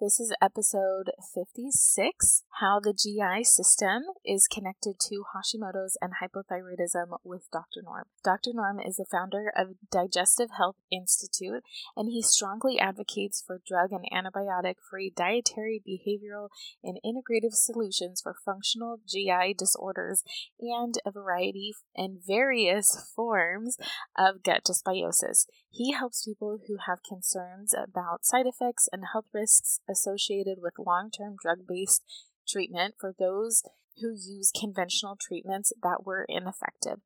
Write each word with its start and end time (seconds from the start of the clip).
This 0.00 0.20
is 0.20 0.32
episode 0.40 1.10
56 1.34 2.44
How 2.60 2.78
the 2.78 2.92
GI 2.92 3.42
System 3.42 4.02
is 4.24 4.46
Connected 4.46 4.94
to 5.08 5.24
Hashimoto's 5.34 5.98
and 6.00 6.12
Hypothyroidism 6.22 7.18
with 7.24 7.50
Dr. 7.52 7.82
Norm. 7.82 8.04
Dr. 8.22 8.50
Norm 8.54 8.78
is 8.78 8.94
the 8.94 9.06
founder 9.10 9.52
of 9.56 9.74
Digestive 9.90 10.50
Health 10.56 10.76
Institute, 10.92 11.64
and 11.96 12.12
he 12.12 12.22
strongly 12.22 12.78
advocates 12.78 13.42
for 13.44 13.60
drug 13.66 13.90
and 13.90 14.04
antibiotic 14.12 14.76
free 14.88 15.12
dietary, 15.16 15.82
behavioral, 15.84 16.50
and 16.84 17.00
integrative 17.04 17.54
solutions 17.54 18.20
for 18.22 18.36
functional 18.44 19.00
GI 19.04 19.56
disorders 19.58 20.22
and 20.60 20.94
a 21.04 21.10
variety 21.10 21.74
and 21.96 22.20
various 22.24 23.12
forms 23.16 23.76
of 24.16 24.44
gut 24.44 24.62
dysbiosis. 24.62 25.46
He 25.70 25.92
helps 25.92 26.24
people 26.24 26.60
who 26.66 26.76
have 26.86 27.02
concerns 27.02 27.74
about 27.74 28.24
side 28.24 28.46
effects 28.46 28.88
and 28.92 29.04
health 29.12 29.26
risks 29.34 29.80
associated 29.88 30.58
with 30.60 30.74
long 30.78 31.10
term 31.10 31.36
drug 31.40 31.66
based 31.66 32.02
treatment 32.48 32.94
for 32.98 33.14
those 33.18 33.62
who 34.00 34.10
use 34.10 34.52
conventional 34.58 35.16
treatments 35.20 35.72
that 35.82 36.04
were 36.04 36.24
ineffective. 36.28 37.00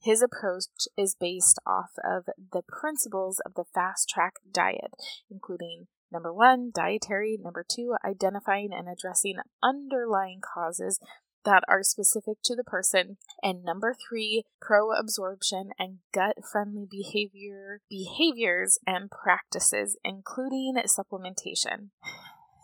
His 0.00 0.22
approach 0.22 0.86
is 0.96 1.16
based 1.18 1.58
off 1.66 1.90
of 2.04 2.26
the 2.52 2.62
principles 2.62 3.40
of 3.44 3.54
the 3.54 3.64
fast 3.74 4.08
track 4.08 4.34
diet, 4.50 4.92
including 5.30 5.88
number 6.10 6.32
one, 6.32 6.70
dietary, 6.72 7.36
number 7.40 7.64
two, 7.68 7.94
identifying 8.04 8.70
and 8.72 8.88
addressing 8.88 9.36
underlying 9.62 10.40
causes 10.40 11.00
that 11.48 11.64
are 11.66 11.82
specific 11.82 12.36
to 12.44 12.54
the 12.54 12.62
person, 12.62 13.16
and 13.42 13.64
number 13.64 13.94
three, 13.94 14.44
pro 14.60 14.92
absorption 14.92 15.70
and 15.78 16.00
gut 16.12 16.36
friendly 16.44 16.86
behavior 16.88 17.80
behaviors 17.88 18.78
and 18.86 19.10
practices, 19.10 19.96
including 20.04 20.74
supplementation. 20.86 21.88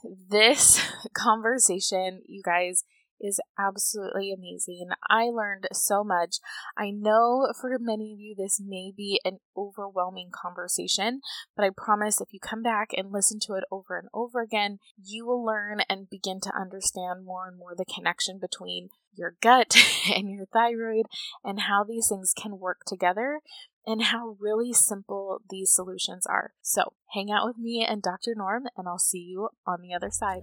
This 0.05 0.79
conversation, 1.15 2.21
you 2.27 2.43
guys, 2.43 2.85
is 3.25 3.41
absolutely 3.59 4.33
amazing. 4.33 4.89
I 5.09 5.25
learned 5.25 5.67
so 5.73 6.05
much. 6.05 6.37
I 6.77 6.91
know 6.91 7.49
for 7.59 7.77
many 7.81 8.13
of 8.13 8.21
you 8.21 8.35
this 8.37 8.61
may 8.65 8.93
be 8.95 9.21
an 9.25 9.39
overwhelming 9.57 10.31
conversation, 10.31 11.21
but 11.57 11.65
I 11.65 11.71
promise 11.75 12.21
if 12.21 12.33
you 12.33 12.41
come 12.41 12.63
back 12.63 12.91
and 12.97 13.11
listen 13.11 13.39
to 13.47 13.55
it 13.55 13.65
over 13.71 13.99
and 13.99 14.09
over 14.13 14.43
again, 14.43 14.79
you 15.03 15.27
will 15.27 15.45
learn 15.45 15.81
and 15.89 16.11
begin 16.11 16.41
to 16.41 16.53
understand 16.55 17.25
more 17.25 17.49
and 17.49 17.59
more 17.59 17.75
the 17.75 17.87
connection 17.87 18.39
between 18.39 18.89
your 19.15 19.37
gut 19.41 19.77
and 20.15 20.31
your 20.31 20.47
thyroid 20.47 21.07
and 21.43 21.61
how 21.61 21.85
these 21.85 22.09
things 22.09 22.33
can 22.37 22.59
work 22.59 22.81
together 22.87 23.41
and 23.87 24.03
how 24.03 24.37
really 24.41 24.73
simple 24.73 25.41
these 25.51 25.73
solutions 25.73 26.27
are. 26.27 26.53
So, 26.63 26.95
hang 27.13 27.31
out 27.31 27.47
with 27.47 27.59
me 27.59 27.85
and 27.87 28.03
Dr. 28.03 28.35
Norm, 28.35 28.65
and 28.77 28.89
I'll 28.89 28.99
see 28.99 29.19
you 29.19 29.51
on 29.67 29.83
the 29.83 29.95
other 29.95 30.11
side. 30.11 30.43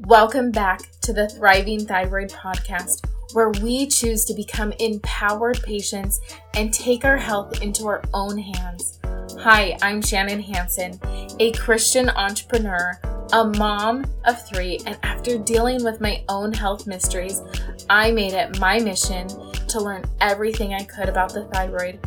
Welcome 0.00 0.50
back 0.50 0.80
to 1.02 1.12
the 1.12 1.28
Thriving 1.28 1.86
Thyroid 1.86 2.30
Podcast, 2.30 3.06
where 3.32 3.50
we 3.50 3.86
choose 3.86 4.24
to 4.26 4.34
become 4.34 4.72
empowered 4.72 5.62
patients 5.62 6.20
and 6.54 6.72
take 6.72 7.04
our 7.04 7.16
health 7.16 7.62
into 7.62 7.86
our 7.86 8.02
own 8.12 8.38
hands. 8.38 9.00
Hi, 9.40 9.76
I'm 9.82 10.02
Shannon 10.02 10.40
Hanson, 10.40 11.00
a 11.40 11.52
Christian 11.52 12.10
entrepreneur, 12.10 13.00
a 13.32 13.44
mom 13.44 14.04
of 14.26 14.46
three, 14.46 14.80
and 14.86 14.98
after 15.02 15.38
dealing 15.38 15.82
with 15.82 16.00
my 16.00 16.22
own 16.28 16.52
health 16.52 16.86
mysteries, 16.86 17.42
I 17.88 18.10
made 18.10 18.32
it 18.32 18.58
my 18.58 18.78
mission 18.78 19.28
to 19.74 19.80
learn 19.80 20.04
everything 20.20 20.74
I 20.74 20.84
could 20.84 21.08
about 21.08 21.34
the 21.34 21.44
thyroid 21.52 22.00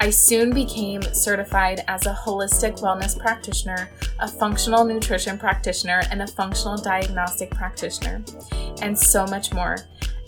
I 0.00 0.10
soon 0.10 0.52
became 0.52 1.02
certified 1.02 1.84
as 1.88 2.06
a 2.06 2.12
holistic 2.12 2.80
wellness 2.80 3.18
practitioner, 3.18 3.90
a 4.20 4.28
functional 4.28 4.84
nutrition 4.84 5.38
practitioner, 5.38 6.02
and 6.10 6.22
a 6.22 6.26
functional 6.26 6.76
diagnostic 6.76 7.50
practitioner, 7.50 8.24
and 8.82 8.98
so 8.98 9.26
much 9.26 9.52
more. 9.52 9.76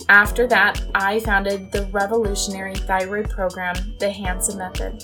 After 0.07 0.47
that, 0.47 0.81
I 0.93 1.19
founded 1.19 1.71
the 1.71 1.85
revolutionary 1.87 2.75
thyroid 2.75 3.29
program, 3.29 3.75
the 3.99 4.09
Hanson 4.09 4.57
Method. 4.57 5.03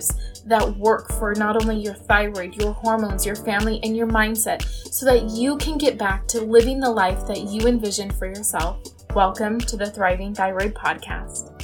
tips 0.00 0.42
that 0.46 0.76
work 0.76 1.08
for 1.12 1.34
not 1.34 1.60
only 1.60 1.78
your 1.78 1.94
thyroid, 1.94 2.54
your 2.54 2.72
hormones, 2.72 3.26
your 3.26 3.36
family, 3.36 3.80
and 3.82 3.96
your 3.96 4.06
mindset 4.06 4.62
so 4.62 5.06
that 5.06 5.30
you 5.30 5.56
can 5.58 5.78
get 5.78 5.98
back 5.98 6.26
to 6.28 6.40
living 6.40 6.80
the 6.80 6.90
life 6.90 7.26
that 7.26 7.42
you 7.42 7.66
envisioned 7.66 8.14
for 8.14 8.26
yourself. 8.26 8.82
Welcome 9.14 9.58
to 9.60 9.76
the 9.76 9.90
Thriving 9.90 10.34
Thyroid 10.34 10.74
Podcast. 10.74 11.56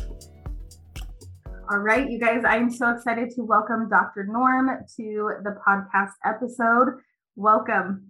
All 1.70 1.78
right, 1.78 2.08
you 2.08 2.20
guys, 2.20 2.42
I'm 2.46 2.70
so 2.70 2.90
excited 2.90 3.30
to 3.30 3.42
welcome 3.42 3.88
Dr. 3.88 4.26
Norm 4.28 4.68
to 4.96 5.30
the 5.42 5.56
podcast 5.66 6.12
episode. 6.24 7.00
Welcome. 7.34 8.06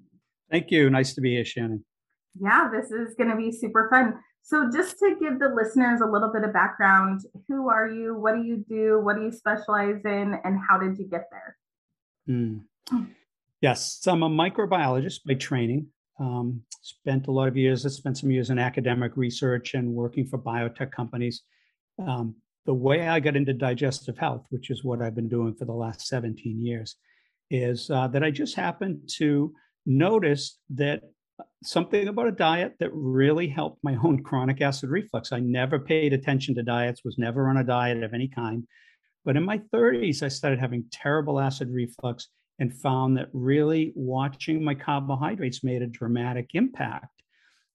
Thank 0.51 0.71
you. 0.71 0.91
Nice 0.91 1.15
to 1.15 1.21
be 1.21 1.35
here, 1.35 1.45
Shannon. 1.45 1.85
Yeah, 2.39 2.69
this 2.71 2.91
is 2.91 3.15
going 3.17 3.31
to 3.31 3.37
be 3.37 3.51
super 3.51 3.89
fun. 3.91 4.15
So, 4.49 4.71
just 4.71 5.01
to 5.01 5.17
give 5.21 5.41
the 5.41 5.49
listeners 5.49 6.01
a 6.01 6.07
little 6.07 6.33
bit 6.33 6.45
of 6.45 6.53
background, 6.53 7.23
who 7.49 7.69
are 7.69 7.89
you? 7.89 8.17
What 8.17 8.37
do 8.37 8.43
you 8.43 8.65
do? 8.69 9.01
What 9.03 9.17
do 9.17 9.25
you 9.25 9.33
specialize 9.33 10.01
in? 10.05 10.39
And 10.45 10.61
how 10.69 10.79
did 10.79 10.97
you 10.99 11.05
get 11.05 11.25
there? 11.33 11.57
Mm. 12.29 12.61
Yes, 13.61 14.01
I'm 14.07 14.23
a 14.23 14.31
microbiologist 14.31 15.25
by 15.27 15.35
training. 15.35 15.89
Um, 16.21 16.63
spent 16.81 17.27
a 17.27 17.33
lot 17.33 17.49
of 17.49 17.57
years, 17.57 17.85
I 17.85 17.89
spent 17.89 18.19
some 18.19 18.31
years 18.31 18.51
in 18.51 18.61
academic 18.61 19.17
research 19.17 19.75
and 19.75 19.93
working 19.93 20.25
for 20.25 20.39
biotech 20.39 20.93
companies. 20.93 21.43
Um, 21.99 22.37
the 22.67 22.75
way 22.75 23.09
I 23.09 23.19
got 23.19 23.35
into 23.35 23.53
digestive 23.53 24.17
health, 24.17 24.47
which 24.51 24.71
is 24.71 24.85
what 24.85 25.03
I've 25.03 25.17
been 25.17 25.29
doing 25.29 25.57
for 25.57 25.65
the 25.65 25.73
last 25.73 26.07
17 26.07 26.65
years, 26.65 26.95
is 27.51 27.91
uh, 27.91 28.07
that 28.09 28.23
I 28.23 28.31
just 28.31 28.55
happened 28.55 29.09
to 29.17 29.53
notice 29.87 30.61
that 30.71 31.03
something 31.63 32.09
about 32.09 32.29
a 32.29 32.33
diet 32.33 32.75
that 32.81 32.91
really 32.93 33.49
helped 33.49 33.83
my 33.83 33.97
own 34.05 34.23
chronic 34.23 34.61
acid 34.61 34.91
reflux. 34.91 35.33
I 35.33 35.41
never 35.41 35.79
paid 35.79 36.13
attention 36.13 36.55
to 36.57 36.63
diets, 36.63 37.05
was 37.05 37.19
never 37.19 37.49
on 37.49 37.59
a 37.59 37.65
diet 37.65 38.03
of 38.03 38.15
any 38.15 38.29
kind. 38.29 38.67
But 39.25 39.37
in 39.37 39.45
my 39.45 39.59
30s, 39.73 40.23
I 40.23 40.29
started 40.29 40.61
having 40.61 40.85
terrible 40.93 41.41
acid 41.41 41.69
reflux 41.71 42.29
and 42.59 42.73
found 42.73 43.17
that 43.17 43.29
really 43.33 43.93
watching 43.95 44.63
my 44.63 44.75
carbohydrates 44.75 45.65
made 45.65 45.83
a 45.83 45.87
dramatic 45.87 46.51
impact. 46.55 47.23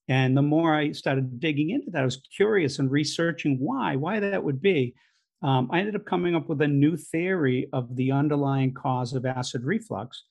And 0.08 0.36
the 0.36 0.42
more 0.42 0.76
I 0.76 0.94
started 0.94 1.40
digging 1.40 1.70
into 1.70 1.92
that, 1.92 2.02
I 2.02 2.06
was 2.06 2.22
curious 2.36 2.80
and 2.80 2.90
researching 2.90 3.58
why, 3.60 3.96
why 3.96 4.20
that 4.20 4.44
would 4.44 4.62
be. 4.62 4.96
Um, 5.44 5.70
I 5.72 5.80
ended 5.80 5.96
up 5.96 6.06
coming 6.06 6.36
up 6.36 6.50
with 6.50 6.62
a 6.62 6.68
new 6.68 6.96
theory 6.96 7.68
of 7.74 7.96
the 7.96 8.12
underlying 8.12 8.74
cause 8.74 9.14
of 9.14 9.26
acid 9.26 9.64
reflux 9.64 10.24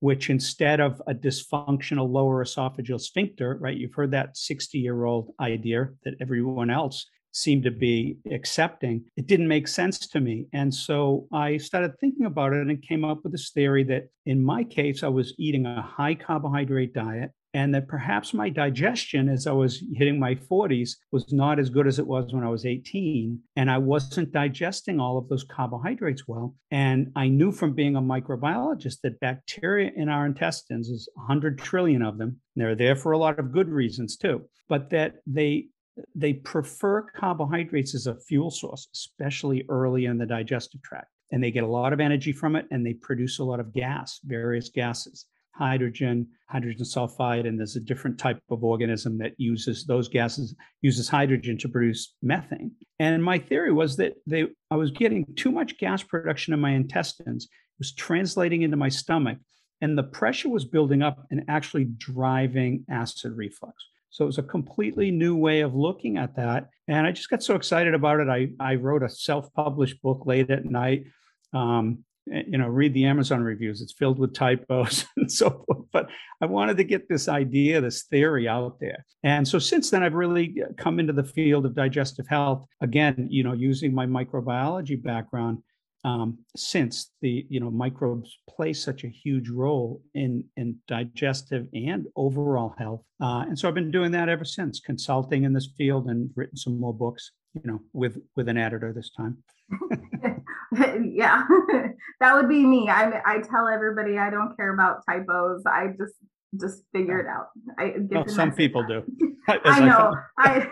which 0.00 0.30
instead 0.30 0.80
of 0.80 1.00
a 1.06 1.14
dysfunctional 1.14 2.10
lower 2.10 2.44
esophageal 2.44 3.00
sphincter, 3.00 3.56
right? 3.60 3.76
You've 3.76 3.94
heard 3.94 4.10
that 4.12 4.36
60 4.36 4.78
year 4.78 5.04
old 5.04 5.32
idea 5.40 5.90
that 6.04 6.14
everyone 6.20 6.70
else 6.70 7.06
seemed 7.32 7.64
to 7.64 7.70
be 7.70 8.16
accepting. 8.32 9.04
It 9.16 9.26
didn't 9.26 9.48
make 9.48 9.68
sense 9.68 9.98
to 9.98 10.20
me. 10.20 10.46
And 10.54 10.74
so 10.74 11.26
I 11.32 11.58
started 11.58 11.92
thinking 12.00 12.24
about 12.24 12.54
it 12.54 12.66
and 12.66 12.82
came 12.82 13.04
up 13.04 13.20
with 13.22 13.32
this 13.32 13.50
theory 13.50 13.84
that 13.84 14.08
in 14.24 14.42
my 14.42 14.64
case, 14.64 15.02
I 15.02 15.08
was 15.08 15.34
eating 15.38 15.66
a 15.66 15.82
high 15.82 16.14
carbohydrate 16.14 16.94
diet 16.94 17.32
and 17.56 17.74
that 17.74 17.88
perhaps 17.88 18.34
my 18.34 18.50
digestion 18.50 19.30
as 19.30 19.46
I 19.46 19.52
was 19.52 19.82
hitting 19.94 20.20
my 20.20 20.34
40s 20.34 20.90
was 21.10 21.32
not 21.32 21.58
as 21.58 21.70
good 21.70 21.86
as 21.86 21.98
it 21.98 22.06
was 22.06 22.34
when 22.34 22.44
I 22.44 22.50
was 22.50 22.66
18. 22.66 23.40
And 23.56 23.70
I 23.70 23.78
wasn't 23.78 24.30
digesting 24.30 25.00
all 25.00 25.16
of 25.16 25.26
those 25.30 25.42
carbohydrates 25.42 26.28
well. 26.28 26.54
And 26.70 27.12
I 27.16 27.28
knew 27.28 27.50
from 27.50 27.72
being 27.72 27.96
a 27.96 28.02
microbiologist 28.02 29.00
that 29.04 29.20
bacteria 29.20 29.90
in 29.96 30.10
our 30.10 30.26
intestines 30.26 30.90
is 30.90 31.08
100 31.14 31.58
trillion 31.58 32.02
of 32.02 32.18
them. 32.18 32.42
They're 32.56 32.74
there 32.74 32.94
for 32.94 33.12
a 33.12 33.18
lot 33.18 33.38
of 33.38 33.52
good 33.52 33.70
reasons 33.70 34.18
too, 34.18 34.42
but 34.68 34.90
that 34.90 35.14
they 35.26 35.68
they 36.14 36.34
prefer 36.34 37.00
carbohydrates 37.00 37.94
as 37.94 38.06
a 38.06 38.20
fuel 38.20 38.50
source, 38.50 38.86
especially 38.92 39.64
early 39.70 40.04
in 40.04 40.18
the 40.18 40.26
digestive 40.26 40.82
tract. 40.82 41.08
And 41.32 41.42
they 41.42 41.50
get 41.50 41.64
a 41.64 41.66
lot 41.66 41.94
of 41.94 42.00
energy 42.00 42.32
from 42.32 42.54
it 42.54 42.66
and 42.70 42.84
they 42.84 42.92
produce 42.92 43.38
a 43.38 43.44
lot 43.44 43.60
of 43.60 43.72
gas, 43.72 44.20
various 44.22 44.68
gases 44.68 45.24
hydrogen, 45.56 46.26
hydrogen 46.48 46.84
sulfide, 46.84 47.46
and 47.46 47.58
there's 47.58 47.76
a 47.76 47.80
different 47.80 48.18
type 48.18 48.38
of 48.50 48.62
organism 48.62 49.18
that 49.18 49.32
uses 49.38 49.84
those 49.84 50.08
gases, 50.08 50.54
uses 50.82 51.08
hydrogen 51.08 51.58
to 51.58 51.68
produce 51.68 52.14
methane. 52.22 52.72
And 52.98 53.22
my 53.22 53.38
theory 53.38 53.72
was 53.72 53.96
that 53.96 54.14
they, 54.26 54.46
I 54.70 54.76
was 54.76 54.90
getting 54.90 55.26
too 55.36 55.50
much 55.50 55.78
gas 55.78 56.02
production 56.02 56.54
in 56.54 56.60
my 56.60 56.70
intestines. 56.70 57.44
It 57.44 57.78
was 57.78 57.94
translating 57.94 58.62
into 58.62 58.76
my 58.76 58.88
stomach, 58.88 59.38
and 59.80 59.96
the 59.96 60.04
pressure 60.04 60.48
was 60.48 60.64
building 60.64 61.02
up 61.02 61.26
and 61.30 61.44
actually 61.48 61.84
driving 61.84 62.84
acid 62.90 63.32
reflux. 63.36 63.84
So 64.10 64.24
it 64.24 64.26
was 64.26 64.38
a 64.38 64.42
completely 64.42 65.10
new 65.10 65.36
way 65.36 65.60
of 65.60 65.74
looking 65.74 66.16
at 66.16 66.36
that. 66.36 66.70
And 66.88 67.06
I 67.06 67.12
just 67.12 67.28
got 67.28 67.42
so 67.42 67.54
excited 67.54 67.92
about 67.92 68.20
it. 68.20 68.28
I, 68.28 68.48
I 68.58 68.76
wrote 68.76 69.02
a 69.02 69.10
self 69.10 69.52
published 69.52 70.00
book 70.00 70.24
late 70.24 70.50
at 70.50 70.64
night. 70.64 71.04
Um, 71.52 72.04
you 72.26 72.58
know, 72.58 72.68
read 72.68 72.94
the 72.94 73.04
Amazon 73.04 73.42
reviews. 73.42 73.80
It's 73.80 73.92
filled 73.92 74.18
with 74.18 74.34
typos 74.34 75.04
and 75.16 75.30
so 75.30 75.64
forth. 75.66 75.86
But 75.92 76.08
I 76.40 76.46
wanted 76.46 76.76
to 76.78 76.84
get 76.84 77.08
this 77.08 77.28
idea, 77.28 77.80
this 77.80 78.04
theory 78.04 78.48
out 78.48 78.78
there. 78.80 79.04
And 79.22 79.46
so 79.46 79.58
since 79.58 79.90
then, 79.90 80.02
I've 80.02 80.14
really 80.14 80.56
come 80.76 80.98
into 80.98 81.12
the 81.12 81.24
field 81.24 81.66
of 81.66 81.74
digestive 81.74 82.26
health 82.28 82.66
again, 82.80 83.28
you 83.30 83.44
know, 83.44 83.52
using 83.52 83.94
my 83.94 84.06
microbiology 84.06 85.00
background 85.02 85.62
um, 86.06 86.38
since 86.56 87.10
the 87.20 87.44
you 87.48 87.58
know 87.58 87.70
microbes 87.70 88.38
play 88.48 88.72
such 88.72 89.02
a 89.02 89.08
huge 89.08 89.48
role 89.48 90.00
in 90.14 90.44
in 90.56 90.76
digestive 90.86 91.66
and 91.74 92.06
overall 92.14 92.74
health 92.78 93.02
uh, 93.20 93.44
and 93.48 93.58
so 93.58 93.66
i've 93.66 93.74
been 93.74 93.90
doing 93.90 94.12
that 94.12 94.28
ever 94.28 94.44
since 94.44 94.78
consulting 94.78 95.42
in 95.42 95.52
this 95.52 95.68
field 95.76 96.06
and 96.06 96.30
written 96.36 96.56
some 96.56 96.78
more 96.78 96.94
books 96.94 97.32
you 97.54 97.62
know 97.64 97.80
with 97.92 98.18
with 98.36 98.48
an 98.48 98.56
editor 98.56 98.92
this 98.92 99.10
time 99.10 99.38
yeah. 101.14 101.46
That 102.20 102.34
would 102.34 102.48
be 102.48 102.64
me. 102.64 102.88
I, 102.88 103.20
I 103.26 103.38
tell 103.40 103.68
everybody 103.68 104.16
i 104.18 104.30
don't 104.30 104.56
care 104.56 104.72
about 104.72 105.02
typos. 105.06 105.62
I 105.66 105.88
just 105.98 106.14
just 106.58 106.82
figure 106.94 107.20
it 107.20 107.26
out. 107.26 107.48
I 107.78 107.94
well, 107.98 108.26
some 108.26 108.52
people 108.52 108.82
do. 108.86 109.02
I 109.48 109.80
know. 109.80 110.14
i 110.38 110.66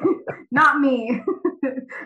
not 0.50 0.81
me. 0.81 1.23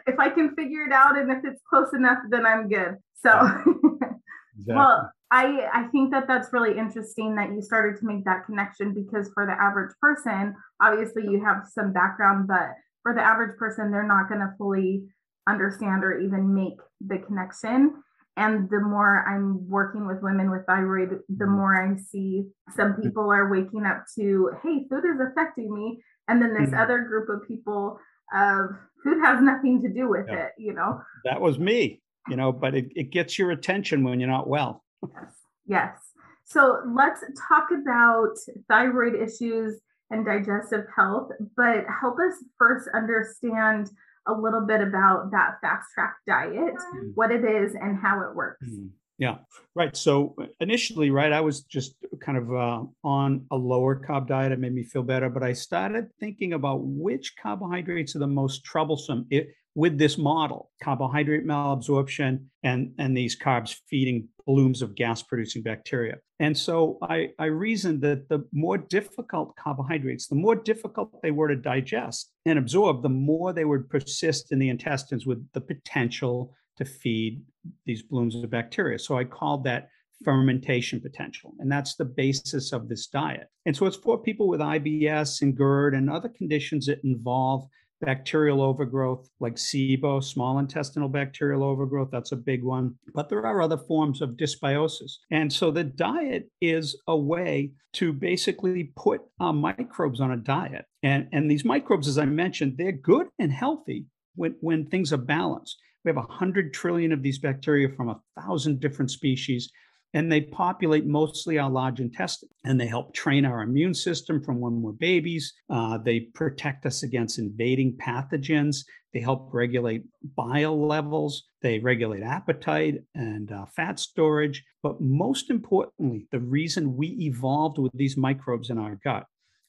If 0.06 0.19
i 0.19 0.29
can 0.29 0.55
figure 0.56 0.82
it 0.82 0.93
out 0.93 1.17
and 1.17 1.31
if 1.31 1.44
it's 1.44 1.62
close 1.69 1.93
enough 1.93 2.19
then 2.31 2.46
i'm 2.46 2.69
good. 2.69 2.96
So, 3.23 3.31
exactly. 3.31 4.75
well, 4.75 5.11
I 5.31 5.69
I 5.73 5.82
think 5.93 6.11
that 6.12 6.26
that's 6.26 6.52
really 6.52 6.76
interesting 6.79 7.37
that 7.37 7.52
you 7.52 7.62
started 7.62 8.00
to 8.00 8.06
make 8.06 8.25
that 8.25 8.46
connection 8.46 8.94
because 8.94 9.31
for 9.35 9.46
the 9.46 9.52
average 9.52 9.94
person, 10.00 10.55
obviously 10.81 11.25
you 11.25 11.44
have 11.44 11.67
some 11.73 11.93
background, 11.93 12.49
but 12.49 12.70
for 13.02 13.14
the 13.14 13.23
average 13.23 13.56
person, 13.56 13.90
they're 13.90 14.06
not 14.06 14.29
going 14.29 14.40
to 14.40 14.52
fully 14.58 15.05
understand 15.48 16.04
or 16.04 16.18
even 16.18 16.54
make 16.54 16.78
the 17.00 17.18
connection. 17.18 18.02
And 18.36 18.70
the 18.70 18.80
more 18.80 19.24
I'm 19.26 19.68
working 19.68 20.06
with 20.06 20.22
women 20.22 20.50
with 20.50 20.64
thyroid, 20.66 21.10
the 21.28 21.44
mm-hmm. 21.44 21.52
more 21.52 21.82
I 21.82 21.96
see 21.96 22.44
some 22.76 22.92
mm-hmm. 22.92 23.02
people 23.02 23.32
are 23.32 23.50
waking 23.50 23.84
up 23.84 24.04
to, 24.16 24.52
hey, 24.62 24.86
food 24.88 25.04
is 25.04 25.20
affecting 25.20 25.74
me. 25.74 26.00
And 26.28 26.40
then 26.40 26.54
this 26.54 26.70
mm-hmm. 26.70 26.80
other 26.80 27.00
group 27.00 27.28
of 27.28 27.48
people 27.48 27.98
of 28.32 28.70
food 29.02 29.18
has 29.24 29.42
nothing 29.42 29.82
to 29.82 29.88
do 29.88 30.08
with 30.08 30.26
yeah. 30.28 30.46
it, 30.46 30.52
you 30.58 30.72
know? 30.72 31.00
That 31.24 31.40
was 31.40 31.58
me 31.58 32.02
you 32.28 32.36
know, 32.36 32.52
but 32.52 32.74
it, 32.74 32.86
it 32.94 33.10
gets 33.10 33.38
your 33.38 33.50
attention 33.50 34.04
when 34.04 34.20
you're 34.20 34.28
not 34.28 34.48
well. 34.48 34.84
yes. 35.02 35.32
Yes. 35.66 35.96
So 36.44 36.80
let's 36.94 37.22
talk 37.48 37.68
about 37.70 38.34
thyroid 38.68 39.14
issues 39.14 39.80
and 40.10 40.24
digestive 40.24 40.86
health, 40.94 41.30
but 41.56 41.84
help 42.00 42.16
us 42.18 42.42
first 42.58 42.88
understand 42.94 43.90
a 44.28 44.32
little 44.32 44.66
bit 44.66 44.80
about 44.80 45.30
that 45.32 45.56
fast 45.62 45.86
track 45.94 46.16
diet, 46.26 46.75
mm. 46.75 47.12
what 47.14 47.30
it 47.30 47.44
is, 47.44 47.75
and 47.75 47.98
how 47.98 48.20
it 48.22 48.34
works. 48.34 48.66
Mm. 48.69 48.90
Yeah, 49.19 49.38
right. 49.75 49.96
So 49.96 50.36
initially, 50.60 51.10
right, 51.10 51.32
I 51.32 51.40
was 51.40 51.62
just 51.62 51.96
kind 52.20 52.38
of 52.38 52.52
uh, 52.52 52.84
on 53.02 53.46
a 53.50 53.56
lower 53.56 54.00
carb 54.00 54.28
diet. 54.28 54.52
It 54.52 54.60
made 54.60 54.75
me 54.75 54.84
feel 54.84 55.02
better, 55.02 55.28
but 55.28 55.42
I 55.42 55.54
started 55.54 56.06
thinking 56.20 56.52
about 56.52 56.82
which 56.84 57.34
carbohydrates 57.42 58.14
are 58.14 58.20
the 58.20 58.28
most 58.28 58.64
troublesome. 58.64 59.26
It, 59.30 59.48
with 59.78 59.96
this 59.96 60.19
model 60.19 60.72
carbohydrate 60.82 61.46
malabsorption 61.46 62.40
and, 62.64 62.92
and 62.98 63.16
these 63.16 63.38
carbs 63.38 63.76
feeding 63.88 64.26
blooms 64.44 64.82
of 64.82 64.96
gas 64.96 65.22
producing 65.22 65.62
bacteria. 65.62 66.16
And 66.40 66.58
so 66.58 66.98
I, 67.00 67.28
I 67.38 67.44
reasoned 67.44 68.02
that 68.02 68.28
the 68.28 68.44
more 68.52 68.76
difficult 68.76 69.54
carbohydrates, 69.54 70.26
the 70.26 70.34
more 70.34 70.56
difficult 70.56 71.22
they 71.22 71.30
were 71.30 71.46
to 71.46 71.54
digest 71.54 72.32
and 72.44 72.58
absorb, 72.58 73.04
the 73.04 73.08
more 73.08 73.52
they 73.52 73.64
would 73.64 73.88
persist 73.88 74.50
in 74.50 74.58
the 74.58 74.69
intestines 74.69 75.26
with 75.26 75.46
the 75.52 75.60
potential 75.60 76.52
to 76.78 76.84
feed 76.84 77.40
these 77.86 78.02
blooms 78.02 78.34
of 78.34 78.50
bacteria. 78.50 78.98
So 78.98 79.16
I 79.16 79.22
called 79.22 79.62
that 79.64 79.90
fermentation 80.25 81.00
potential. 81.00 81.54
And 81.60 81.70
that's 81.70 81.94
the 81.94 82.04
basis 82.04 82.72
of 82.72 82.88
this 82.88 83.06
diet. 83.06 83.46
And 83.64 83.76
so 83.76 83.86
it's 83.86 83.96
for 83.96 84.19
people 84.19 84.48
with 84.48 84.58
IBS 84.58 85.40
and 85.42 85.56
GERD 85.56 85.94
and 85.94 86.10
other 86.10 86.30
conditions 86.30 86.86
that 86.86 86.98
involve 87.04 87.69
bacterial 88.00 88.62
overgrowth 88.62 89.28
like 89.40 89.54
SIBO, 89.54 90.22
small 90.22 90.58
intestinal 90.58 91.08
bacterial 91.08 91.64
overgrowth. 91.64 92.10
That's 92.10 92.32
a 92.32 92.36
big 92.36 92.62
one. 92.62 92.94
But 93.14 93.28
there 93.28 93.44
are 93.44 93.60
other 93.60 93.78
forms 93.78 94.20
of 94.20 94.30
dysbiosis. 94.30 95.12
And 95.30 95.52
so 95.52 95.70
the 95.70 95.84
diet 95.84 96.50
is 96.60 96.96
a 97.06 97.16
way 97.16 97.72
to 97.94 98.12
basically 98.12 98.92
put 98.96 99.22
uh, 99.40 99.52
microbes 99.52 100.20
on 100.20 100.32
a 100.32 100.36
diet. 100.36 100.84
And, 101.02 101.28
and 101.32 101.50
these 101.50 101.64
microbes, 101.64 102.08
as 102.08 102.18
I 102.18 102.26
mentioned, 102.26 102.74
they're 102.76 102.92
good 102.92 103.28
and 103.38 103.52
healthy 103.52 104.06
when, 104.34 104.54
when 104.60 104.86
things 104.86 105.12
are 105.12 105.18
balanced. 105.18 105.78
We 106.04 106.10
have 106.10 106.16
100 106.16 106.72
trillion 106.72 107.12
of 107.12 107.22
these 107.22 107.38
bacteria 107.38 107.88
from 107.88 108.08
a 108.08 108.20
thousand 108.40 108.80
different 108.80 109.10
species 109.10 109.70
and 110.14 110.32
they 110.32 110.40
populate 110.40 111.06
mostly 111.06 111.58
our 111.58 111.70
large 111.70 112.00
intestine 112.00 112.49
and 112.64 112.81
they 112.81 112.87
help 112.87 113.14
train 113.14 113.44
our 113.44 113.62
immune 113.62 113.94
system 113.94 114.43
from 114.43 114.58
when 114.60 114.81
we're 114.81 114.93
babies. 114.93 115.52
Uh, 115.69 115.99
they 115.99 116.20
protect 116.20 116.87
us 116.87 117.02
against 117.02 117.38
invading 117.38 117.96
pathogens. 117.96 118.84
They 119.12 119.20
help 119.20 119.50
regulate 119.52 120.05
bile 120.37 120.87
levels. 120.87 121.44
They 121.62 121.78
regulate 121.78 122.22
appetite 122.22 123.02
and 123.14 123.52
uh, 123.52 123.66
fat 123.76 123.99
storage. 123.99 124.64
But 124.82 125.00
most 125.00 125.50
importantly 125.50 126.26
the 126.31 126.40
reason 126.40 126.96
we 126.96 127.08
evolved 127.20 127.78
with 127.78 127.93
these 127.94 128.16
microbes 128.16 128.70
in 128.70 128.78
our 128.78 128.99
gut 129.04 129.26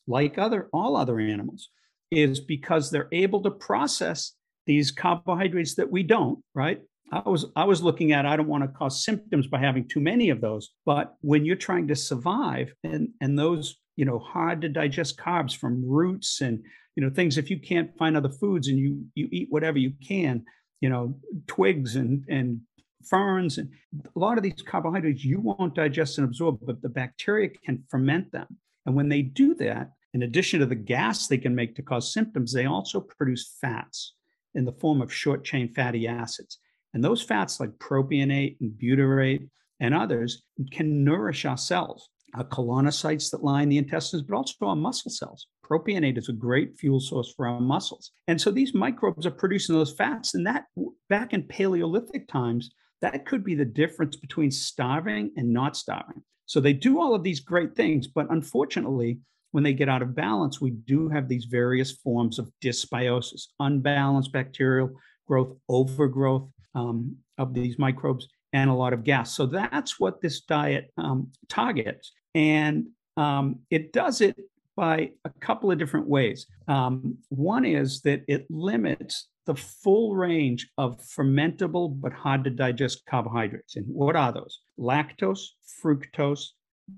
like 0.10 0.38
other 0.38 0.68
all 0.74 0.98
other 0.98 1.20
animals 1.20 1.70
is 2.12 2.40
because 2.40 2.90
they're 2.90 3.08
able 3.12 3.42
to 3.44 3.52
process 3.52 4.34
these 4.66 4.92
carbohydrates 4.92 5.76
that 5.76 5.92
we 5.92 6.04
don't 6.04 6.40
right 6.54 6.82
I 7.12 7.28
was 7.28 7.46
I 7.56 7.64
was 7.64 7.82
looking 7.82 8.12
at 8.12 8.26
I 8.26 8.36
don't 8.36 8.48
want 8.48 8.64
to 8.64 8.78
cause 8.78 9.04
symptoms 9.04 9.48
by 9.48 9.60
having 9.60 9.88
too 9.88 10.00
many 10.00 10.30
of 10.30 10.42
those, 10.42 10.70
but 10.86 11.16
when 11.22 11.46
you're 11.46 11.56
trying 11.56 11.88
to 11.88 11.96
survive 11.96 12.74
and 12.84 13.10
and 13.22 13.38
those 13.38 13.78
you 13.96 14.06
know 14.06 14.20
hard 14.20 14.62
to 14.62 14.70
digest 14.70 15.18
carbs 15.18 15.56
from 15.56 15.88
roots 15.88 16.42
and 16.42 16.64
you 16.96 17.04
know 17.04 17.10
things 17.10 17.38
if 17.38 17.50
you 17.50 17.60
can't 17.60 17.98
find 17.98 18.16
other 18.16 18.30
foods 18.30 18.68
and 18.68 18.78
you 18.78 19.06
you 19.16 19.28
eat 19.32 19.48
whatever 19.50 19.78
you 19.78 19.94
can, 20.06 20.44
you 20.82 20.90
know 20.90 21.16
twigs 21.48 21.96
and 21.96 22.24
and 22.30 22.62
ferns 23.06 23.58
and 23.58 23.70
a 23.96 24.20
lot 24.20 24.38
of 24.38 24.44
these 24.44 24.62
carbohydrates 24.66 25.24
you 25.24 25.40
won't 25.40 25.76
digest 25.76 26.18
and 26.18 26.28
absorb, 26.28 26.60
but 26.62 26.82
the 26.82 26.90
bacteria 26.90 27.50
can 27.50 27.84
ferment 27.90 28.32
them. 28.32 28.48
And 28.86 28.96
when 28.96 29.10
they 29.10 29.22
do 29.22 29.56
that, 29.56 29.92
in 30.14 30.24
addition 30.24 30.60
to 30.60 30.66
the 30.66 30.76
gas 30.76 31.28
they 31.28 31.38
can 31.38 31.56
make 31.56 31.76
to 31.76 31.82
cause 31.82 32.14
symptoms, 32.14 32.54
they 32.54 32.66
also 32.66 33.00
produce 33.00 33.58
fats 33.62 34.16
in 34.56 34.66
the 34.66 34.74
form 34.74 35.02
of 35.02 35.14
short 35.14 35.46
chain 35.46 35.74
fatty 35.74 36.08
acids. 36.08 36.60
And 36.94 37.04
those 37.04 37.22
fats, 37.22 37.60
like 37.60 37.72
propionate 37.80 38.58
and 38.62 38.72
butyrate 38.72 39.48
and 39.80 39.94
others, 39.94 40.44
can 40.72 41.04
nourish 41.04 41.46
our 41.46 41.58
cells, 41.58 42.10
our 42.34 42.44
colonocytes 42.44 43.32
that 43.32 43.44
line 43.44 43.70
the 43.70 43.78
intestines, 43.78 44.24
but 44.24 44.36
also 44.36 44.54
our 44.62 44.76
muscle 44.76 45.12
cells. 45.12 45.48
Propionate 45.64 46.18
is 46.18 46.30
a 46.30 46.34
great 46.34 46.78
fuel 46.80 47.00
source 47.00 47.34
for 47.36 47.48
our 47.48 47.60
muscles. 47.60 48.12
And 48.28 48.42
so 48.42 48.50
these 48.50 48.74
microbes 48.74 49.26
are 49.26 49.32
producing 49.32 49.76
those 49.76 49.94
fats. 49.94 50.34
And 50.34 50.46
that, 50.48 50.66
back 51.10 51.34
in 51.34 51.44
Paleolithic 51.44 52.28
times, 52.28 52.72
that 53.02 53.26
could 53.26 53.44
be 53.44 53.56
the 53.56 53.66
difference 53.66 54.16
between 54.16 54.52
starving 54.52 55.32
and 55.38 55.54
not 55.54 55.78
starving. 55.78 56.24
So 56.48 56.60
they 56.60 56.74
do 56.74 57.00
all 57.00 57.14
of 57.14 57.24
these 57.24 57.40
great 57.40 57.76
things, 57.76 58.08
but 58.08 58.28
unfortunately, 58.32 59.20
when 59.52 59.64
they 59.64 59.74
get 59.74 59.90
out 59.90 60.02
of 60.02 60.16
balance, 60.16 60.60
we 60.60 60.72
do 60.72 61.10
have 61.10 61.28
these 61.28 61.46
various 61.46 61.92
forms 61.92 62.40
of 62.40 62.52
dysbiosis, 62.64 63.48
unbalanced 63.60 64.32
bacterial 64.32 64.92
growth, 65.28 65.56
overgrowth, 65.70 66.50
um, 66.76 67.16
of 67.38 67.54
these 67.54 67.78
microbes 67.80 68.28
and 68.54 68.70
a 68.70 68.74
lot 68.74 68.94
of 68.94 69.04
gas. 69.04 69.36
So 69.36 69.46
that's 69.46 70.00
what 70.00 70.22
this 70.22 70.42
diet 70.42 70.92
um, 70.98 71.32
targets. 71.48 72.12
And 72.36 72.88
um, 73.18 73.60
it 73.70 73.94
does 73.94 74.22
it 74.22 74.38
by 74.76 75.12
a 75.26 75.30
couple 75.42 75.72
of 75.72 75.78
different 75.78 76.08
ways. 76.08 76.48
Um, 76.68 77.18
one 77.30 77.66
is 77.66 78.02
that 78.02 78.24
it 78.28 78.46
limits 78.50 79.28
the 79.46 79.56
full 79.56 80.16
range 80.16 80.70
of 80.78 81.02
fermentable 81.02 82.00
but 82.00 82.14
hard 82.14 82.44
to 82.44 82.50
digest 82.50 83.04
carbohydrates. 83.10 83.76
And 83.76 83.86
what 83.88 84.16
are 84.16 84.32
those? 84.32 84.62
Lactose, 84.80 85.44
fructose, 85.84 86.50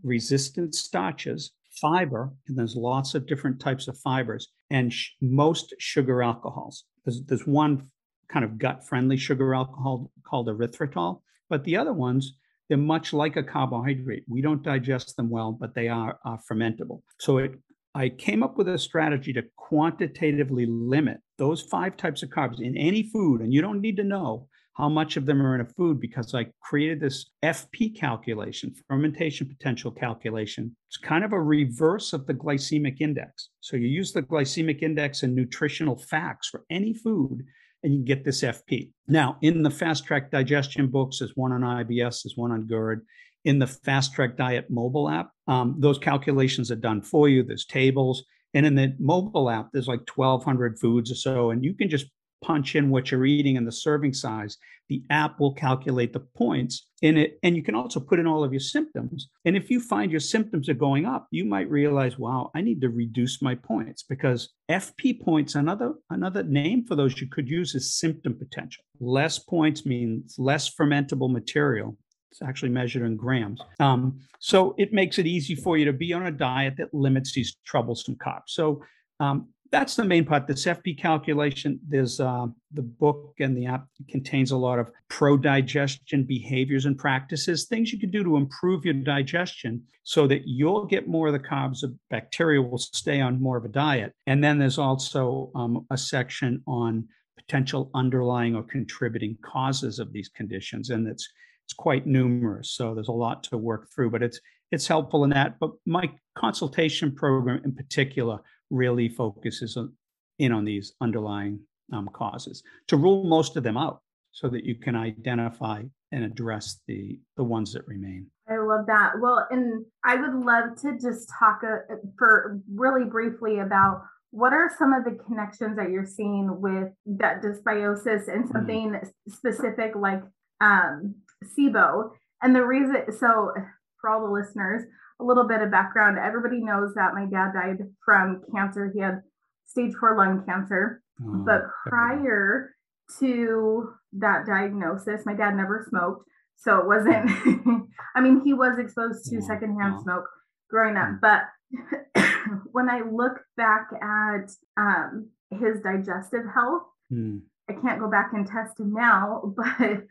resistant 0.03 0.75
starches, 0.75 1.51
fiber, 1.79 2.31
and 2.47 2.57
there's 2.57 2.75
lots 2.75 3.15
of 3.15 3.25
different 3.25 3.59
types 3.59 3.87
of 3.87 3.97
fibers, 3.97 4.49
and 4.69 4.91
sh- 4.93 5.11
most 5.21 5.73
sugar 5.79 6.21
alcohols. 6.21 6.83
There's, 7.05 7.23
there's 7.23 7.47
one 7.47 7.89
kind 8.31 8.45
of 8.45 8.57
gut 8.57 8.87
friendly 8.87 9.17
sugar 9.17 9.53
alcohol 9.53 10.11
called 10.23 10.47
erythritol. 10.47 11.21
But 11.49 11.63
the 11.63 11.77
other 11.77 11.93
ones, 11.93 12.37
they're 12.69 12.77
much 12.77 13.13
like 13.13 13.35
a 13.35 13.43
carbohydrate. 13.43 14.23
We 14.27 14.41
don't 14.41 14.63
digest 14.63 15.17
them 15.17 15.29
well, 15.29 15.51
but 15.51 15.75
they 15.75 15.87
are, 15.87 16.17
are 16.23 16.39
fermentable. 16.49 17.01
So 17.19 17.37
it, 17.39 17.53
I 17.93 18.09
came 18.09 18.41
up 18.43 18.57
with 18.57 18.69
a 18.69 18.77
strategy 18.77 19.33
to 19.33 19.43
quantitatively 19.57 20.65
limit 20.65 21.17
those 21.37 21.61
five 21.61 21.97
types 21.97 22.23
of 22.23 22.29
carbs 22.29 22.61
in 22.61 22.77
any 22.77 23.03
food. 23.03 23.41
And 23.41 23.53
you 23.53 23.61
don't 23.61 23.81
need 23.81 23.97
to 23.97 24.03
know, 24.03 24.47
how 24.73 24.89
much 24.89 25.17
of 25.17 25.25
them 25.25 25.41
are 25.41 25.53
in 25.53 25.61
a 25.61 25.65
food 25.65 25.99
because 25.99 26.33
I 26.33 26.47
created 26.61 26.99
this 26.99 27.31
FP 27.43 27.95
calculation, 27.95 28.73
fermentation 28.87 29.47
potential 29.47 29.91
calculation. 29.91 30.75
It's 30.87 30.97
kind 30.97 31.23
of 31.23 31.33
a 31.33 31.41
reverse 31.41 32.13
of 32.13 32.25
the 32.25 32.33
glycemic 32.33 33.01
index. 33.01 33.49
So 33.59 33.75
you 33.75 33.87
use 33.87 34.11
the 34.11 34.23
glycemic 34.23 34.81
index 34.81 35.23
and 35.23 35.35
nutritional 35.35 35.97
facts 35.97 36.47
for 36.47 36.63
any 36.69 36.93
food 36.93 37.45
and 37.83 37.93
you 37.93 37.99
can 37.99 38.05
get 38.05 38.23
this 38.23 38.41
FP. 38.41 38.91
Now, 39.07 39.37
in 39.41 39.63
the 39.63 39.71
fast 39.71 40.05
track 40.05 40.31
digestion 40.31 40.87
books, 40.87 41.19
there's 41.19 41.35
one 41.35 41.51
on 41.51 41.61
IBS, 41.61 42.23
there's 42.23 42.33
one 42.35 42.51
on 42.51 42.67
GERD. 42.67 43.05
In 43.43 43.57
the 43.57 43.67
fast 43.67 44.13
track 44.13 44.37
diet 44.37 44.69
mobile 44.69 45.09
app, 45.09 45.31
um, 45.47 45.75
those 45.79 45.97
calculations 45.97 46.69
are 46.69 46.75
done 46.75 47.01
for 47.01 47.27
you. 47.27 47.43
There's 47.43 47.65
tables. 47.65 48.23
And 48.53 48.65
in 48.65 48.75
the 48.75 48.95
mobile 48.99 49.49
app, 49.49 49.69
there's 49.73 49.87
like 49.87 50.01
1,200 50.13 50.77
foods 50.79 51.11
or 51.11 51.15
so, 51.15 51.51
and 51.51 51.63
you 51.63 51.73
can 51.73 51.89
just 51.89 52.07
punch 52.41 52.75
in 52.75 52.89
what 52.89 53.11
you're 53.11 53.25
eating 53.25 53.57
and 53.57 53.67
the 53.67 53.71
serving 53.71 54.13
size, 54.13 54.57
the 54.89 55.03
app 55.09 55.39
will 55.39 55.53
calculate 55.53 56.11
the 56.11 56.19
points 56.19 56.87
in 57.01 57.17
it. 57.17 57.39
And 57.43 57.55
you 57.55 57.63
can 57.63 57.75
also 57.75 57.99
put 57.99 58.19
in 58.19 58.27
all 58.27 58.43
of 58.43 58.51
your 58.51 58.59
symptoms. 58.59 59.29
And 59.45 59.55
if 59.55 59.69
you 59.69 59.79
find 59.79 60.11
your 60.11 60.19
symptoms 60.19 60.67
are 60.67 60.73
going 60.73 61.05
up, 61.05 61.27
you 61.31 61.45
might 61.45 61.69
realize, 61.69 62.19
wow, 62.19 62.51
I 62.53 62.59
need 62.59 62.81
to 62.81 62.89
reduce 62.89 63.41
my 63.41 63.55
points 63.55 64.03
because 64.03 64.49
FP 64.69 65.21
points, 65.21 65.55
another, 65.55 65.93
another 66.09 66.43
name 66.43 66.83
for 66.85 66.95
those 66.95 67.21
you 67.21 67.27
could 67.27 67.47
use 67.47 67.73
is 67.73 67.97
symptom 67.97 68.37
potential. 68.37 68.83
Less 68.99 69.39
points 69.39 69.85
means 69.85 70.35
less 70.37 70.69
fermentable 70.69 71.31
material. 71.31 71.97
It's 72.31 72.41
actually 72.41 72.69
measured 72.69 73.03
in 73.03 73.15
grams. 73.15 73.61
Um, 73.79 74.19
so 74.39 74.75
it 74.77 74.91
makes 74.91 75.19
it 75.19 75.25
easy 75.27 75.55
for 75.55 75.77
you 75.77 75.85
to 75.85 75.93
be 75.93 76.11
on 76.13 76.25
a 76.25 76.31
diet 76.31 76.75
that 76.77 76.93
limits 76.93 77.33
these 77.33 77.57
troublesome 77.65 78.15
carbs. 78.15 78.47
So 78.47 78.83
um, 79.21 79.47
that's 79.71 79.95
the 79.95 80.03
main 80.03 80.25
part. 80.25 80.47
This 80.47 80.65
FP 80.65 80.97
calculation, 80.97 81.79
there's 81.87 82.19
uh, 82.19 82.47
the 82.73 82.81
book 82.81 83.35
and 83.39 83.55
the 83.55 83.65
app 83.65 83.87
contains 84.09 84.51
a 84.51 84.57
lot 84.57 84.79
of 84.79 84.91
pro 85.07 85.37
digestion 85.37 86.23
behaviors 86.23 86.85
and 86.85 86.97
practices, 86.97 87.65
things 87.65 87.93
you 87.93 87.99
can 87.99 88.11
do 88.11 88.23
to 88.23 88.35
improve 88.35 88.83
your 88.83 88.93
digestion 88.93 89.81
so 90.03 90.27
that 90.27 90.41
you'll 90.45 90.85
get 90.85 91.07
more 91.07 91.27
of 91.27 91.33
the 91.33 91.39
carbs. 91.39 91.81
The 91.81 91.95
bacteria 92.09 92.61
will 92.61 92.77
stay 92.77 93.21
on 93.21 93.41
more 93.41 93.57
of 93.57 93.63
a 93.63 93.69
diet. 93.69 94.13
And 94.27 94.43
then 94.43 94.59
there's 94.59 94.77
also 94.77 95.51
um, 95.55 95.85
a 95.89 95.97
section 95.97 96.61
on 96.67 97.07
potential 97.37 97.89
underlying 97.93 98.55
or 98.55 98.63
contributing 98.63 99.37
causes 99.41 99.99
of 99.99 100.11
these 100.11 100.29
conditions. 100.29 100.89
And 100.89 101.07
it's 101.07 101.27
it's 101.65 101.73
quite 101.73 102.05
numerous. 102.05 102.71
So 102.71 102.93
there's 102.93 103.07
a 103.07 103.13
lot 103.13 103.43
to 103.45 103.57
work 103.57 103.87
through, 103.95 104.09
but 104.09 104.21
it's 104.21 104.41
it's 104.71 104.87
helpful 104.87 105.23
in 105.23 105.29
that. 105.29 105.59
But 105.59 105.71
my 105.85 106.11
consultation 106.35 107.13
program 107.13 107.61
in 107.63 107.73
particular 107.73 108.39
really 108.71 109.09
focuses 109.09 109.77
on, 109.77 109.93
in 110.39 110.51
on 110.51 110.65
these 110.65 110.93
underlying 111.01 111.59
um, 111.93 112.09
causes 112.13 112.63
to 112.87 112.97
rule 112.97 113.23
most 113.23 113.57
of 113.57 113.63
them 113.63 113.77
out 113.77 114.01
so 114.31 114.47
that 114.47 114.63
you 114.63 114.75
can 114.75 114.95
identify 114.95 115.83
and 116.11 116.23
address 116.23 116.79
the 116.87 117.19
the 117.37 117.43
ones 117.43 117.73
that 117.73 117.87
remain. 117.87 118.27
I 118.49 118.57
love 118.57 118.85
that. 118.87 119.13
Well, 119.21 119.47
and 119.49 119.85
I 120.03 120.15
would 120.15 120.45
love 120.45 120.81
to 120.81 120.97
just 120.99 121.29
talk 121.39 121.61
uh, 121.63 121.95
for 122.17 122.59
really 122.73 123.05
briefly 123.05 123.59
about 123.59 124.03
what 124.31 124.53
are 124.53 124.71
some 124.77 124.93
of 124.93 125.03
the 125.03 125.17
connections 125.25 125.77
that 125.77 125.89
you're 125.89 126.05
seeing 126.05 126.61
with 126.61 126.89
gut 127.17 127.41
dysbiosis 127.41 128.27
and 128.27 128.45
mm. 128.45 128.51
something 128.51 128.91
mm. 128.91 129.11
specific 129.29 129.93
like 129.95 130.23
um, 130.61 131.15
SIBO. 131.43 132.11
And 132.41 132.55
the 132.55 132.65
reason, 132.65 132.95
so 133.17 133.51
for 133.99 134.09
all 134.09 134.25
the 134.25 134.31
listeners, 134.31 134.83
a 135.21 135.25
little 135.25 135.47
bit 135.47 135.61
of 135.61 135.71
background. 135.71 136.17
Everybody 136.17 136.63
knows 136.63 136.93
that 136.95 137.13
my 137.13 137.25
dad 137.25 137.53
died 137.53 137.87
from 138.03 138.41
cancer. 138.53 138.91
He 138.93 139.01
had 139.01 139.21
stage 139.65 139.93
four 139.99 140.17
lung 140.17 140.43
cancer. 140.45 141.01
Oh, 141.21 141.43
but 141.45 141.61
prior 141.87 142.71
to 143.19 143.93
that 144.13 144.45
diagnosis, 144.45 145.25
my 145.25 145.33
dad 145.33 145.55
never 145.55 145.85
smoked. 145.87 146.25
So 146.57 146.77
it 146.77 146.87
wasn't, 146.87 147.29
I 148.15 148.21
mean, 148.21 148.41
he 148.43 148.53
was 148.53 148.77
exposed 148.77 149.29
to 149.29 149.41
secondhand 149.41 150.01
smoke 150.01 150.25
growing 150.69 150.95
up. 150.95 151.19
But 151.21 151.41
when 152.71 152.89
I 152.89 153.01
look 153.01 153.39
back 153.57 153.87
at 154.01 154.51
um, 154.77 155.29
his 155.49 155.81
digestive 155.81 156.45
health, 156.53 156.83
mm. 157.11 157.41
I 157.69 157.73
can't 157.73 157.99
go 157.99 158.09
back 158.09 158.31
and 158.33 158.47
test 158.47 158.79
him 158.79 158.93
now, 158.93 159.53
but 159.57 160.03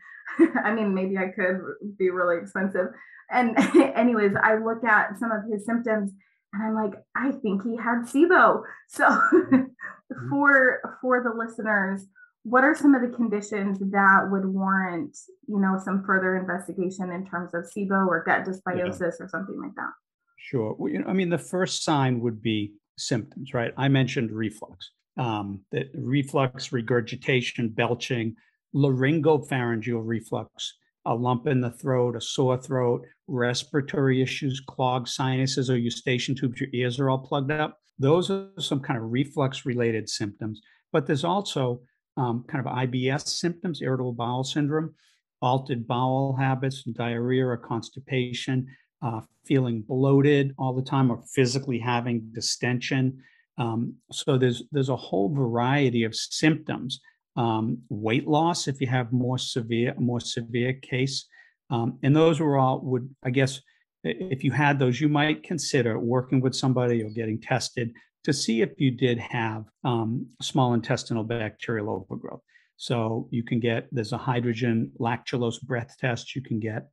I 0.63 0.73
mean, 0.73 0.93
maybe 0.93 1.17
I 1.17 1.27
could 1.27 1.59
be 1.97 2.09
really 2.09 2.37
expensive. 2.37 2.87
And 3.29 3.57
anyways, 3.95 4.33
I 4.41 4.55
look 4.55 4.83
at 4.83 5.17
some 5.19 5.31
of 5.31 5.43
his 5.51 5.65
symptoms 5.65 6.11
and 6.53 6.63
I'm 6.63 6.75
like, 6.75 6.99
I 7.15 7.31
think 7.31 7.63
he 7.63 7.77
had 7.77 8.05
SIBO. 8.05 8.63
So 8.87 9.05
mm-hmm. 9.07 10.29
for 10.29 10.81
for 11.01 11.23
the 11.23 11.33
listeners, 11.33 12.05
what 12.43 12.65
are 12.65 12.75
some 12.75 12.93
of 12.93 13.01
the 13.01 13.15
conditions 13.15 13.79
that 13.79 14.27
would 14.29 14.45
warrant, 14.45 15.17
you 15.47 15.59
know, 15.59 15.79
some 15.83 16.03
further 16.03 16.35
investigation 16.35 17.11
in 17.11 17.25
terms 17.25 17.53
of 17.53 17.63
SIBO 17.63 18.07
or 18.07 18.23
gut 18.25 18.43
dysbiosis 18.43 19.13
yeah. 19.19 19.25
or 19.25 19.29
something 19.29 19.61
like 19.61 19.75
that? 19.75 19.91
Sure. 20.37 20.75
Well, 20.77 20.91
you 20.91 20.99
know, 20.99 21.07
I 21.07 21.13
mean, 21.13 21.29
the 21.29 21.37
first 21.37 21.83
sign 21.83 22.19
would 22.19 22.41
be 22.41 22.73
symptoms, 22.97 23.53
right? 23.53 23.73
I 23.77 23.87
mentioned 23.87 24.31
reflux, 24.31 24.91
um, 25.17 25.61
that 25.71 25.87
reflux, 25.93 26.71
regurgitation, 26.71 27.69
belching, 27.69 28.35
laryngopharyngeal 28.75 30.01
reflux, 30.03 30.77
a 31.05 31.13
lump 31.13 31.47
in 31.47 31.61
the 31.61 31.71
throat, 31.71 32.15
a 32.15 32.21
sore 32.21 32.57
throat, 32.57 33.05
respiratory 33.27 34.21
issues, 34.21 34.61
clogged 34.61 35.07
sinuses, 35.07 35.69
or 35.69 35.77
eustachian 35.77 36.35
tubes, 36.35 36.59
your 36.59 36.69
ears 36.73 36.99
are 36.99 37.09
all 37.09 37.17
plugged 37.17 37.51
up. 37.51 37.77
Those 37.99 38.29
are 38.29 38.49
some 38.59 38.79
kind 38.79 38.97
of 38.97 39.11
reflux 39.11 39.65
related 39.65 40.09
symptoms. 40.09 40.61
But 40.91 41.05
there's 41.07 41.23
also 41.23 41.81
um, 42.17 42.43
kind 42.47 42.65
of 42.65 42.71
IBS 42.73 43.27
symptoms, 43.27 43.81
irritable 43.81 44.13
bowel 44.13 44.43
syndrome, 44.43 44.93
altered 45.41 45.87
bowel 45.87 46.35
habits, 46.35 46.83
diarrhea 46.83 47.45
or 47.45 47.57
constipation, 47.57 48.67
uh, 49.01 49.21
feeling 49.45 49.81
bloated 49.81 50.53
all 50.57 50.73
the 50.73 50.81
time, 50.81 51.11
or 51.11 51.23
physically 51.33 51.79
having 51.79 52.29
distension. 52.33 53.21
Um, 53.57 53.95
so 54.11 54.37
there's 54.37 54.63
there's 54.71 54.89
a 54.89 54.95
whole 54.95 55.29
variety 55.33 56.03
of 56.03 56.15
symptoms 56.15 56.99
um, 57.35 57.79
weight 57.89 58.27
loss 58.27 58.67
if 58.67 58.81
you 58.81 58.87
have 58.87 59.11
more 59.11 59.37
severe, 59.37 59.93
more 59.97 60.19
severe 60.19 60.73
case. 60.73 61.27
Um, 61.69 61.99
and 62.03 62.15
those 62.15 62.39
were 62.39 62.57
all 62.57 62.81
would, 62.81 63.09
I 63.23 63.29
guess, 63.29 63.61
if 64.03 64.43
you 64.43 64.51
had 64.51 64.79
those, 64.79 64.99
you 64.99 65.07
might 65.07 65.43
consider 65.43 65.99
working 65.99 66.41
with 66.41 66.55
somebody 66.55 67.03
or 67.03 67.09
getting 67.09 67.39
tested 67.39 67.93
to 68.23 68.33
see 68.33 68.61
if 68.61 68.71
you 68.77 68.91
did 68.91 69.17
have 69.19 69.65
um, 69.83 70.27
small 70.41 70.73
intestinal 70.73 71.23
bacterial 71.23 71.89
overgrowth. 71.89 72.41
So 72.77 73.27
you 73.31 73.43
can 73.43 73.59
get 73.59 73.87
there's 73.91 74.11
a 74.11 74.17
hydrogen 74.17 74.91
lactulose 74.99 75.61
breath 75.61 75.95
test 75.99 76.35
you 76.35 76.41
can 76.41 76.59
get 76.59 76.87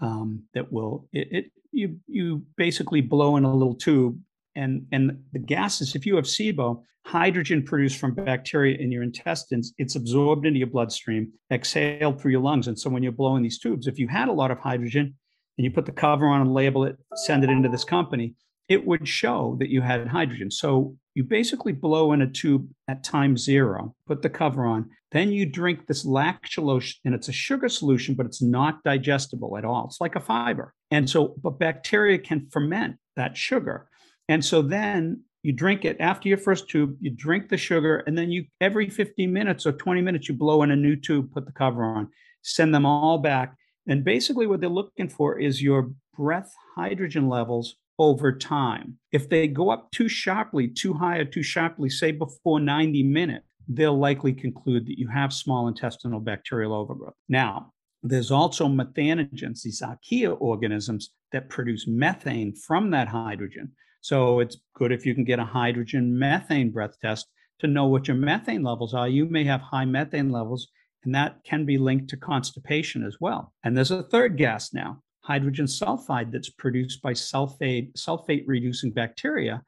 um, 0.00 0.42
that 0.54 0.70
will 0.70 1.08
it, 1.12 1.28
it 1.30 1.52
you 1.72 1.98
you 2.06 2.44
basically 2.56 3.00
blow 3.00 3.36
in 3.36 3.44
a 3.44 3.54
little 3.54 3.74
tube 3.74 4.20
and 4.56 4.86
and 4.92 5.22
the 5.32 5.38
gases 5.38 5.94
if 5.94 6.06
you 6.06 6.16
have 6.16 6.24
SIBO 6.24 6.82
hydrogen 7.06 7.62
produced 7.62 7.98
from 7.98 8.14
bacteria 8.14 8.76
in 8.78 8.92
your 8.92 9.02
intestines 9.02 9.72
it's 9.78 9.96
absorbed 9.96 10.46
into 10.46 10.58
your 10.58 10.68
bloodstream 10.68 11.32
exhaled 11.50 12.20
through 12.20 12.30
your 12.30 12.40
lungs. 12.40 12.68
And 12.68 12.78
so 12.78 12.90
when 12.90 13.02
you're 13.02 13.12
blowing 13.12 13.42
these 13.42 13.58
tubes 13.58 13.86
if 13.86 13.98
you 13.98 14.08
had 14.08 14.28
a 14.28 14.32
lot 14.32 14.50
of 14.50 14.58
hydrogen 14.58 15.14
and 15.58 15.64
you 15.64 15.70
put 15.70 15.86
the 15.86 15.92
cover 15.92 16.26
on 16.26 16.40
and 16.42 16.52
label 16.52 16.84
it 16.84 16.96
send 17.14 17.44
it 17.44 17.50
into 17.50 17.68
this 17.68 17.84
company 17.84 18.34
it 18.68 18.86
would 18.86 19.08
show 19.08 19.56
that 19.58 19.68
you 19.68 19.80
had 19.82 20.06
hydrogen. 20.06 20.48
So 20.48 20.96
you 21.14 21.24
basically 21.24 21.72
blow 21.72 22.12
in 22.12 22.22
a 22.22 22.30
tube 22.30 22.68
at 22.86 23.02
time 23.02 23.36
zero 23.36 23.94
put 24.06 24.22
the 24.22 24.30
cover 24.30 24.64
on 24.64 24.90
then 25.12 25.32
you 25.32 25.44
drink 25.44 25.88
this 25.88 26.06
lactulose 26.06 26.94
and 27.04 27.14
it's 27.14 27.28
a 27.28 27.32
sugar 27.32 27.68
solution 27.68 28.14
but 28.14 28.26
it's 28.26 28.42
not 28.42 28.82
digestible 28.84 29.56
at 29.56 29.64
all. 29.64 29.86
It's 29.86 30.00
like 30.00 30.16
a 30.16 30.20
fiber. 30.20 30.74
And 30.90 31.08
so 31.08 31.34
but 31.42 31.58
bacteria 31.58 32.18
can 32.18 32.48
ferment 32.50 32.96
that 33.16 33.36
sugar 33.36 33.89
and 34.30 34.44
so 34.44 34.62
then 34.62 35.24
you 35.42 35.52
drink 35.52 35.84
it 35.84 35.96
after 35.98 36.28
your 36.28 36.38
first 36.38 36.68
tube, 36.68 36.96
you 37.00 37.10
drink 37.10 37.48
the 37.48 37.56
sugar, 37.56 38.04
and 38.06 38.16
then 38.16 38.30
you 38.30 38.44
every 38.60 38.88
15 38.88 39.32
minutes 39.32 39.66
or 39.66 39.72
20 39.72 40.00
minutes, 40.02 40.28
you 40.28 40.34
blow 40.36 40.62
in 40.62 40.70
a 40.70 40.76
new 40.76 40.94
tube, 40.94 41.32
put 41.32 41.46
the 41.46 41.52
cover 41.52 41.82
on, 41.82 42.08
send 42.42 42.72
them 42.72 42.86
all 42.86 43.18
back. 43.18 43.56
And 43.88 44.04
basically, 44.04 44.46
what 44.46 44.60
they're 44.60 44.70
looking 44.70 45.08
for 45.08 45.40
is 45.40 45.60
your 45.60 45.90
breath 46.16 46.54
hydrogen 46.76 47.28
levels 47.28 47.74
over 47.98 48.32
time. 48.32 48.98
If 49.10 49.28
they 49.28 49.48
go 49.48 49.70
up 49.70 49.90
too 49.90 50.08
sharply, 50.08 50.68
too 50.68 50.94
high, 50.94 51.18
or 51.18 51.24
too 51.24 51.42
sharply, 51.42 51.90
say 51.90 52.12
before 52.12 52.60
90 52.60 53.02
minutes, 53.02 53.46
they'll 53.66 53.98
likely 53.98 54.32
conclude 54.32 54.86
that 54.86 54.98
you 54.98 55.08
have 55.08 55.32
small 55.32 55.66
intestinal 55.66 56.20
bacterial 56.20 56.72
overgrowth. 56.72 57.14
Now, 57.28 57.72
there's 58.04 58.30
also 58.30 58.68
methanogens, 58.68 59.62
these 59.62 59.82
archaea 59.82 60.36
organisms 60.40 61.10
that 61.32 61.48
produce 61.48 61.88
methane 61.88 62.54
from 62.54 62.90
that 62.90 63.08
hydrogen. 63.08 63.72
So 64.00 64.40
it's 64.40 64.56
good 64.74 64.92
if 64.92 65.04
you 65.04 65.14
can 65.14 65.24
get 65.24 65.38
a 65.38 65.44
hydrogen 65.44 66.18
methane 66.18 66.70
breath 66.70 66.98
test 67.00 67.26
to 67.60 67.66
know 67.66 67.86
what 67.86 68.08
your 68.08 68.16
methane 68.16 68.62
levels 68.62 68.94
are. 68.94 69.08
You 69.08 69.26
may 69.26 69.44
have 69.44 69.60
high 69.60 69.84
methane 69.84 70.30
levels, 70.30 70.68
and 71.04 71.14
that 71.14 71.42
can 71.44 71.64
be 71.64 71.78
linked 71.78 72.08
to 72.10 72.16
constipation 72.16 73.04
as 73.06 73.16
well. 73.20 73.52
And 73.64 73.76
there's 73.76 73.90
a 73.90 74.02
third 74.02 74.36
gas 74.36 74.72
now, 74.72 75.02
hydrogen 75.22 75.66
sulfide, 75.66 76.32
that's 76.32 76.50
produced 76.50 77.02
by 77.02 77.12
sulfate, 77.12 77.92
sulfate 77.94 78.44
reducing 78.46 78.90
bacteria. 78.90 79.62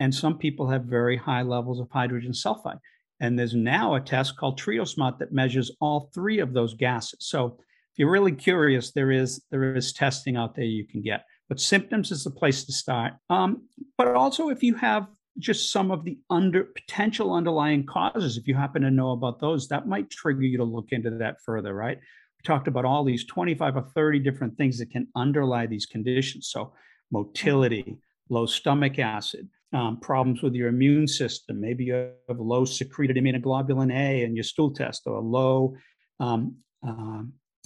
And 0.00 0.14
some 0.14 0.38
people 0.38 0.68
have 0.68 0.84
very 0.84 1.16
high 1.16 1.42
levels 1.42 1.80
of 1.80 1.88
hydrogen 1.90 2.32
sulfide. 2.32 2.78
And 3.20 3.38
there's 3.38 3.54
now 3.54 3.94
a 3.94 4.00
test 4.00 4.36
called 4.36 4.60
TrioSmart 4.60 5.18
that 5.18 5.32
measures 5.32 5.72
all 5.80 6.10
three 6.14 6.38
of 6.38 6.52
those 6.52 6.74
gases. 6.74 7.18
So 7.20 7.56
if 7.56 7.98
you're 7.98 8.10
really 8.10 8.32
curious, 8.32 8.92
there 8.92 9.10
is 9.10 9.42
there 9.50 9.74
is 9.74 9.92
testing 9.92 10.36
out 10.36 10.54
there 10.54 10.64
you 10.64 10.86
can 10.86 11.02
get. 11.02 11.24
But 11.48 11.60
symptoms 11.60 12.10
is 12.10 12.24
the 12.24 12.30
place 12.30 12.64
to 12.64 12.72
start. 12.72 13.14
Um, 13.30 13.68
but 13.96 14.08
also 14.08 14.50
if 14.50 14.62
you 14.62 14.74
have 14.74 15.08
just 15.38 15.72
some 15.72 15.90
of 15.90 16.04
the 16.04 16.18
under 16.30 16.64
potential 16.64 17.32
underlying 17.32 17.86
causes, 17.86 18.36
if 18.36 18.46
you 18.46 18.54
happen 18.54 18.82
to 18.82 18.90
know 18.90 19.12
about 19.12 19.40
those, 19.40 19.68
that 19.68 19.88
might 19.88 20.10
trigger 20.10 20.42
you 20.42 20.58
to 20.58 20.64
look 20.64 20.88
into 20.90 21.10
that 21.10 21.36
further, 21.44 21.74
right? 21.74 21.98
We 21.98 22.42
talked 22.44 22.68
about 22.68 22.84
all 22.84 23.04
these 23.04 23.24
25 23.24 23.76
or 23.76 23.82
30 23.94 24.18
different 24.18 24.56
things 24.56 24.78
that 24.78 24.90
can 24.90 25.08
underlie 25.16 25.66
these 25.66 25.86
conditions. 25.86 26.48
So 26.50 26.72
motility, 27.10 27.96
low 28.28 28.46
stomach 28.46 28.98
acid, 28.98 29.48
um, 29.72 30.00
problems 30.00 30.42
with 30.42 30.54
your 30.54 30.68
immune 30.68 31.06
system. 31.06 31.60
Maybe 31.60 31.84
you 31.84 32.10
have 32.28 32.38
low 32.38 32.64
secreted 32.64 33.16
immunoglobulin 33.16 33.92
A 33.94 34.24
in 34.24 34.34
your 34.34 34.44
stool 34.44 34.72
test 34.72 35.02
or 35.06 35.16
a 35.16 35.20
low 35.20 35.74
um, 36.20 36.56
uh, 36.86 37.22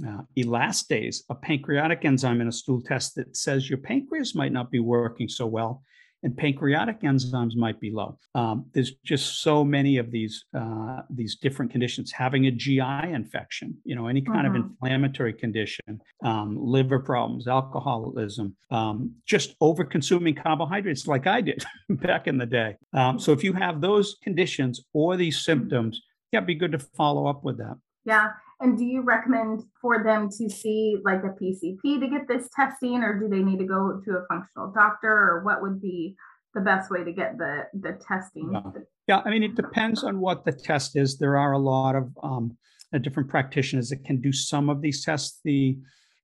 uh, 0.06 0.22
elastase, 0.36 1.18
a 1.28 1.34
pancreatic 1.34 2.04
enzyme 2.04 2.40
in 2.40 2.48
a 2.48 2.52
stool 2.52 2.82
test 2.82 3.14
that 3.16 3.36
says 3.36 3.68
your 3.68 3.78
pancreas 3.78 4.34
might 4.34 4.52
not 4.52 4.70
be 4.70 4.80
working 4.80 5.28
so 5.28 5.46
well 5.46 5.82
and 6.22 6.36
pancreatic 6.36 7.00
enzymes 7.02 7.56
might 7.56 7.80
be 7.80 7.90
low. 7.90 8.16
Um, 8.34 8.66
there's 8.72 8.92
just 9.04 9.42
so 9.42 9.64
many 9.64 9.98
of 9.98 10.10
these 10.10 10.44
uh, 10.56 11.00
these 11.10 11.36
different 11.36 11.72
conditions. 11.72 12.12
Having 12.12 12.46
a 12.46 12.50
GI 12.50 13.12
infection, 13.12 13.76
you 13.84 13.96
know, 13.96 14.06
any 14.06 14.22
kind 14.22 14.46
mm-hmm. 14.46 14.56
of 14.56 14.70
inflammatory 14.70 15.32
condition, 15.32 16.00
um, 16.24 16.56
liver 16.60 17.00
problems, 17.00 17.48
alcoholism, 17.48 18.56
um, 18.70 19.14
just 19.26 19.54
over 19.60 19.84
consuming 19.84 20.34
carbohydrates 20.34 21.06
like 21.06 21.26
I 21.26 21.40
did 21.40 21.64
back 21.88 22.26
in 22.26 22.38
the 22.38 22.46
day. 22.46 22.76
Um, 22.92 23.18
so 23.18 23.32
if 23.32 23.42
you 23.42 23.52
have 23.54 23.80
those 23.80 24.16
conditions 24.22 24.84
or 24.92 25.16
these 25.16 25.44
symptoms, 25.44 26.00
yeah, 26.30 26.38
it'd 26.38 26.46
be 26.46 26.54
good 26.54 26.72
to 26.72 26.78
follow 26.78 27.26
up 27.26 27.44
with 27.44 27.58
that. 27.58 27.76
Yeah. 28.04 28.30
And 28.62 28.78
do 28.78 28.84
you 28.84 29.02
recommend 29.02 29.64
for 29.80 30.04
them 30.04 30.28
to 30.38 30.48
see 30.48 30.96
like 31.04 31.24
a 31.24 31.34
PCP 31.42 32.00
to 32.00 32.06
get 32.08 32.28
this 32.28 32.48
testing, 32.54 33.02
or 33.02 33.18
do 33.18 33.28
they 33.28 33.42
need 33.42 33.58
to 33.58 33.64
go 33.64 34.00
to 34.04 34.10
a 34.12 34.24
functional 34.28 34.70
doctor, 34.70 35.10
or 35.10 35.42
what 35.44 35.60
would 35.62 35.82
be 35.82 36.14
the 36.54 36.60
best 36.60 36.88
way 36.88 37.02
to 37.02 37.12
get 37.12 37.38
the 37.38 37.64
the 37.74 37.98
testing? 38.06 38.52
Yeah, 38.52 38.82
yeah 39.08 39.22
I 39.24 39.30
mean, 39.30 39.42
it 39.42 39.56
depends 39.56 40.04
on 40.04 40.20
what 40.20 40.44
the 40.44 40.52
test 40.52 40.96
is. 40.96 41.18
There 41.18 41.36
are 41.36 41.52
a 41.52 41.58
lot 41.58 41.96
of 41.96 42.16
um, 42.22 42.56
uh, 42.94 42.98
different 42.98 43.28
practitioners 43.28 43.88
that 43.88 44.04
can 44.04 44.20
do 44.20 44.32
some 44.32 44.70
of 44.70 44.80
these 44.80 45.04
tests. 45.04 45.40
The 45.44 45.76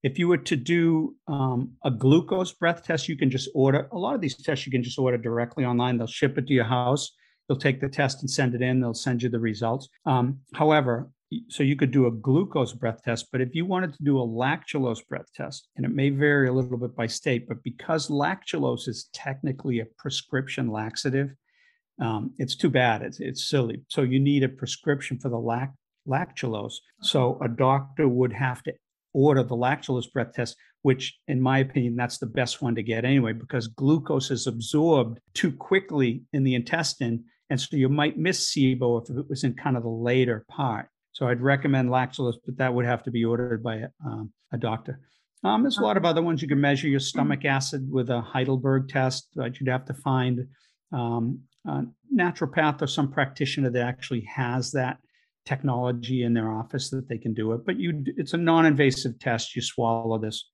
if 0.05 0.17
you 0.17 0.29
were 0.29 0.39
to 0.39 0.55
do 0.55 1.17
um, 1.27 1.73
a 1.85 1.91
glucose 1.91 2.53
breath 2.53 2.85
test, 2.85 3.09
you 3.09 3.17
can 3.17 3.31
just 3.31 3.51
order 3.53 3.89
a 3.91 3.99
lot 3.99 4.15
of 4.15 4.21
these 4.21 4.37
tests. 4.37 4.65
You 4.65 4.71
can 4.71 4.85
just 4.85 4.97
order 4.97 5.19
directly 5.19 5.65
online. 5.65 5.99
They'll 5.99 6.07
ship 6.07 6.39
it 6.39 6.47
to 6.47 6.55
your 6.55 6.67
house. 6.67 7.11
They'll 7.49 7.59
take 7.59 7.81
the 7.81 7.89
test 7.89 8.21
and 8.21 8.31
send 8.31 8.55
it 8.55 8.63
in. 8.63 8.81
They'll 8.81 8.95
send 8.95 9.25
you 9.25 9.29
the 9.29 9.41
results. 9.41 9.89
Um, 10.07 10.39
however, 10.55 11.11
so 11.49 11.63
you 11.63 11.77
could 11.77 11.91
do 11.91 12.07
a 12.07 12.11
glucose 12.11 12.73
breath 12.73 13.03
test, 13.05 13.29
but 13.31 13.41
if 13.41 13.55
you 13.55 13.67
wanted 13.67 13.93
to 13.93 14.03
do 14.03 14.19
a 14.19 14.27
lactulose 14.27 15.07
breath 15.07 15.31
test, 15.35 15.69
and 15.77 15.85
it 15.85 15.95
may 15.95 16.11
vary 16.11 16.49
a 16.49 16.53
little 16.53 16.79
bit 16.79 16.97
by 16.97 17.07
state, 17.07 17.47
but 17.47 17.63
because 17.63 18.09
lactulose 18.09 18.89
is 18.89 19.09
technically 19.13 19.81
a 19.81 19.87
prescription 19.99 20.71
laxative, 20.71 21.29
um, 22.01 22.33
it's 22.39 22.57
too 22.57 22.71
bad. 22.71 23.03
It's, 23.03 23.21
it's 23.21 23.49
silly. 23.49 23.83
So 23.89 24.03
you 24.03 24.21
need 24.21 24.43
a 24.43 24.49
prescription 24.49 25.19
for 25.19 25.29
the 25.29 25.39
lac- 25.39 25.75
lactulose. 26.07 26.75
So 27.03 27.39
a 27.43 27.49
doctor 27.49 28.09
would 28.09 28.33
have 28.33 28.63
to 28.63 28.73
order 29.13 29.43
the 29.43 29.57
lactulose 29.57 30.11
breath 30.11 30.33
test, 30.33 30.57
which, 30.83 31.19
in 31.27 31.41
my 31.41 31.59
opinion, 31.59 31.97
that's 31.97 32.19
the 32.19 32.27
best 32.27 32.63
one 32.63 32.75
to 32.77 32.83
get 32.83 33.05
anyway, 33.05 33.33
because 33.33 33.67
glucose 33.67 34.31
is 34.31 34.47
absorbed 34.47 35.19
too 35.35 35.53
quickly 35.53 36.23
in 36.33 36.45
the 36.45 36.55
intestine. 36.55 37.25
And 37.51 37.61
so 37.61 37.77
you 37.77 37.89
might 37.89 38.17
miss 38.17 38.51
SIBO 38.51 39.03
if 39.03 39.11
it 39.11 39.29
was 39.29 39.45
in 39.45 39.55
kind 39.55 39.77
of 39.77 39.83
the 39.83 39.89
later 39.89 40.45
part. 40.49 40.89
So 41.19 41.27
I'd 41.27 41.41
recommend 41.41 41.91
lactulose, 41.91 42.37
but 42.47 42.57
that 42.59 42.73
would 42.73 42.85
have 42.85 43.03
to 43.03 43.11
be 43.11 43.25
ordered 43.25 43.61
by 43.61 43.75
a, 43.79 43.89
um, 44.07 44.33
a 44.53 44.57
doctor. 44.57 45.01
Um, 45.43 45.63
there's 45.63 45.79
a 45.79 45.83
lot 45.83 45.97
of 45.97 46.05
other 46.05 46.23
ones. 46.23 46.41
You 46.43 46.47
can 46.47 46.61
measure 46.61 46.87
your 46.87 47.01
stomach 47.01 47.45
acid 47.45 47.91
with 47.91 48.09
a 48.09 48.21
Heidelberg 48.21 48.89
test, 48.89 49.27
but 49.35 49.59
you'd 49.59 49.69
have 49.69 49.85
to 49.87 49.95
find 49.95 50.47
um, 50.93 51.41
a 51.67 51.83
naturopath 52.17 52.83
or 52.83 52.87
some 52.87 53.11
practitioner 53.11 53.69
that 53.69 53.83
actually 53.83 54.21
has 54.33 54.71
that 54.71 54.99
technology 55.45 56.23
in 56.23 56.35
their 56.35 56.53
office 56.53 56.89
that 56.91 57.09
they 57.09 57.19
can 57.19 57.35
do 57.35 57.53
it. 57.53 57.67
But 57.67 57.81
you, 57.81 58.05
it's 58.17 58.35
a 58.35 58.39
non-invasive 58.39 59.19
test. 59.19 59.57
You 59.57 59.63
swallow 59.63 60.19
this 60.19 60.49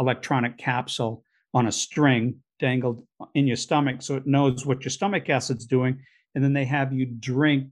electronic 0.00 0.58
capsule 0.58 1.22
on 1.54 1.68
a 1.68 1.72
string 1.72 2.40
dangled 2.58 3.06
in 3.36 3.46
your 3.46 3.56
stomach, 3.56 4.02
so 4.02 4.16
it 4.16 4.26
knows 4.26 4.66
what 4.66 4.82
your 4.82 4.90
stomach 4.90 5.30
acid's 5.30 5.64
doing, 5.64 6.00
and 6.34 6.42
then 6.42 6.54
they 6.54 6.64
have 6.64 6.92
you 6.92 7.06
drink 7.06 7.70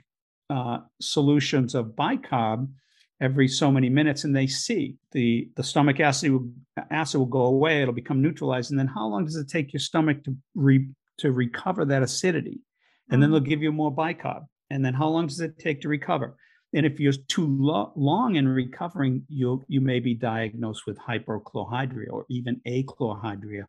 uh, 0.51 0.79
solutions 1.01 1.75
of 1.75 1.87
bicarb 1.97 2.69
every 3.21 3.49
so 3.49 3.71
many 3.71 3.89
minutes 3.89 4.25
and 4.25 4.37
they 4.37 4.47
see 4.47 4.97
the 5.13 5.49
the 5.57 5.63
stomach 5.63 6.01
acid 6.01 6.31
will, 6.31 6.49
acid 6.91 7.19
will 7.19 7.27
go 7.27 7.45
away 7.45 7.83
it'll 7.83 7.95
become 7.95 8.21
neutralized 8.21 8.71
and 8.71 8.79
then 8.79 8.87
how 8.87 9.07
long 9.07 9.25
does 9.25 9.37
it 9.37 9.49
take 9.49 9.73
your 9.73 9.81
stomach 9.81 10.23
to 10.25 10.37
re, 10.55 10.87
to 11.19 11.33
recover 11.33 11.85
that 11.85 12.03
acidity? 12.03 12.61
And 13.09 13.23
then 13.23 13.31
they'll 13.31 13.41
mm. 13.41 13.49
give 13.49 13.63
you 13.63 13.73
more 13.73 13.95
bicarb 13.95 14.45
and 14.71 14.85
then 14.85 14.95
how 14.95 15.09
long 15.09 15.27
does 15.29 15.41
it 15.41 15.59
take 15.59 15.81
to 15.83 15.89
recover? 15.89 16.37
And 16.75 16.85
if 16.85 17.01
you're 17.01 17.13
too 17.29 17.47
lo- 17.59 17.93
long 17.97 18.37
in 18.37 18.47
recovering 18.47 19.25
you 19.29 19.65
you 19.69 19.81
may 19.81 20.01
be 20.01 20.15
diagnosed 20.15 20.83
with 20.87 20.99
hyperchlorhydria 20.99 22.11
or 22.11 22.27
even 22.29 22.61
achlorhydria 22.67 23.65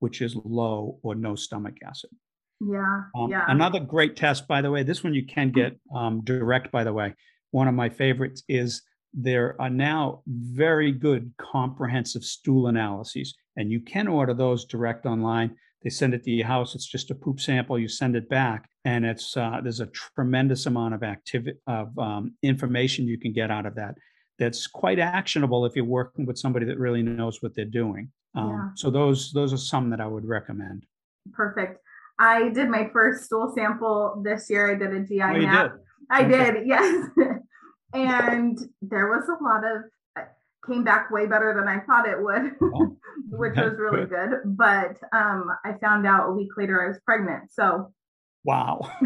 which 0.00 0.20
is 0.20 0.36
low 0.44 0.98
or 1.02 1.14
no 1.14 1.34
stomach 1.34 1.76
acid 1.86 2.10
yeah. 2.60 3.02
Um, 3.14 3.30
yeah. 3.30 3.44
Another 3.48 3.80
great 3.80 4.16
test, 4.16 4.46
by 4.46 4.60
the 4.60 4.70
way, 4.70 4.82
this 4.82 5.02
one 5.02 5.14
you 5.14 5.24
can 5.24 5.50
get 5.50 5.78
um, 5.94 6.22
direct, 6.24 6.70
by 6.70 6.84
the 6.84 6.92
way. 6.92 7.14
One 7.52 7.68
of 7.68 7.74
my 7.74 7.88
favorites 7.88 8.42
is 8.48 8.82
there 9.12 9.56
are 9.60 9.70
now 9.70 10.22
very 10.26 10.92
good 10.92 11.32
comprehensive 11.38 12.22
stool 12.22 12.68
analyses, 12.68 13.34
and 13.56 13.72
you 13.72 13.80
can 13.80 14.06
order 14.06 14.34
those 14.34 14.66
direct 14.66 15.06
online. 15.06 15.56
They 15.82 15.90
send 15.90 16.12
it 16.12 16.22
to 16.24 16.30
your 16.30 16.46
house. 16.46 16.74
It's 16.74 16.86
just 16.86 17.10
a 17.10 17.14
poop 17.14 17.40
sample. 17.40 17.78
You 17.78 17.88
send 17.88 18.14
it 18.14 18.28
back, 18.28 18.68
and 18.84 19.04
it's 19.04 19.36
uh, 19.36 19.60
there's 19.62 19.80
a 19.80 19.86
tremendous 19.86 20.66
amount 20.66 20.94
of 20.94 21.02
activity 21.02 21.58
of 21.66 21.98
um, 21.98 22.34
information 22.42 23.08
you 23.08 23.18
can 23.18 23.32
get 23.32 23.50
out 23.50 23.66
of 23.66 23.74
that. 23.76 23.94
That's 24.38 24.66
quite 24.66 24.98
actionable 24.98 25.64
if 25.64 25.74
you're 25.74 25.84
working 25.84 26.26
with 26.26 26.38
somebody 26.38 26.66
that 26.66 26.78
really 26.78 27.02
knows 27.02 27.42
what 27.42 27.54
they're 27.54 27.64
doing. 27.64 28.10
Um, 28.34 28.50
yeah. 28.50 28.68
So 28.76 28.90
those 28.90 29.32
those 29.32 29.52
are 29.52 29.58
some 29.58 29.90
that 29.90 30.00
I 30.00 30.06
would 30.06 30.26
recommend. 30.26 30.84
Perfect. 31.32 31.80
I 32.20 32.50
did 32.50 32.68
my 32.68 32.88
first 32.92 33.24
stool 33.24 33.50
sample 33.54 34.20
this 34.22 34.50
year. 34.50 34.70
I 34.70 34.74
did 34.74 34.92
a 34.92 35.00
GI 35.00 35.22
oh, 35.22 35.38
map. 35.38 35.72
Did? 35.72 35.80
I 36.10 36.24
okay. 36.24 36.52
did, 36.52 36.66
yes. 36.66 37.08
and 37.94 38.58
there 38.82 39.08
was 39.08 39.24
a 39.28 39.42
lot 39.42 39.64
of 39.64 39.84
uh, 40.16 40.28
came 40.66 40.84
back 40.84 41.10
way 41.10 41.26
better 41.26 41.54
than 41.56 41.66
I 41.66 41.80
thought 41.80 42.06
it 42.06 42.22
would, 42.22 42.52
oh, 42.62 42.96
which 43.30 43.56
was 43.56 43.78
really 43.78 44.06
good. 44.06 44.40
But 44.44 44.98
um, 45.12 45.50
I 45.64 45.72
found 45.80 46.06
out 46.06 46.28
a 46.28 46.32
week 46.32 46.50
later 46.58 46.84
I 46.84 46.88
was 46.88 47.00
pregnant. 47.06 47.50
So 47.52 47.90
wow. 48.44 48.80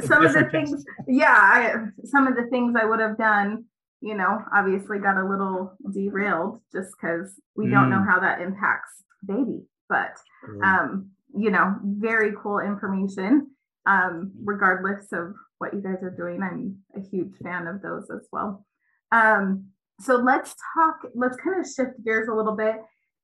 some 0.00 0.26
of 0.26 0.34
the 0.34 0.48
things, 0.50 0.84
yeah, 1.08 1.34
I, 1.34 1.74
some 2.04 2.26
of 2.26 2.36
the 2.36 2.48
things 2.50 2.76
I 2.78 2.84
would 2.84 3.00
have 3.00 3.16
done, 3.16 3.64
you 4.02 4.14
know, 4.14 4.40
obviously 4.54 4.98
got 4.98 5.16
a 5.16 5.26
little 5.26 5.72
derailed 5.90 6.60
just 6.70 6.90
because 7.00 7.40
we 7.56 7.66
mm. 7.66 7.70
don't 7.70 7.88
know 7.88 8.00
mm. 8.00 8.06
how 8.06 8.20
that 8.20 8.42
impacts 8.42 9.02
baby. 9.26 9.62
But 9.88 10.16
um, 10.62 11.10
you 11.36 11.50
know, 11.50 11.76
very 11.82 12.32
cool 12.42 12.60
information. 12.60 13.50
Um, 13.86 14.32
regardless 14.42 15.12
of 15.12 15.34
what 15.58 15.74
you 15.74 15.82
guys 15.82 16.02
are 16.02 16.14
doing, 16.16 16.42
I'm 16.42 16.78
a 16.96 17.06
huge 17.06 17.36
fan 17.42 17.66
of 17.66 17.82
those 17.82 18.08
as 18.10 18.26
well. 18.32 18.64
Um, 19.12 19.66
so 20.00 20.16
let's 20.16 20.54
talk, 20.74 20.96
let's 21.14 21.36
kind 21.36 21.60
of 21.60 21.70
shift 21.70 22.02
gears 22.04 22.28
a 22.28 22.34
little 22.34 22.56
bit 22.56 22.76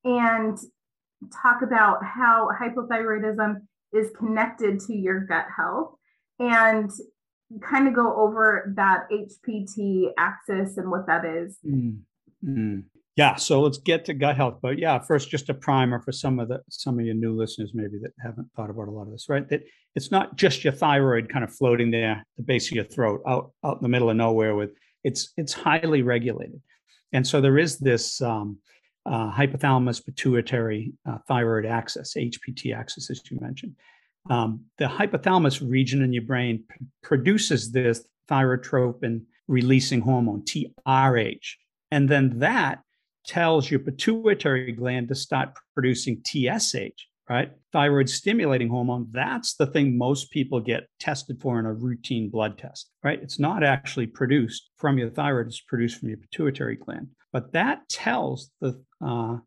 and 0.03 0.57
talk 1.41 1.61
about 1.61 2.03
how 2.03 2.49
hypothyroidism 2.59 3.55
is 3.93 4.09
connected 4.17 4.79
to 4.81 4.95
your 4.95 5.21
gut 5.21 5.47
health 5.55 5.95
and 6.39 6.89
kind 7.61 7.87
of 7.87 7.93
go 7.93 8.15
over 8.15 8.73
that 8.77 9.07
HPT 9.11 10.11
axis 10.17 10.77
and 10.77 10.89
what 10.89 11.07
that 11.07 11.25
is. 11.25 11.57
Mm, 11.65 11.99
mm. 12.43 12.83
Yeah, 13.17 13.35
so 13.35 13.61
let's 13.61 13.77
get 13.77 14.05
to 14.05 14.13
gut 14.13 14.37
health. 14.37 14.59
But 14.61 14.79
yeah, 14.79 14.97
first, 14.99 15.29
just 15.29 15.49
a 15.49 15.53
primer 15.53 15.99
for 15.99 16.11
some 16.11 16.39
of 16.39 16.47
the 16.47 16.61
some 16.69 16.97
of 16.97 17.05
your 17.05 17.15
new 17.15 17.35
listeners, 17.35 17.71
maybe 17.73 17.99
that 18.01 18.11
haven't 18.23 18.49
thought 18.55 18.69
about 18.69 18.87
a 18.87 18.91
lot 18.91 19.03
of 19.03 19.11
this, 19.11 19.27
right? 19.27 19.47
That 19.49 19.63
it's 19.95 20.11
not 20.11 20.37
just 20.37 20.63
your 20.63 20.73
thyroid 20.73 21.27
kind 21.27 21.43
of 21.43 21.53
floating 21.53 21.91
there, 21.91 22.25
the 22.37 22.43
base 22.43 22.69
of 22.69 22.75
your 22.75 22.85
throat, 22.85 23.21
out 23.27 23.51
out 23.65 23.77
in 23.77 23.83
the 23.83 23.89
middle 23.89 24.09
of 24.09 24.15
nowhere. 24.15 24.55
With 24.55 24.71
it's 25.03 25.33
it's 25.35 25.51
highly 25.51 26.03
regulated, 26.03 26.61
and 27.11 27.27
so 27.27 27.41
there 27.41 27.57
is 27.57 27.79
this 27.79 28.21
um, 28.21 28.59
uh, 29.05 29.29
hypothalamus 29.31 30.05
pituitary 30.05 30.93
uh, 31.07 31.17
thyroid 31.27 31.65
axis, 31.65 32.13
HPT 32.15 32.75
axis, 32.75 33.09
as 33.09 33.21
you 33.29 33.39
mentioned. 33.41 33.75
Um, 34.29 34.65
the 34.77 34.85
hypothalamus 34.85 35.67
region 35.67 36.01
in 36.01 36.13
your 36.13 36.23
brain 36.23 36.63
p- 36.69 36.85
produces 37.01 37.71
this 37.71 38.07
thyrotropin 38.29 39.23
releasing 39.47 39.99
hormone, 39.99 40.43
TRH. 40.43 41.55
And 41.89 42.07
then 42.07 42.39
that 42.39 42.79
tells 43.25 43.69
your 43.69 43.79
pituitary 43.79 44.71
gland 44.71 45.07
to 45.09 45.15
start 45.15 45.49
producing 45.73 46.21
TSH, 46.25 47.07
right? 47.29 47.51
Thyroid 47.71 48.09
stimulating 48.09 48.69
hormone, 48.69 49.07
that's 49.11 49.55
the 49.55 49.67
thing 49.67 49.97
most 49.97 50.31
people 50.31 50.59
get 50.59 50.87
tested 50.99 51.41
for 51.41 51.59
in 51.59 51.65
a 51.65 51.73
routine 51.73 52.29
blood 52.29 52.57
test, 52.57 52.89
right? 53.03 53.21
It's 53.21 53.39
not 53.39 53.63
actually 53.63 54.07
produced 54.07 54.69
from 54.77 54.97
your 54.97 55.09
thyroid, 55.09 55.47
it's 55.47 55.61
produced 55.61 55.99
from 55.99 56.09
your 56.09 56.17
pituitary 56.17 56.75
gland. 56.75 57.09
But 57.31 57.53
that 57.53 57.87
tells 57.89 58.51
the 58.59 58.83
uh, 59.03 59.37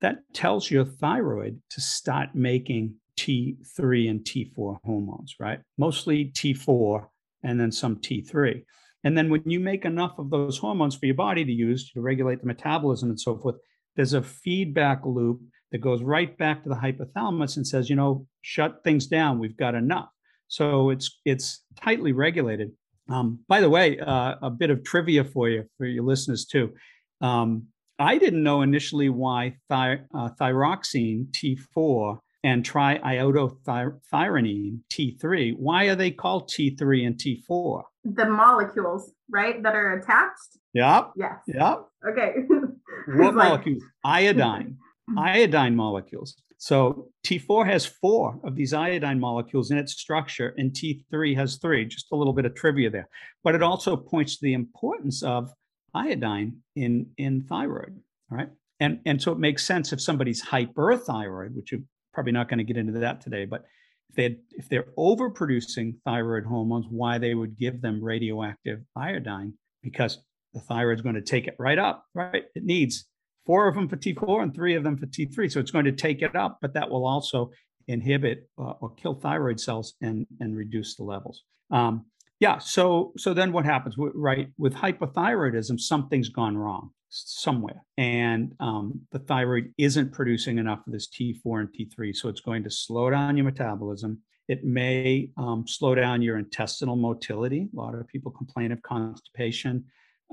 that 0.00 0.18
tells 0.32 0.70
your 0.70 0.84
thyroid 0.84 1.60
to 1.70 1.80
start 1.80 2.34
making 2.34 2.96
T3 3.18 4.10
and 4.10 4.20
T4 4.20 4.78
hormones, 4.84 5.36
right? 5.38 5.60
Mostly 5.78 6.26
T4 6.26 7.06
and 7.42 7.60
then 7.60 7.72
some 7.72 7.96
T3. 7.96 8.64
And 9.04 9.16
then 9.16 9.30
when 9.30 9.42
you 9.48 9.60
make 9.60 9.84
enough 9.84 10.18
of 10.18 10.30
those 10.30 10.58
hormones 10.58 10.96
for 10.96 11.06
your 11.06 11.14
body 11.14 11.44
to 11.44 11.52
use 11.52 11.90
to 11.92 12.00
regulate 12.00 12.40
the 12.40 12.46
metabolism 12.46 13.10
and 13.10 13.20
so 13.20 13.36
forth, 13.36 13.56
there's 13.96 14.14
a 14.14 14.22
feedback 14.22 15.04
loop 15.04 15.40
that 15.70 15.78
goes 15.78 16.02
right 16.02 16.36
back 16.38 16.62
to 16.62 16.68
the 16.68 16.74
hypothalamus 16.74 17.56
and 17.56 17.66
says, 17.66 17.90
you 17.90 17.96
know, 17.96 18.26
shut 18.42 18.82
things 18.82 19.06
down. 19.06 19.38
We've 19.38 19.56
got 19.56 19.74
enough. 19.74 20.08
So 20.48 20.90
it's 20.90 21.20
it's 21.24 21.62
tightly 21.80 22.12
regulated. 22.12 22.72
Um, 23.08 23.40
by 23.48 23.60
the 23.60 23.70
way, 23.70 23.98
uh, 23.98 24.36
a 24.40 24.50
bit 24.50 24.70
of 24.70 24.82
trivia 24.82 25.24
for 25.24 25.48
you 25.48 25.64
for 25.76 25.84
your 25.84 26.04
listeners 26.04 26.46
too. 26.46 26.72
Um, 27.20 27.66
I 27.98 28.18
didn't 28.18 28.42
know 28.42 28.62
initially 28.62 29.08
why 29.08 29.56
thy, 29.68 30.00
uh, 30.14 30.30
thyroxine 30.40 31.26
T4 31.30 32.18
and 32.44 32.62
triiodothyronine 32.62 34.78
T3. 34.92 35.56
Why 35.56 35.86
are 35.86 35.96
they 35.96 36.10
called 36.10 36.50
T3 36.50 37.06
and 37.06 37.16
T4? 37.16 37.82
The 38.04 38.26
molecules, 38.26 39.12
right, 39.30 39.62
that 39.62 39.74
are 39.74 39.98
attached? 39.98 40.58
Yep. 40.74 41.12
Yes. 41.16 41.38
Yep. 41.48 41.86
Okay. 42.10 42.34
what 43.16 43.34
molecules? 43.34 43.82
Iodine. 44.04 44.76
iodine 45.18 45.74
molecules. 45.74 46.36
So 46.58 47.08
T4 47.26 47.66
has 47.66 47.86
four 47.86 48.38
of 48.44 48.56
these 48.56 48.74
iodine 48.74 49.18
molecules 49.18 49.70
in 49.70 49.78
its 49.78 49.94
structure, 49.94 50.52
and 50.58 50.72
T3 50.72 51.34
has 51.36 51.56
three. 51.56 51.86
Just 51.86 52.12
a 52.12 52.16
little 52.16 52.34
bit 52.34 52.44
of 52.44 52.54
trivia 52.54 52.90
there. 52.90 53.08
But 53.42 53.54
it 53.54 53.62
also 53.62 53.96
points 53.96 54.36
to 54.36 54.42
the 54.42 54.52
importance 54.52 55.22
of 55.22 55.50
iodine 55.94 56.58
in, 56.76 57.06
in 57.16 57.40
thyroid. 57.42 57.98
All 58.30 58.36
right. 58.36 58.50
And, 58.80 59.00
and 59.06 59.22
so 59.22 59.32
it 59.32 59.38
makes 59.38 59.64
sense 59.64 59.94
if 59.94 60.02
somebody's 60.02 60.44
hyperthyroid, 60.44 61.54
which 61.54 61.72
you're 61.72 61.80
probably 62.14 62.32
not 62.32 62.48
going 62.48 62.58
to 62.58 62.64
get 62.64 62.76
into 62.76 63.00
that 63.00 63.20
today, 63.20 63.44
but 63.44 63.64
if 64.10 64.16
they 64.16 64.38
if 64.52 64.68
they're 64.68 64.86
overproducing 64.98 65.94
thyroid 66.04 66.44
hormones, 66.44 66.86
why 66.88 67.18
they 67.18 67.34
would 67.34 67.58
give 67.58 67.82
them 67.82 68.02
radioactive 68.02 68.80
iodine 68.96 69.54
because 69.82 70.18
the 70.54 70.60
thyroid's 70.60 71.02
going 71.02 71.16
to 71.16 71.22
take 71.22 71.46
it 71.46 71.56
right 71.58 71.78
up, 71.78 72.04
right? 72.14 72.44
It 72.54 72.64
needs 72.64 73.06
four 73.44 73.68
of 73.68 73.74
them 73.74 73.88
for 73.88 73.96
T4 73.96 74.42
and 74.42 74.54
three 74.54 74.74
of 74.74 74.84
them 74.84 74.96
for 74.96 75.06
T3. 75.06 75.50
So 75.50 75.60
it's 75.60 75.70
going 75.70 75.84
to 75.84 75.92
take 75.92 76.22
it 76.22 76.36
up, 76.36 76.58
but 76.62 76.74
that 76.74 76.88
will 76.88 77.06
also 77.06 77.50
inhibit 77.88 78.48
uh, 78.58 78.74
or 78.80 78.94
kill 78.94 79.14
thyroid 79.14 79.60
cells 79.60 79.94
and, 80.00 80.26
and 80.40 80.56
reduce 80.56 80.96
the 80.96 81.02
levels. 81.02 81.42
Um, 81.70 82.06
yeah. 82.40 82.58
So 82.58 83.12
so 83.16 83.34
then 83.34 83.52
what 83.52 83.64
happens? 83.64 83.94
Right 83.98 84.48
with 84.58 84.74
hypothyroidism, 84.74 85.80
something's 85.80 86.28
gone 86.28 86.56
wrong 86.56 86.90
somewhere, 87.14 87.82
and 87.96 88.54
um, 88.60 89.00
the 89.12 89.18
thyroid 89.20 89.72
isn't 89.78 90.12
producing 90.12 90.58
enough 90.58 90.86
of 90.86 90.92
this 90.92 91.08
T4 91.08 91.60
and 91.60 91.68
T3, 91.68 92.14
so 92.14 92.28
it's 92.28 92.40
going 92.40 92.64
to 92.64 92.70
slow 92.70 93.10
down 93.10 93.36
your 93.36 93.44
metabolism. 93.44 94.18
It 94.48 94.64
may 94.64 95.30
um, 95.36 95.64
slow 95.66 95.94
down 95.94 96.20
your 96.22 96.38
intestinal 96.38 96.96
motility. 96.96 97.68
A 97.72 97.76
lot 97.76 97.94
of 97.94 98.06
people 98.08 98.30
complain 98.30 98.72
of 98.72 98.82
constipation. 98.82 99.84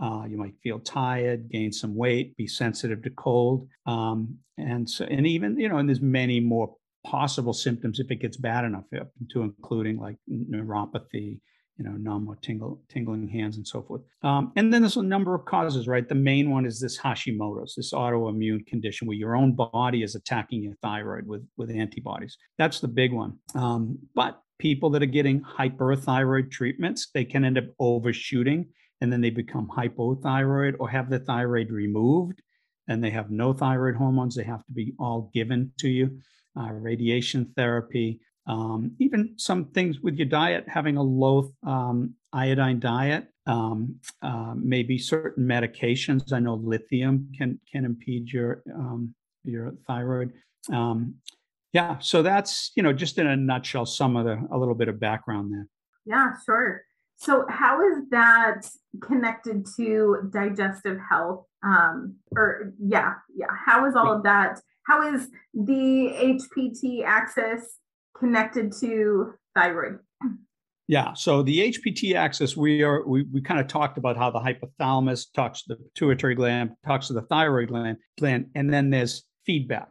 Uh, 0.02 0.24
you 0.28 0.38
might 0.38 0.56
feel 0.63 0.80
tired, 0.80 1.50
gain 1.50 1.72
some 1.72 1.96
weight, 1.96 2.36
be 2.36 2.48
sensitive 2.48 3.04
to 3.04 3.10
cold, 3.12 3.67
um, 3.86 4.38
and 4.58 4.89
so 4.89 5.06
and 5.06 5.28
even 5.28 5.60
you 5.60 5.70
know, 5.70 5.78
and 5.78 5.88
there's 5.88 6.02
many 6.02 6.39
more 6.39 6.76
possible 7.06 7.54
symptoms 7.54 8.00
if 8.00 8.12
it 8.12 8.17
gets 8.17 8.38
bad 8.38 8.65
enough, 8.65 8.86
up 9.00 9.10
to 9.32 9.41
including 9.41 9.98
like 9.98 10.17
neuropathy, 10.30 11.39
you 11.82 11.89
know, 11.89 11.98
numb 11.98 12.38
tingle, 12.41 12.80
tingling 12.89 13.28
hands 13.28 13.58
and 13.58 13.67
so 13.67 13.82
forth. 13.82 14.02
Um, 14.22 14.52
and 14.56 14.72
then 14.72 14.84
there's 14.84 14.98
a 14.98 15.04
number 15.04 15.34
of 15.34 15.46
causes, 15.46 15.88
right? 15.88 16.08
The 16.08 16.15
main 16.15 16.52
one 16.52 16.65
is 16.65 16.80
this 16.80 17.00
Hashimoto's, 17.00 17.74
this 17.76 17.91
autoimmune 17.91 18.65
condition 18.67 19.08
where 19.08 19.17
your 19.17 19.36
own 19.36 19.56
body 19.56 20.04
is 20.04 20.13
attacking 20.13 20.62
your 20.62 20.76
thyroid 20.84 21.26
with, 21.26 21.44
with 21.58 21.72
antibodies. 21.72 22.38
That's 22.60 22.82
the 22.82 22.88
big 22.88 23.13
one. 23.13 23.39
Um, 23.56 23.98
but 24.13 24.39
people 24.60 24.91
that 24.91 25.02
are 25.02 25.08
getting 25.08 25.41
hyperthyroid 25.41 26.52
treatments, 26.52 27.10
they 27.15 27.26
can 27.26 27.44
end 27.44 27.58
up 27.58 27.65
overshooting 27.80 28.67
and 29.02 29.12
then 29.12 29.22
they 29.22 29.32
become 29.32 29.67
hypothyroid 29.76 30.76
or 30.80 30.88
have 30.88 31.10
the 31.10 31.20
thyroid 31.20 31.72
removed 31.72 32.44
and 32.88 33.04
they 33.04 33.10
have 33.10 33.32
no 33.32 33.54
thyroid 33.54 33.96
hormones. 33.96 34.36
They 34.36 34.44
have 34.44 34.63
to 34.65 34.72
be 34.72 34.94
all 35.00 35.32
given 35.34 35.72
to 35.80 35.89
you. 35.89 36.20
Uh, 36.56 36.72
radiation 36.74 37.52
therapy, 37.56 38.20
um, 38.47 38.95
even 38.99 39.34
some 39.38 39.65
things 39.65 39.99
with 39.99 40.15
your 40.15 40.27
diet, 40.27 40.65
having 40.67 40.97
a 40.97 41.04
low 41.04 41.54
um, 41.65 42.15
iodine 42.34 42.80
diet, 42.80 43.27
um, 43.45 43.99
uh, 44.21 44.54
maybe 44.56 44.97
certain 44.97 45.45
medications. 45.45 46.34
I 46.34 46.39
know 46.39 46.56
lithium 46.56 47.32
can 47.38 47.60
can 47.71 47.86
impede 47.86 48.30
your 48.32 48.63
um, 48.73 49.13
your 49.43 49.73
thyroid. 49.88 50.34
Um, 50.71 51.15
yeah, 51.73 51.99
so 51.99 52.21
that's 52.21 52.71
you 52.75 52.84
know 52.84 52.93
just 52.93 53.17
in 53.17 53.27
a 53.27 53.36
nutshell 53.36 53.86
some 53.86 54.15
of 54.17 54.25
the 54.25 54.47
a 54.51 54.58
little 54.58 54.75
bit 54.75 54.88
of 54.88 54.99
background 54.99 55.54
there. 55.54 55.67
Yeah, 56.06 56.32
sure. 56.45 56.84
So, 57.17 57.45
how 57.49 57.82
is 57.88 58.10
that 58.10 58.67
connected 58.99 59.67
to 59.77 60.30
digestive 60.34 60.97
health? 61.08 61.45
Um, 61.63 62.15
or 62.36 62.73
yeah, 62.80 63.13
yeah. 63.36 63.45
How 63.65 63.86
is 63.86 63.95
all 63.95 64.12
of 64.12 64.23
that? 64.23 64.60
How 64.88 65.13
is 65.13 65.30
the 65.54 66.39
HPT 66.51 67.06
axis 67.06 67.77
connected 68.21 68.71
to 68.79 69.34
thyroid? 69.53 69.99
Yeah, 70.88 71.13
so 71.13 71.43
the 71.43 71.73
HPT 71.73 72.15
axis, 72.15 72.55
we 72.55 72.81
are 72.84 73.05
we, 73.05 73.23
we 73.34 73.41
kind 73.41 73.60
of 73.60 73.67
talked 73.67 73.97
about 73.97 74.15
how 74.15 74.31
the 74.31 74.39
hypothalamus 74.39 75.27
talks 75.34 75.63
to 75.63 75.75
the 75.75 75.75
pituitary 75.75 76.36
gland, 76.36 76.71
talks 76.86 77.07
to 77.07 77.13
the 77.13 77.23
thyroid 77.23 77.67
gland, 77.69 77.97
gland, 78.17 78.47
and 78.55 78.73
then 78.73 78.89
there's 78.89 79.23
feedback. 79.45 79.89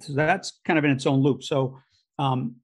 so 0.00 0.12
that's 0.12 0.60
kind 0.64 0.78
of 0.78 0.84
in 0.84 0.90
its 0.90 1.06
own 1.06 1.20
loop. 1.20 1.42
So, 1.42 1.78
um, 2.18 2.56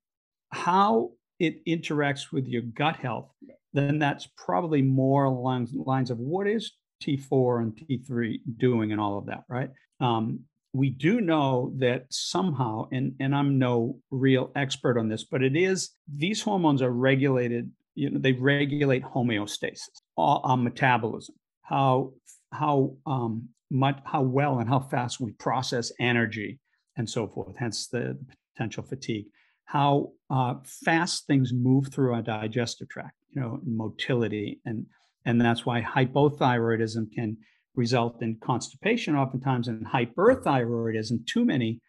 how 0.53 1.11
it 1.39 1.65
interacts 1.67 2.33
with 2.33 2.47
your 2.47 2.63
gut 2.63 2.97
health 2.97 3.31
then 3.77 3.99
that's 3.99 4.27
probably 4.39 4.81
more 4.81 5.25
along 5.25 5.69
lines 5.75 6.11
of 6.11 6.19
what 6.19 6.49
is 6.49 6.73
T4 7.03 7.63
and 7.63 7.77
T3 7.77 8.41
doing 8.57 8.91
and 8.93 9.01
all 9.01 9.19
of 9.19 9.27
that, 9.27 9.45
right? 9.49 9.71
Um, 10.01 10.41
we 10.77 10.91
do 10.91 11.21
know 11.21 11.73
that 11.79 12.07
somehow, 12.11 12.89
and, 12.93 13.15
and 13.21 13.35
I'm 13.35 13.59
no 13.59 13.99
real 14.11 14.51
expert 14.55 14.99
on 14.99 15.09
this, 15.09 15.25
but 15.25 15.43
it 15.43 15.57
is 15.57 15.91
these 16.13 16.43
hormones 16.43 16.83
are 16.83 16.91
regulated, 16.91 17.71
you 17.95 18.11
know, 18.11 18.19
they 18.19 18.33
regulate 18.33 19.03
homeostasis, 19.03 19.89
uh, 20.19 20.57
metabolism, 20.57 21.35
how 21.63 22.13
how 22.53 22.97
um, 23.07 23.49
much 23.71 23.99
how 24.05 24.23
well 24.23 24.59
and 24.59 24.69
how 24.69 24.81
fast 24.81 25.21
we 25.21 25.33
process 25.33 25.91
energy 25.99 26.61
and 26.97 27.09
so 27.09 27.27
forth, 27.27 27.57
hence 27.59 27.89
the, 27.89 28.17
the 28.29 28.35
potential 28.55 28.83
fatigue 28.83 29.27
how 29.67 30.13
uh, 30.31 30.55
fast 30.65 31.27
things 31.27 31.53
move 31.53 31.89
through 31.93 32.15
our 32.15 32.23
digestive 32.23 32.89
tract, 32.89 33.17
you 33.31 33.41
know, 33.41 33.61
motility, 33.65 34.61
and 34.65 34.87
and 35.25 35.41
that's 35.41 35.67
why 35.67 35.83
hypothyroidism 35.83 37.13
can 37.13 37.37
result 37.77 38.23
in 38.23 38.37
constipation 38.43 39.15
oftentimes, 39.15 39.69
and 39.69 39.87
hyperthyroidism, 39.87 41.27
too 41.27 41.45
many 41.45 41.81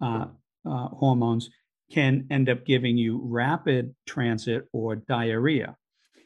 uh, 0.00 0.26
uh, 0.68 0.88
hormones 0.88 1.48
can 1.92 2.26
end 2.30 2.48
up 2.48 2.66
giving 2.66 2.96
you 2.96 3.20
rapid 3.22 3.94
transit 4.06 4.64
or 4.72 4.96
diarrhea. 4.96 5.76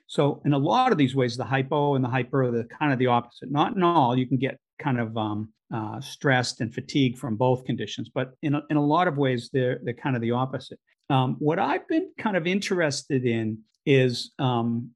So 0.07 0.41
in 0.45 0.53
a 0.53 0.59
lot 0.59 0.91
of 0.91 0.99
these 0.99 1.15
ways, 1.15 1.37
the 1.37 1.45
hypo 1.45 1.95
and 1.95 2.05
the 2.05 2.09
hyper 2.09 2.45
are 2.45 2.51
the 2.51 2.65
kind 2.65 2.93
of 2.93 2.99
the 2.99 3.07
opposite. 3.07 3.51
Not 3.51 3.77
in 3.77 3.83
all, 3.83 4.17
you 4.17 4.27
can 4.27 4.39
get 4.39 4.59
kind 4.79 4.99
of 4.99 5.17
um, 5.17 5.53
uh, 5.73 6.01
stressed 6.01 6.61
and 6.61 6.75
fatigued 6.75 7.19
from 7.19 7.37
both 7.37 7.65
conditions, 7.65 8.11
but 8.13 8.33
in 8.43 8.55
a, 8.55 8.63
in 8.71 8.77
a 8.77 8.85
lot 8.85 9.07
of 9.07 9.19
ways, 9.19 9.51
they're 9.53 9.79
they're 9.85 9.95
kind 9.95 10.17
of 10.17 10.23
the 10.23 10.33
opposite. 10.33 10.81
Um, 11.11 11.37
what 11.39 11.59
I've 11.59 11.87
been 11.87 12.11
kind 12.19 12.37
of 12.37 12.47
interested 12.47 13.25
in 13.25 13.59
is 13.87 14.33
um, 14.39 14.91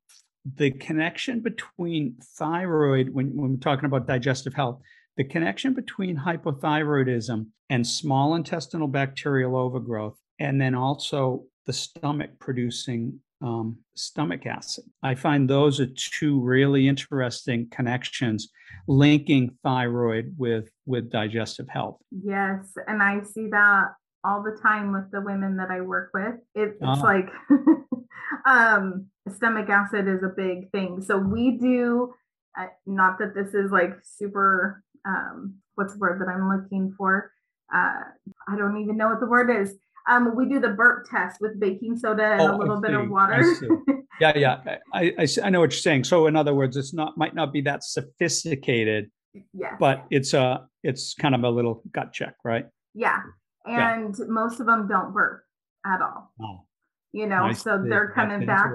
the 0.57 0.71
connection 0.73 1.41
between 1.41 2.17
thyroid, 2.37 3.09
when, 3.11 3.35
when 3.35 3.53
we're 3.53 3.57
talking 3.59 3.87
about 3.87 4.07
digestive 4.07 4.55
health, 4.55 4.81
the 5.17 5.25
connection 5.25 5.75
between 5.75 6.17
hypothyroidism 6.17 7.47
and 7.71 7.87
small 7.87 8.35
intestinal 8.35 8.89
bacterial 8.89 9.57
overgrowth, 9.57 10.19
and 10.39 10.61
then 10.61 10.75
also 10.75 11.45
the 11.67 11.73
stomach 11.73 12.31
producing 12.39 13.21
um, 13.41 13.79
stomach 13.95 14.47
acid. 14.47 14.85
I 15.03 15.15
find 15.15 15.49
those 15.49 15.81
are 15.81 15.89
two 15.97 16.41
really 16.41 16.89
interesting 16.89 17.69
connections 17.71 18.49
linking 18.87 19.51
thyroid 19.63 20.35
with 20.37 20.71
with 20.87 21.11
digestive 21.11 21.69
health. 21.69 21.99
Yes, 22.11 22.73
and 22.87 23.03
I 23.03 23.23
see 23.23 23.49
that 23.51 23.89
all 24.25 24.43
the 24.43 24.59
time 24.63 24.93
with 24.93 25.11
the 25.11 25.21
women 25.21 25.57
that 25.59 25.71
I 25.71 25.83
work 25.83 26.11
with. 26.15 26.37
It, 26.55 26.77
it's 26.81 26.83
uh-huh. 26.83 27.03
like 27.03 27.29
um, 28.47 29.07
stomach 29.33 29.69
acid 29.69 30.09
is 30.09 30.23
a 30.23 30.33
big 30.35 30.71
thing. 30.71 31.01
So 31.01 31.19
we 31.19 31.59
do, 31.59 32.13
uh, 32.59 32.67
not 32.87 33.19
that 33.19 33.35
this 33.35 33.55
is 33.55 33.71
like 33.71 33.95
super, 34.03 34.83
um, 35.07 35.55
what's 35.75 35.95
the 35.95 35.99
word 35.99 36.21
that 36.21 36.31
I'm 36.31 36.49
looking 36.49 36.95
for? 36.97 37.31
Uh, 37.75 38.03
I 38.49 38.57
don't 38.57 38.81
even 38.81 38.97
know 38.97 39.09
what 39.09 39.21
the 39.21 39.27
word 39.27 39.51
is. 39.51 39.75
Um, 40.09 40.37
we 40.37 40.47
do 40.47 40.61
the 40.61 40.69
burp 40.69 41.09
test 41.11 41.41
with 41.41 41.59
baking 41.59 41.97
soda 41.97 42.33
and 42.33 42.43
oh, 42.43 42.57
a 42.57 42.59
little 42.59 42.81
bit 42.81 42.93
of 42.93 43.09
water. 43.09 43.43
yeah, 44.21 44.37
yeah, 44.37 44.61
I, 44.93 45.13
I, 45.19 45.27
I 45.43 45.51
know 45.51 45.61
what 45.61 45.73
you're 45.73 45.81
saying. 45.81 46.05
So 46.05 46.27
in 46.27 46.37
other 46.37 46.55
words, 46.55 46.77
it's 46.77 46.93
not 46.93 47.17
might 47.17 47.35
not 47.35 47.53
be 47.53 47.63
that 47.63 47.83
sophisticated, 47.83 49.11
yeah, 49.55 49.77
but 49.81 50.05
it's 50.11 50.35
a 50.35 50.67
it's 50.83 51.15
kind 51.15 51.35
of 51.35 51.43
a 51.43 51.49
little 51.49 51.83
gut 51.91 52.13
check, 52.13 52.35
right? 52.45 52.67
Yeah, 52.93 53.21
and 53.65 54.15
yeah. 54.19 54.25
most 54.29 54.61
of 54.61 54.67
them 54.67 54.87
don't 54.89 55.15
burp 55.15 55.43
at 55.87 56.03
all. 56.03 56.33
Oh, 56.39 56.67
you 57.15 57.27
know, 57.27 57.47
nice 57.47 57.63
so 57.63 57.83
they're 57.89 58.13
coming 58.15 58.45
back 58.45 58.67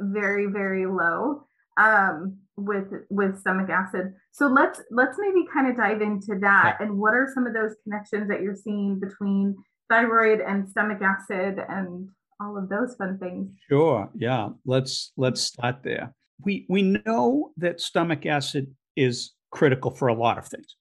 very 0.00 0.46
very 0.46 0.86
low 0.86 1.42
um, 1.76 2.38
with 2.56 2.86
with 3.10 3.38
stomach 3.40 3.68
acid. 3.68 4.12
So 4.32 4.46
let's 4.46 4.80
let's 4.90 5.16
maybe 5.18 5.46
kind 5.52 5.68
of 5.68 5.76
dive 5.76 6.00
into 6.00 6.38
that 6.40 6.76
yeah. 6.78 6.86
and 6.86 6.98
what 6.98 7.14
are 7.14 7.28
some 7.34 7.46
of 7.46 7.54
those 7.54 7.74
connections 7.84 8.28
that 8.28 8.42
you're 8.42 8.56
seeing 8.56 9.00
between 9.00 9.56
thyroid 9.88 10.40
and 10.40 10.68
stomach 10.68 11.00
acid 11.02 11.58
and 11.68 12.08
all 12.40 12.56
of 12.56 12.68
those 12.68 12.94
fun 12.96 13.18
things. 13.18 13.50
Sure. 13.68 14.08
Yeah. 14.14 14.50
Let's 14.64 15.12
let's 15.16 15.40
start 15.40 15.82
there. 15.82 16.14
We 16.44 16.66
we 16.68 16.82
know 16.82 17.50
that 17.56 17.80
stomach 17.80 18.26
acid 18.26 18.74
is 18.96 19.32
critical 19.50 19.90
for 19.90 20.08
a 20.08 20.14
lot 20.14 20.38
of 20.38 20.46
things. 20.46 20.76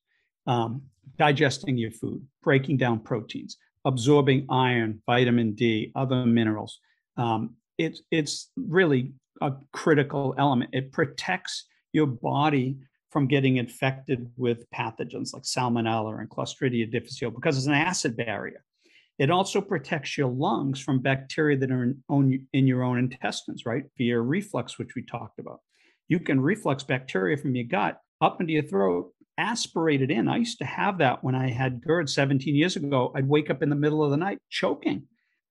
Um, 0.45 0.83
digesting 1.17 1.77
your 1.77 1.91
food, 1.91 2.21
breaking 2.43 2.77
down 2.77 2.99
proteins, 2.99 3.57
absorbing 3.87 4.45
iron, 4.49 5.01
vitamin 5.05 5.53
D, 5.53 5.91
other 5.95 6.25
minerals. 6.25 6.79
Um, 7.15 7.55
it's 7.77 8.01
it's 8.11 8.51
really 8.57 9.13
a 9.41 9.53
critical 9.71 10.35
element. 10.37 10.71
It 10.73 10.91
protects 10.91 11.65
your 11.93 12.07
body 12.07 12.77
from 13.11 13.27
getting 13.27 13.57
infected 13.57 14.29
with 14.35 14.69
pathogens 14.71 15.33
like 15.33 15.43
salmonella 15.43 16.19
and 16.19 16.29
Clostridia 16.29 16.91
difficile 16.91 17.31
because 17.31 17.57
it's 17.57 17.67
an 17.67 17.73
acid 17.73 18.17
barrier. 18.17 18.63
It 19.17 19.31
also 19.31 19.61
protects 19.61 20.17
your 20.17 20.27
lungs 20.27 20.79
from 20.79 20.99
bacteria 20.99 21.57
that 21.57 21.71
are 21.71 21.83
in, 21.83 22.03
own, 22.09 22.45
in 22.53 22.67
your 22.67 22.83
own 22.83 22.99
intestines, 22.99 23.65
right? 23.65 23.83
Via 23.97 24.19
reflux, 24.19 24.77
which 24.77 24.93
we 24.95 25.01
talked 25.01 25.39
about. 25.39 25.61
You 26.07 26.19
can 26.19 26.39
reflux 26.39 26.83
bacteria 26.83 27.37
from 27.37 27.55
your 27.55 27.65
gut 27.65 27.99
up 28.21 28.41
into 28.41 28.53
your 28.53 28.63
throat, 28.63 29.11
aspirate 29.37 30.01
it 30.01 30.11
in. 30.11 30.27
I 30.27 30.37
used 30.37 30.57
to 30.59 30.65
have 30.65 30.97
that 30.99 31.23
when 31.23 31.35
I 31.35 31.49
had 31.49 31.81
GERD 31.81 32.09
17 32.09 32.55
years 32.55 32.75
ago. 32.75 33.11
I'd 33.15 33.27
wake 33.27 33.49
up 33.49 33.61
in 33.61 33.69
the 33.69 33.75
middle 33.75 34.03
of 34.03 34.11
the 34.11 34.17
night 34.17 34.39
choking 34.49 35.07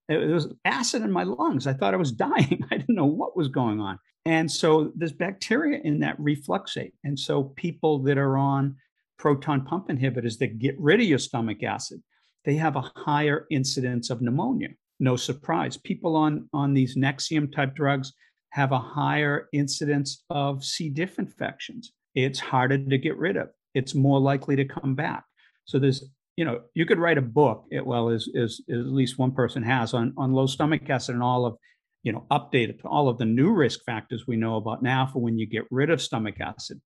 it 0.08 0.30
was 0.30 0.52
acid 0.64 1.02
in 1.02 1.10
my 1.10 1.24
lungs. 1.24 1.66
I 1.66 1.72
thought 1.72 1.94
I 1.94 1.98
was 1.98 2.12
dying. 2.12 2.64
I 2.70 2.76
didn't 2.76 2.94
know 2.94 3.06
what 3.06 3.36
was 3.36 3.48
going 3.48 3.80
on. 3.80 3.98
And 4.24 4.50
so 4.50 4.92
there's 4.96 5.12
bacteria 5.12 5.80
in 5.84 6.00
that 6.00 6.18
refluxate. 6.18 6.92
And 7.04 7.18
so 7.18 7.44
people 7.56 8.00
that 8.04 8.18
are 8.18 8.36
on 8.36 8.76
proton 9.18 9.64
pump 9.64 9.88
inhibitors 9.88 10.38
that 10.38 10.58
get 10.58 10.78
rid 10.78 11.00
of 11.00 11.06
your 11.06 11.18
stomach 11.18 11.62
acid, 11.62 12.02
they 12.44 12.54
have 12.56 12.76
a 12.76 12.90
higher 12.96 13.46
incidence 13.50 14.10
of 14.10 14.20
pneumonia. 14.20 14.68
No 14.98 15.16
surprise. 15.16 15.76
People 15.76 16.16
on, 16.16 16.48
on 16.52 16.74
these 16.74 16.96
Nexium 16.96 17.52
type 17.52 17.74
drugs 17.74 18.12
have 18.50 18.72
a 18.72 18.78
higher 18.78 19.48
incidence 19.52 20.24
of 20.30 20.64
C. 20.64 20.88
diff 20.88 21.18
infections. 21.18 21.92
It's 22.14 22.40
harder 22.40 22.78
to 22.78 22.98
get 22.98 23.16
rid 23.16 23.36
of. 23.36 23.50
It's 23.76 23.94
more 23.94 24.18
likely 24.18 24.56
to 24.56 24.64
come 24.64 24.94
back. 24.94 25.24
So 25.64 25.78
there's 25.78 26.04
you 26.36 26.44
know, 26.44 26.60
you 26.74 26.84
could 26.84 26.98
write 26.98 27.18
a 27.18 27.22
book, 27.22 27.66
well, 27.84 28.10
as, 28.10 28.28
as 28.36 28.60
at 28.68 28.76
least 28.86 29.18
one 29.18 29.32
person 29.32 29.62
has 29.62 29.94
on, 29.94 30.12
on 30.18 30.32
low 30.32 30.46
stomach 30.46 30.88
acid 30.88 31.14
and 31.14 31.22
all 31.22 31.46
of, 31.46 31.56
you 32.02 32.12
know, 32.12 32.26
updated 32.30 32.80
to 32.82 32.88
all 32.88 33.08
of 33.08 33.18
the 33.18 33.24
new 33.24 33.50
risk 33.50 33.80
factors 33.84 34.26
we 34.26 34.36
know 34.36 34.56
about 34.56 34.82
now 34.82 35.06
for 35.06 35.20
when 35.20 35.38
you 35.38 35.46
get 35.46 35.64
rid 35.70 35.88
of 35.88 36.00
stomach 36.00 36.38
acid. 36.40 36.80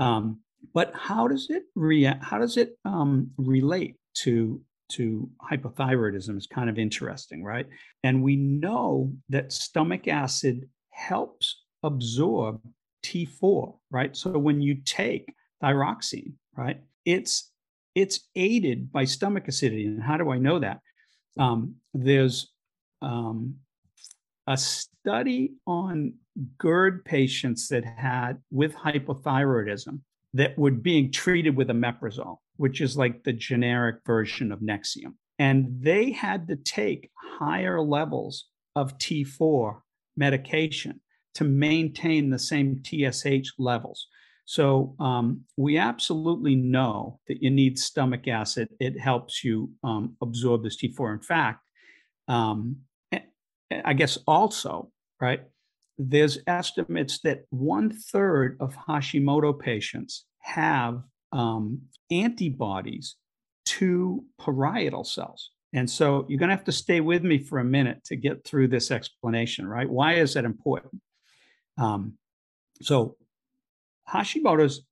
Um, 0.00 0.40
but 0.74 0.92
how 0.94 1.28
does 1.28 1.46
it 1.48 1.62
react? 1.76 2.24
How 2.24 2.38
does 2.38 2.56
it 2.56 2.76
um, 2.84 3.30
relate 3.38 3.96
to 4.22 4.60
to 4.90 5.30
hypothyroidism? 5.48 6.36
Is 6.36 6.48
kind 6.48 6.68
of 6.68 6.78
interesting, 6.78 7.44
right? 7.44 7.66
And 8.02 8.22
we 8.22 8.34
know 8.34 9.12
that 9.28 9.52
stomach 9.52 10.08
acid 10.08 10.68
helps 10.90 11.62
absorb 11.84 12.60
T4, 13.04 13.76
right? 13.92 14.16
So 14.16 14.36
when 14.38 14.60
you 14.60 14.78
take 14.84 15.32
thyroxine, 15.62 16.34
right, 16.56 16.80
it's 17.04 17.50
it's 17.94 18.28
aided 18.36 18.92
by 18.92 19.04
stomach 19.04 19.48
acidity. 19.48 19.86
And 19.86 20.02
how 20.02 20.16
do 20.16 20.30
I 20.30 20.38
know 20.38 20.60
that? 20.60 20.78
Um, 21.38 21.76
there's 21.94 22.52
um, 23.02 23.56
a 24.46 24.56
study 24.56 25.54
on 25.66 26.14
GERD 26.58 27.04
patients 27.04 27.68
that 27.68 27.84
had 27.84 28.38
with 28.50 28.74
hypothyroidism 28.74 30.00
that 30.34 30.56
were 30.56 30.70
being 30.70 31.10
treated 31.10 31.56
with 31.56 31.68
omeprazole, 31.68 32.38
which 32.56 32.80
is 32.80 32.96
like 32.96 33.24
the 33.24 33.32
generic 33.32 33.96
version 34.06 34.52
of 34.52 34.60
Nexium. 34.60 35.14
And 35.38 35.66
they 35.80 36.12
had 36.12 36.48
to 36.48 36.56
take 36.56 37.10
higher 37.38 37.80
levels 37.80 38.46
of 38.76 38.98
T4 38.98 39.80
medication 40.16 41.00
to 41.34 41.44
maintain 41.44 42.30
the 42.30 42.38
same 42.38 42.82
TSH 42.84 43.52
levels. 43.58 44.08
So 44.48 44.94
um, 44.98 45.42
we 45.58 45.76
absolutely 45.76 46.56
know 46.56 47.20
that 47.28 47.42
you 47.42 47.50
need 47.50 47.78
stomach 47.78 48.26
acid. 48.28 48.70
It 48.80 48.98
helps 48.98 49.44
you 49.44 49.70
um, 49.84 50.16
absorb 50.22 50.62
this 50.62 50.80
T4. 50.80 51.12
In 51.12 51.20
fact, 51.20 51.60
um, 52.28 52.76
I 53.84 53.92
guess 53.92 54.16
also, 54.26 54.90
right, 55.20 55.42
there's 55.98 56.38
estimates 56.46 57.20
that 57.24 57.42
one 57.50 57.90
third 57.90 58.56
of 58.58 58.74
Hashimoto 58.74 59.60
patients 59.60 60.24
have 60.38 61.02
um, 61.30 61.82
antibodies 62.10 63.16
to 63.66 64.24
parietal 64.40 65.04
cells. 65.04 65.50
And 65.74 65.90
so 65.90 66.24
you're 66.26 66.38
going 66.38 66.48
to 66.48 66.56
have 66.56 66.64
to 66.64 66.72
stay 66.72 67.02
with 67.02 67.22
me 67.22 67.36
for 67.36 67.58
a 67.58 67.64
minute 67.64 68.02
to 68.06 68.16
get 68.16 68.46
through 68.46 68.68
this 68.68 68.90
explanation, 68.90 69.68
right? 69.68 69.90
Why 69.90 70.14
is 70.14 70.32
that 70.32 70.46
important? 70.46 71.02
Um, 71.76 72.14
so 72.80 73.18
Hashimoto's 74.12 74.82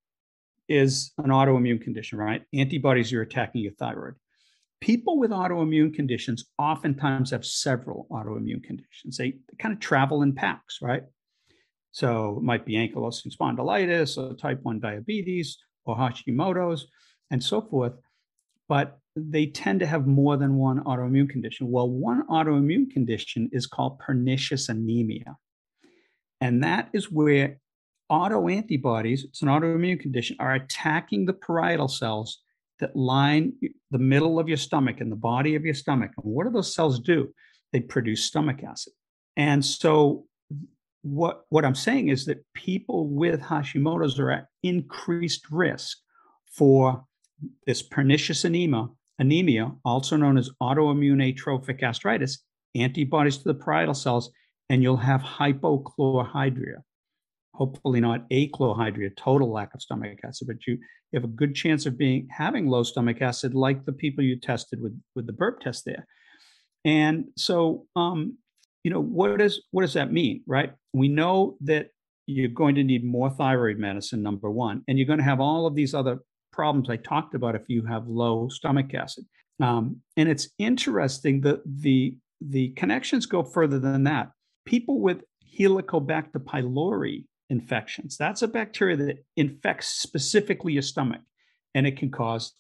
is 0.69 1.13
an 1.19 1.31
autoimmune 1.31 1.81
condition, 1.81 2.19
right? 2.19 2.43
Antibodies 2.53 3.13
are 3.13 3.23
attacking 3.23 3.63
your 3.63 3.73
thyroid. 3.73 4.15
People 4.81 5.19
with 5.19 5.31
autoimmune 5.31 5.95
conditions 5.95 6.45
oftentimes 6.59 7.31
have 7.31 7.47
several 7.47 8.07
autoimmune 8.11 8.63
conditions. 8.63 9.17
They, 9.17 9.31
they 9.31 9.57
kind 9.59 9.73
of 9.73 9.81
travel 9.81 10.23
in 10.23 10.35
packs, 10.35 10.79
right? 10.83 11.05
So 11.93 12.37
it 12.39 12.43
might 12.43 12.67
be 12.67 12.75
ankylosing 12.75 13.35
spondylitis 13.35 14.19
or 14.19 14.35
type 14.35 14.61
1 14.63 14.81
diabetes 14.81 15.57
or 15.85 15.97
Hashimoto's 15.97 16.89
and 17.31 17.43
so 17.43 17.63
forth. 17.63 17.95
But 18.69 18.99
they 19.15 19.47
tend 19.47 19.81
to 19.81 19.87
have 19.87 20.07
more 20.07 20.37
than 20.37 20.57
one 20.57 20.85
autoimmune 20.85 21.31
condition. 21.31 21.71
Well, 21.71 21.89
one 21.89 22.27
autoimmune 22.27 22.91
condition 22.91 23.49
is 23.53 23.67
called 23.67 23.99
pernicious 23.99 24.69
anemia. 24.69 25.37
And 26.41 26.63
that 26.65 26.91
is 26.93 27.11
where 27.11 27.59
autoantibodies, 28.11 29.25
it's 29.25 29.43
an 29.43 29.49
autoimmune 29.49 30.01
condition, 30.01 30.37
are 30.39 30.55
attacking 30.55 31.27
the 31.27 31.33
parietal 31.33 31.89
cells 31.89 32.43
that 32.79 32.95
line 32.95 33.53
the 33.91 33.99
middle 33.99 34.39
of 34.39 34.49
your 34.49 34.57
stomach 34.57 35.01
and 35.01 35.11
the 35.11 35.17
body 35.17 35.55
of 35.55 35.65
your 35.65 35.75
stomach. 35.75 36.11
And 36.17 36.33
what 36.33 36.45
do 36.45 36.53
those 36.53 36.75
cells 36.75 37.01
do? 37.01 37.33
They 37.73 37.81
produce 37.81 38.25
stomach 38.25 38.63
acid. 38.63 38.93
And 39.37 39.65
so 39.65 40.27
what, 41.03 41.43
what 41.49 41.65
I'm 41.65 41.75
saying 41.75 42.09
is 42.09 42.27
that 42.27 42.45
people 42.55 43.09
with 43.09 43.41
Hashimoto's 43.41 44.19
are 44.19 44.31
at 44.31 44.47
increased 44.63 45.51
risk 45.51 45.99
for 46.53 47.05
this 47.67 47.83
pernicious 47.83 48.45
anemia, 48.45 48.89
anemia, 49.19 49.73
also 49.85 50.17
known 50.17 50.39
as 50.39 50.51
autoimmune 50.63 51.33
atrophic 51.33 51.81
gastritis, 51.81 52.39
antibodies 52.75 53.39
to 53.39 53.45
the 53.45 53.55
parietal 53.55 53.95
cells, 53.95 54.31
and 54.69 54.83
you'll 54.83 54.97
have 54.97 55.21
hypochlorhydria 55.23 56.83
hopefully 57.57 58.01
not 58.01 58.29
achlorhydria, 58.31 59.17
total 59.17 59.51
lack 59.51 59.75
of 59.75 59.83
stomach 59.83 60.19
acid, 60.25 60.47
but 60.47 60.67
you, 60.67 60.79
have 61.15 61.25
a 61.25 61.29
good 61.29 61.55
chance 61.55 61.87
of 61.87 61.97
being 61.97 62.29
having 62.31 62.67
low 62.67 62.83
stomach 62.83 63.23
acid, 63.23 63.55
like 63.55 63.85
the 63.87 63.93
people 63.93 64.23
you 64.23 64.39
tested 64.39 64.81
with 64.83 65.01
with 65.15 65.27
the 65.27 65.33
burp 65.33 65.61
test 65.61 65.85
there. 65.87 66.07
And 66.85 67.27
so, 67.37 67.87
um, 67.97 68.37
you 68.85 68.91
know, 68.91 69.01
what 69.01 69.39
does 69.39 69.63
what 69.71 69.83
does 69.83 69.95
that 69.95 70.13
mean, 70.13 70.43
right? 70.47 70.73
We 70.93 71.09
know 71.09 71.57
that 71.63 71.89
you're 72.27 72.49
going 72.49 72.75
to 72.75 72.85
need 72.85 73.05
more 73.05 73.31
thyroid 73.31 73.79
medicine, 73.79 74.23
number 74.23 74.51
one, 74.51 74.83
and 74.89 74.99
you're 74.99 75.07
going 75.07 75.19
to 75.19 75.25
have 75.25 75.41
all 75.41 75.67
of 75.67 75.75
these 75.75 75.95
other 75.95 76.19
problems 76.53 76.91
I 76.91 76.97
talked 76.97 77.35
about 77.35 77.55
if 77.55 77.69
you 77.69 77.85
have 77.87 78.07
low 78.09 78.49
stomach 78.49 78.93
acid. 78.95 79.25
Um, 79.61 80.03
and 80.17 80.29
it's 80.29 80.49
interesting 80.59 81.41
that 81.43 81.61
the 81.65 82.17
the 82.41 82.71
connections 82.71 83.27
go 83.27 83.43
further 83.43 83.79
than 83.79 84.05
that. 84.05 84.31
People 84.67 85.01
with 85.01 85.23
Helicobacter 85.59 86.39
pylori 86.39 87.25
infections. 87.51 88.17
That's 88.17 88.43
a 88.43 88.49
bacteria 88.49 88.97
that 88.97 89.25
infects 89.37 89.89
specifically 89.89 90.73
your 90.73 90.83
stomach, 90.83 91.21
and 91.75 91.87
it 91.87 91.97
can 91.97 92.11
cause 92.11 92.53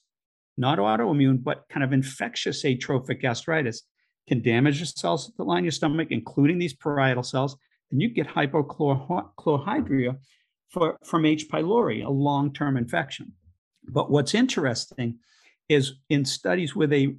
not 0.57 0.79
autoimmune, 0.79 1.42
but 1.42 1.64
kind 1.68 1.85
of 1.85 1.92
infectious 1.92 2.64
atrophic 2.64 3.20
gastritis. 3.20 3.83
Can 4.29 4.42
damage 4.42 4.81
the 4.81 4.87
cells 4.87 5.31
that 5.37 5.44
line 5.44 5.64
your 5.64 5.70
stomach, 5.70 6.09
including 6.11 6.59
these 6.59 6.75
parietal 6.75 7.22
cells, 7.22 7.57
and 7.92 8.03
you 8.03 8.09
get 8.09 8.27
hypochlorhydria 8.27 10.16
for, 10.70 10.96
from 11.05 11.25
H. 11.25 11.49
pylori, 11.49 12.05
a 12.05 12.11
long 12.11 12.53
term 12.53 12.77
infection. 12.77 13.33
But 13.85 14.11
what's 14.11 14.35
interesting 14.35 15.18
is 15.68 15.94
in 16.09 16.25
studies 16.25 16.75
where 16.75 16.88
they 16.88 17.14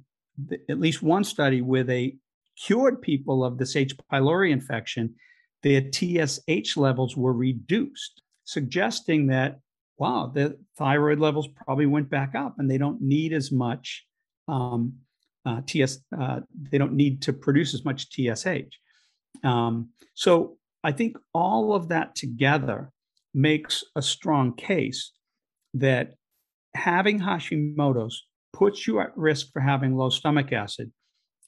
at 0.68 0.78
least 0.78 1.02
one 1.02 1.24
study 1.24 1.62
where 1.62 1.84
they 1.84 2.16
cured 2.62 3.00
people 3.02 3.44
of 3.44 3.58
this 3.58 3.76
H. 3.76 3.96
pylori 4.12 4.50
infection, 4.50 5.14
their 5.62 5.82
TSH 5.90 6.76
levels 6.76 7.16
were 7.16 7.32
reduced, 7.32 8.22
suggesting 8.44 9.26
that, 9.28 9.60
wow, 9.98 10.30
the 10.32 10.58
thyroid 10.76 11.18
levels 11.18 11.48
probably 11.48 11.86
went 11.86 12.08
back 12.10 12.34
up 12.34 12.54
and 12.58 12.70
they 12.70 12.78
don't 12.78 13.00
need 13.00 13.32
as 13.32 13.50
much 13.50 14.04
um, 14.46 14.94
uh, 15.44 15.60
TS, 15.66 15.98
uh, 16.18 16.40
they 16.70 16.78
don't 16.78 16.94
need 16.94 17.22
to 17.22 17.32
produce 17.32 17.74
as 17.74 17.84
much 17.84 18.08
TSH. 18.10 18.76
Um, 19.44 19.90
so 20.14 20.56
I 20.84 20.92
think 20.92 21.16
all 21.32 21.74
of 21.74 21.88
that 21.88 22.14
together 22.14 22.90
makes 23.34 23.84
a 23.96 24.02
strong 24.02 24.54
case 24.54 25.12
that 25.74 26.14
having 26.74 27.20
Hashimoto's 27.20 28.26
puts 28.52 28.86
you 28.86 29.00
at 29.00 29.16
risk 29.16 29.52
for 29.52 29.60
having 29.60 29.96
low 29.96 30.10
stomach 30.10 30.52
acid. 30.52 30.92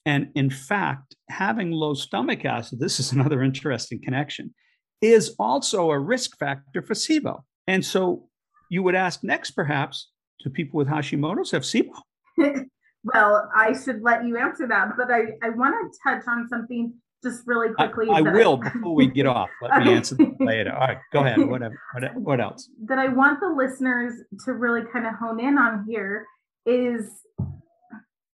And 0.07 0.31
in 0.35 0.51
fact, 0.51 1.17
having 1.29 1.71
low 1.71 1.95
stomach 1.95 2.45
acid, 2.45 2.81
this 2.81 3.01
is 3.01 3.13
another 3.13 3.43
interesting 3.43 4.01
connection, 4.03 4.55
is 5.01 5.35
also 5.39 5.91
a 5.91 5.99
risk 5.99 6.39
factor 6.39 6.83
for 6.83 6.95
SIBO. 6.95 7.43
And 7.67 7.85
so 7.85 8.29
you 8.71 8.83
would 8.83 8.95
ask 8.95 9.23
next, 9.23 9.53
perhaps, 9.53 10.11
do 10.43 10.51
people 10.51 10.79
with 10.79 10.89
Hashimoto's 10.89 11.51
have 11.51 11.63
SIBO? 11.63 11.93
well, 13.05 13.51
I 13.55 13.73
should 13.73 14.03
let 14.03 14.25
you 14.25 14.39
answer 14.39 14.67
that, 14.69 14.97
but 14.97 15.11
I, 15.11 15.37
I 15.43 15.51
want 15.51 15.75
to 15.93 15.99
touch 16.05 16.23
on 16.27 16.49
something 16.49 16.95
just 17.23 17.43
really 17.47 17.73
quickly. 17.75 18.09
I, 18.11 18.19
I 18.19 18.21
will 18.23 18.57
before 18.57 18.95
we 18.95 19.07
get 19.07 19.27
off. 19.27 19.51
Let 19.61 19.85
me 19.85 19.93
answer 19.93 20.17
later. 20.41 20.73
All 20.73 20.81
right, 20.81 20.99
go 21.13 21.21
ahead. 21.21 21.39
Whatever. 21.47 21.79
What, 21.93 22.17
what 22.17 22.41
else? 22.41 22.71
That 22.87 22.99
I 22.99 23.09
want 23.09 23.41
the 23.41 23.49
listeners 23.49 24.15
to 24.45 24.53
really 24.55 24.83
kind 24.93 25.07
of 25.07 25.15
hone 25.15 25.41
in 25.41 25.59
on 25.59 25.85
here 25.89 26.27
is 26.67 27.11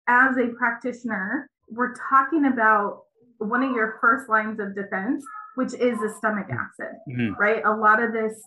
as 0.08 0.36
a 0.36 0.48
practitioner, 0.58 1.48
we're 1.74 1.94
talking 2.08 2.46
about 2.46 3.02
one 3.38 3.62
of 3.62 3.72
your 3.72 3.98
first 4.00 4.28
lines 4.28 4.60
of 4.60 4.74
defense, 4.74 5.24
which 5.56 5.74
is 5.74 5.98
the 5.98 6.14
stomach 6.18 6.46
acid, 6.50 6.94
mm-hmm. 7.08 7.34
right? 7.34 7.62
A 7.64 7.70
lot 7.70 8.02
of 8.02 8.12
this, 8.12 8.40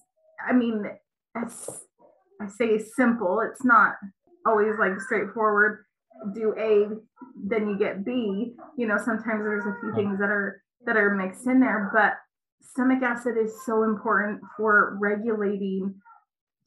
I 0.47 0.53
mean, 0.53 0.85
I 1.35 2.47
say 2.47 2.79
simple, 2.79 3.41
it's 3.41 3.63
not 3.63 3.95
always 4.45 4.77
like 4.79 4.99
straightforward 4.99 5.85
do 6.33 6.53
A, 6.57 6.87
then 7.35 7.69
you 7.69 7.77
get 7.77 8.05
B. 8.05 8.53
You 8.77 8.87
know, 8.87 8.97
sometimes 8.97 9.43
there's 9.43 9.65
a 9.65 9.75
few 9.81 9.93
things 9.95 10.19
that 10.19 10.29
are 10.29 10.61
that 10.85 10.97
are 10.97 11.15
mixed 11.15 11.47
in 11.47 11.59
there, 11.59 11.91
but 11.93 12.13
stomach 12.61 13.01
acid 13.01 13.35
is 13.37 13.65
so 13.65 13.83
important 13.83 14.41
for 14.55 14.97
regulating 14.99 15.95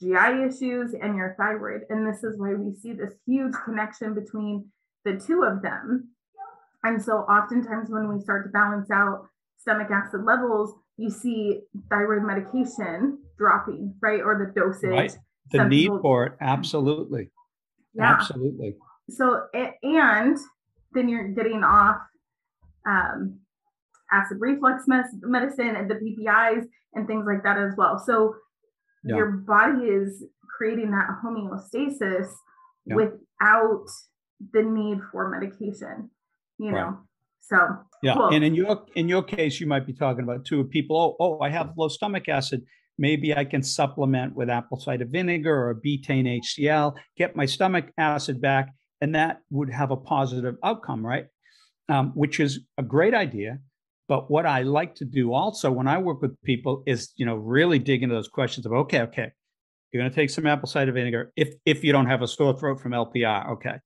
GI 0.01 0.45
issues 0.47 0.95
and 0.95 1.17
your 1.17 1.35
thyroid. 1.39 1.83
And 1.89 2.07
this 2.07 2.23
is 2.25 2.39
why 2.39 2.55
we 2.55 2.75
see 2.75 2.93
this 2.93 3.15
huge 3.27 3.55
connection 3.65 4.15
between 4.15 4.67
the 5.05 5.17
two 5.17 5.43
of 5.43 5.63
them. 5.63 6.11
And 6.85 7.03
so 7.03 7.19
oftentimes 7.19 7.91
when 7.91 8.09
we 8.09 8.21
start 8.21 8.45
to 8.47 8.51
balance 8.51 8.91
out 8.91 9.27
stomach 9.59 9.89
acid 9.91 10.25
levels, 10.25 10.75
you 10.97 11.11
see 11.11 11.61
thyroid 11.91 12.23
medication 12.23 13.19
dropping, 13.37 13.95
right? 14.01 14.21
Or 14.21 14.39
the 14.39 14.61
dosage. 14.61 14.91
Right. 14.91 15.19
The 15.51 15.65
need 15.65 15.85
people, 15.85 16.01
for 16.01 16.27
it, 16.27 16.33
absolutely. 16.41 17.31
Yeah. 17.95 18.13
Absolutely 18.13 18.77
so 19.11 19.47
and 19.55 20.37
then 20.93 21.09
you're 21.09 21.29
getting 21.29 21.65
off 21.65 21.97
um, 22.87 23.41
acid 24.13 24.39
reflux 24.41 24.85
medicine 24.87 25.77
and 25.77 25.91
the 25.91 25.95
PPIs 25.95 26.65
and 26.95 27.07
things 27.07 27.25
like 27.27 27.43
that 27.43 27.59
as 27.59 27.75
well. 27.77 28.03
So 28.05 28.35
yeah. 29.05 29.17
your 29.17 29.31
body 29.31 29.85
is 29.85 30.25
creating 30.57 30.91
that 30.93 31.09
homeostasis 31.25 32.29
yeah. 32.87 32.95
without 32.95 33.87
the 34.53 34.63
need 34.63 34.99
for 35.13 35.29
medication, 35.29 36.11
you 36.59 36.71
know. 36.71 36.77
Right. 36.77 36.95
So 37.41 37.79
yeah, 38.03 38.15
cool. 38.15 38.29
and 38.29 38.45
in 38.45 38.55
your 38.55 38.85
in 38.95 39.09
your 39.09 39.23
case, 39.23 39.59
you 39.59 39.67
might 39.67 39.87
be 39.87 39.93
talking 39.93 40.23
about 40.23 40.45
two 40.45 40.65
people. 40.65 41.17
Oh, 41.19 41.39
oh, 41.39 41.41
I 41.41 41.49
have 41.51 41.73
low 41.77 41.89
stomach 41.89 42.29
acid. 42.29 42.65
Maybe 42.99 43.35
I 43.35 43.45
can 43.45 43.63
supplement 43.63 44.35
with 44.35 44.51
apple 44.51 44.79
cider 44.79 45.07
vinegar 45.07 45.69
or 45.69 45.75
betaine 45.75 46.41
HCl, 46.43 46.97
get 47.17 47.37
my 47.37 47.47
stomach 47.47 47.87
acid 47.97 48.41
back, 48.41 48.71
and 49.01 49.15
that 49.15 49.41
would 49.51 49.71
have 49.71 49.93
a 49.93 49.97
positive 49.97 50.57
outcome, 50.65 51.07
right? 51.07 51.27
Um, 51.89 52.11
which 52.15 52.41
is 52.41 52.61
a 52.77 52.83
great 52.83 53.15
idea. 53.15 53.61
But 54.09 54.31
what 54.31 54.47
I 54.47 54.63
like 54.63 54.95
to 54.97 55.05
do 55.05 55.33
also 55.33 55.71
when 55.71 55.87
I 55.87 55.99
work 55.99 56.23
with 56.23 56.41
people 56.43 56.83
is, 56.87 57.13
you 57.17 57.27
know, 57.27 57.37
really 57.37 57.79
dig 57.79 58.03
into 58.03 58.15
those 58.15 58.29
questions 58.29 58.67
of, 58.67 58.73
okay, 58.73 59.03
okay, 59.03 59.31
you're 59.93 60.03
going 60.03 60.11
to 60.11 60.15
take 60.15 60.31
some 60.31 60.47
apple 60.47 60.69
cider 60.69 60.93
vinegar 60.93 61.33
if 61.37 61.55
if 61.65 61.83
you 61.85 61.93
don't 61.93 62.07
have 62.07 62.23
a 62.23 62.29
sore 62.29 62.59
throat 62.59 62.81
from 62.81 62.93
LPR, 62.93 63.51
okay. 63.53 63.77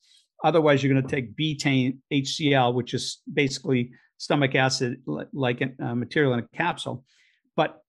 Otherwise, 0.44 0.82
you're 0.82 0.92
going 0.92 1.06
to 1.06 1.14
take 1.14 1.36
betaine 1.36 1.98
HCl, 2.12 2.74
which 2.74 2.94
is 2.94 3.20
basically 3.32 3.92
stomach 4.18 4.54
acid 4.54 5.02
like 5.32 5.60
a 5.60 5.84
uh, 5.84 5.94
material 5.94 6.32
in 6.34 6.40
a 6.40 6.56
capsule. 6.56 7.04
But 7.56 7.80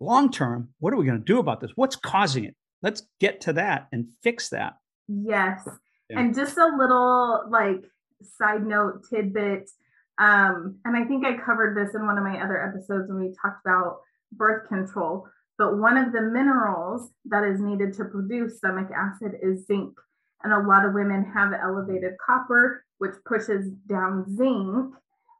long 0.00 0.30
term, 0.30 0.70
what 0.80 0.92
are 0.92 0.96
we 0.96 1.06
going 1.06 1.18
to 1.18 1.24
do 1.24 1.38
about 1.38 1.60
this? 1.60 1.70
What's 1.74 1.96
causing 1.96 2.44
it? 2.44 2.54
Let's 2.82 3.02
get 3.20 3.40
to 3.42 3.52
that 3.54 3.88
and 3.92 4.08
fix 4.22 4.50
that. 4.50 4.74
Yes. 5.08 5.66
And 6.10 6.34
just 6.34 6.56
a 6.56 6.66
little 6.78 7.44
like 7.50 7.84
side 8.22 8.64
note 8.64 9.04
tidbit. 9.10 9.70
Um, 10.18 10.78
and 10.84 10.96
I 10.96 11.04
think 11.04 11.24
I 11.26 11.36
covered 11.36 11.76
this 11.76 11.94
in 11.94 12.06
one 12.06 12.18
of 12.18 12.24
my 12.24 12.42
other 12.42 12.62
episodes 12.62 13.08
when 13.08 13.20
we 13.20 13.34
talked 13.40 13.64
about 13.64 13.98
birth 14.32 14.68
control. 14.68 15.26
But 15.58 15.78
one 15.78 15.96
of 15.96 16.12
the 16.12 16.22
minerals 16.22 17.10
that 17.26 17.44
is 17.44 17.60
needed 17.60 17.92
to 17.94 18.04
produce 18.04 18.58
stomach 18.58 18.88
acid 18.94 19.32
is 19.42 19.66
zinc. 19.66 19.94
And 20.42 20.52
a 20.52 20.66
lot 20.66 20.84
of 20.84 20.94
women 20.94 21.24
have 21.34 21.52
elevated 21.52 22.12
copper, 22.24 22.84
which 22.98 23.14
pushes 23.26 23.70
down 23.88 24.24
zinc. 24.36 24.94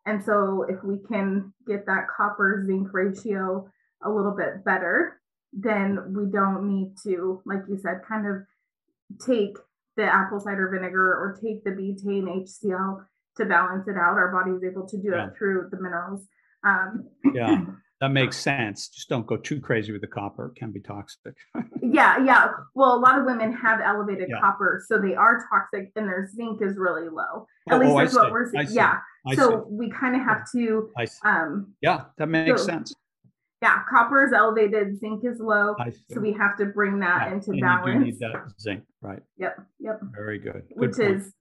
And 0.06 0.24
so, 0.24 0.64
if 0.68 0.82
we 0.82 0.98
can 1.08 1.52
get 1.66 1.86
that 1.86 2.06
copper 2.14 2.64
zinc 2.66 2.88
ratio 2.92 3.68
a 4.02 4.10
little 4.10 4.34
bit 4.34 4.64
better, 4.64 5.20
then 5.52 6.14
we 6.14 6.30
don't 6.30 6.66
need 6.66 6.94
to, 7.04 7.42
like 7.44 7.60
you 7.68 7.78
said, 7.78 8.00
kind 8.08 8.26
of 8.26 8.36
take 9.24 9.56
the 9.96 10.04
apple 10.04 10.40
cider 10.40 10.68
vinegar 10.68 11.12
or 11.12 11.38
take 11.42 11.64
the 11.64 11.70
betaine 11.70 12.44
HCl 12.44 13.04
to 13.36 13.44
balance 13.44 13.88
it 13.88 13.96
out. 13.96 14.16
Our 14.16 14.32
body 14.32 14.56
is 14.56 14.62
able 14.62 14.86
to 14.88 14.96
do 14.96 15.10
yeah. 15.10 15.26
it 15.26 15.30
through 15.36 15.68
the 15.70 15.80
minerals. 15.80 16.26
Um, 16.64 17.08
yeah, 17.34 17.64
that 18.00 18.10
makes 18.10 18.36
sense. 18.36 18.88
Just 18.88 19.08
don't 19.08 19.26
go 19.26 19.36
too 19.36 19.60
crazy 19.60 19.92
with 19.92 20.00
the 20.00 20.06
copper; 20.06 20.52
it 20.54 20.58
can 20.58 20.72
be 20.72 20.80
toxic. 20.80 21.34
yeah, 21.82 22.24
yeah. 22.24 22.48
Well, 22.74 22.94
a 22.94 23.00
lot 23.00 23.18
of 23.18 23.26
women 23.26 23.52
have 23.52 23.80
elevated 23.84 24.28
yeah. 24.30 24.40
copper, 24.40 24.82
so 24.86 25.00
they 25.00 25.14
are 25.14 25.46
toxic, 25.50 25.90
and 25.96 26.06
their 26.06 26.28
zinc 26.34 26.60
is 26.62 26.76
really 26.76 27.08
low. 27.08 27.46
At 27.68 27.74
oh, 27.74 27.78
least 27.78 27.92
oh, 27.92 27.98
that's 27.98 28.14
what 28.14 28.32
we're 28.32 28.50
seeing. 28.50 28.66
Yeah. 28.70 28.98
I 29.26 29.34
so 29.34 29.50
see. 29.50 29.56
we 29.70 29.90
kind 29.90 30.16
of 30.16 30.22
have 30.22 30.50
to. 30.52 30.90
Um, 31.24 31.74
yeah, 31.80 32.04
that 32.18 32.28
makes 32.28 32.62
so, 32.62 32.66
sense 32.66 32.94
yeah, 33.62 33.82
copper 33.90 34.24
is 34.24 34.32
elevated, 34.32 34.98
zinc 35.00 35.24
is 35.24 35.40
low. 35.40 35.74
So 36.12 36.20
we 36.20 36.32
have 36.32 36.56
to 36.58 36.66
bring 36.66 37.00
that 37.00 37.26
yeah, 37.26 37.34
into 37.34 37.60
balance. 37.60 37.86
You 37.86 37.92
do 37.92 38.04
need 38.04 38.18
that 38.20 38.52
zinc, 38.60 38.84
right? 39.00 39.20
Yep, 39.38 39.56
yep. 39.80 40.00
Very 40.14 40.38
good. 40.38 40.62
good 40.68 40.78
Which 40.78 40.96
point. 40.96 41.16
is 41.16 41.32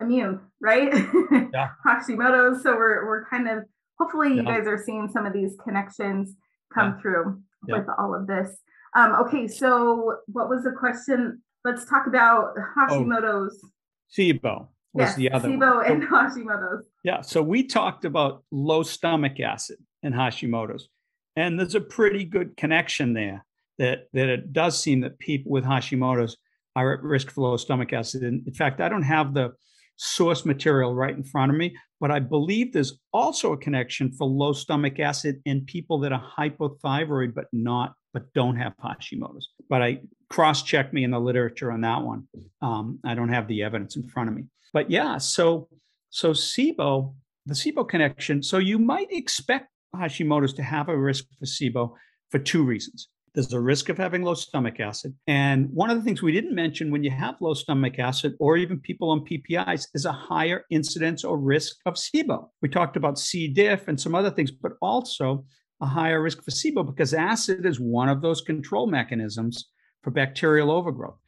immune, 0.00 0.40
right? 0.60 0.92
Yeah. 1.52 1.70
Hashimoto's. 1.84 2.62
So 2.62 2.76
we're 2.76 3.06
we're 3.06 3.26
kind 3.26 3.48
of 3.48 3.64
hopefully 3.98 4.28
you 4.30 4.42
yeah. 4.42 4.58
guys 4.58 4.66
are 4.66 4.82
seeing 4.82 5.08
some 5.12 5.26
of 5.26 5.32
these 5.32 5.56
connections 5.62 6.34
come 6.72 6.94
yeah. 6.94 7.00
through 7.00 7.40
with 7.68 7.86
all 7.98 8.14
of 8.14 8.26
this. 8.26 8.58
Um, 8.94 9.14
okay, 9.26 9.46
so 9.48 10.18
what 10.26 10.48
was 10.48 10.64
the 10.64 10.72
question? 10.72 11.42
Let's 11.64 11.84
talk 11.84 12.06
about 12.06 12.54
Hashimoto's. 12.76 13.60
Oh, 13.62 13.68
SIBO 14.16 14.68
was 14.92 15.08
yes, 15.08 15.16
the 15.16 15.30
other 15.32 15.48
SIBO 15.48 15.76
one. 15.76 15.92
and 15.92 16.02
Hashimoto's. 16.08 16.86
Yeah, 17.04 17.20
so 17.20 17.42
we 17.42 17.64
talked 17.64 18.04
about 18.04 18.44
low 18.50 18.82
stomach 18.82 19.40
acid 19.40 19.78
and 20.02 20.14
Hashimoto's. 20.14 20.88
And 21.34 21.58
there's 21.58 21.74
a 21.74 21.80
pretty 21.80 22.24
good 22.24 22.56
connection 22.56 23.12
there 23.12 23.44
that, 23.78 24.06
that 24.14 24.28
it 24.28 24.52
does 24.52 24.80
seem 24.80 25.02
that 25.02 25.18
people 25.18 25.52
with 25.52 25.64
Hashimoto's 25.64 26.38
are 26.74 26.94
at 26.94 27.02
risk 27.02 27.30
for 27.30 27.42
low 27.42 27.56
stomach 27.56 27.92
acid. 27.92 28.22
And 28.22 28.46
in 28.46 28.54
fact, 28.54 28.80
I 28.80 28.88
don't 28.88 29.02
have 29.02 29.34
the 29.34 29.52
source 29.96 30.44
material 30.44 30.94
right 30.94 31.16
in 31.16 31.24
front 31.24 31.50
of 31.50 31.58
me, 31.58 31.76
but 32.00 32.10
I 32.10 32.20
believe 32.20 32.72
there's 32.72 32.98
also 33.12 33.52
a 33.52 33.56
connection 33.56 34.12
for 34.12 34.26
low 34.26 34.52
stomach 34.52 35.00
acid 35.00 35.40
in 35.44 35.64
people 35.64 35.98
that 36.00 36.12
are 36.12 36.32
hypothyroid 36.38 37.34
but 37.34 37.46
not 37.52 37.94
but 38.12 38.32
don't 38.32 38.56
have 38.56 38.72
Hashimoto's. 38.82 39.50
But 39.68 39.82
I 39.82 40.00
cross-check 40.30 40.90
me 40.94 41.04
in 41.04 41.10
the 41.10 41.20
literature 41.20 41.70
on 41.70 41.82
that 41.82 42.00
one. 42.02 42.26
Um, 42.62 42.98
I 43.04 43.14
don't 43.14 43.28
have 43.28 43.46
the 43.46 43.62
evidence 43.62 43.94
in 43.96 44.08
front 44.08 44.30
of 44.30 44.34
me. 44.34 44.44
But 44.72 44.90
yeah, 44.90 45.18
so 45.18 45.68
so 46.08 46.32
SIBO, 46.32 47.14
the 47.44 47.54
SIBO 47.54 47.86
connection. 47.86 48.42
So 48.42 48.56
you 48.56 48.78
might 48.78 49.08
expect 49.10 49.68
Hashimoto's 49.94 50.54
to 50.54 50.62
have 50.62 50.88
a 50.88 50.96
risk 50.96 51.26
for 51.38 51.44
SIBO 51.44 51.92
for 52.30 52.38
two 52.38 52.64
reasons. 52.64 53.08
There's 53.36 53.52
a 53.52 53.60
risk 53.60 53.90
of 53.90 53.98
having 53.98 54.22
low 54.22 54.32
stomach 54.32 54.80
acid. 54.80 55.14
And 55.26 55.68
one 55.70 55.90
of 55.90 55.98
the 55.98 56.02
things 56.02 56.22
we 56.22 56.32
didn't 56.32 56.54
mention 56.54 56.90
when 56.90 57.04
you 57.04 57.10
have 57.10 57.38
low 57.42 57.52
stomach 57.52 57.98
acid, 57.98 58.34
or 58.40 58.56
even 58.56 58.80
people 58.80 59.10
on 59.10 59.26
PPIs, 59.26 59.88
is 59.92 60.06
a 60.06 60.12
higher 60.12 60.64
incidence 60.70 61.22
or 61.22 61.36
risk 61.36 61.76
of 61.84 61.96
SIBO. 61.96 62.48
We 62.62 62.70
talked 62.70 62.96
about 62.96 63.18
C. 63.18 63.46
diff 63.46 63.88
and 63.88 64.00
some 64.00 64.14
other 64.14 64.30
things, 64.30 64.50
but 64.50 64.72
also 64.80 65.44
a 65.82 65.86
higher 65.86 66.22
risk 66.22 66.42
for 66.42 66.50
SIBO 66.50 66.86
because 66.86 67.12
acid 67.12 67.66
is 67.66 67.78
one 67.78 68.08
of 68.08 68.22
those 68.22 68.40
control 68.40 68.86
mechanisms 68.86 69.68
for 70.02 70.10
bacterial 70.10 70.70
overgrowth. 70.70 71.18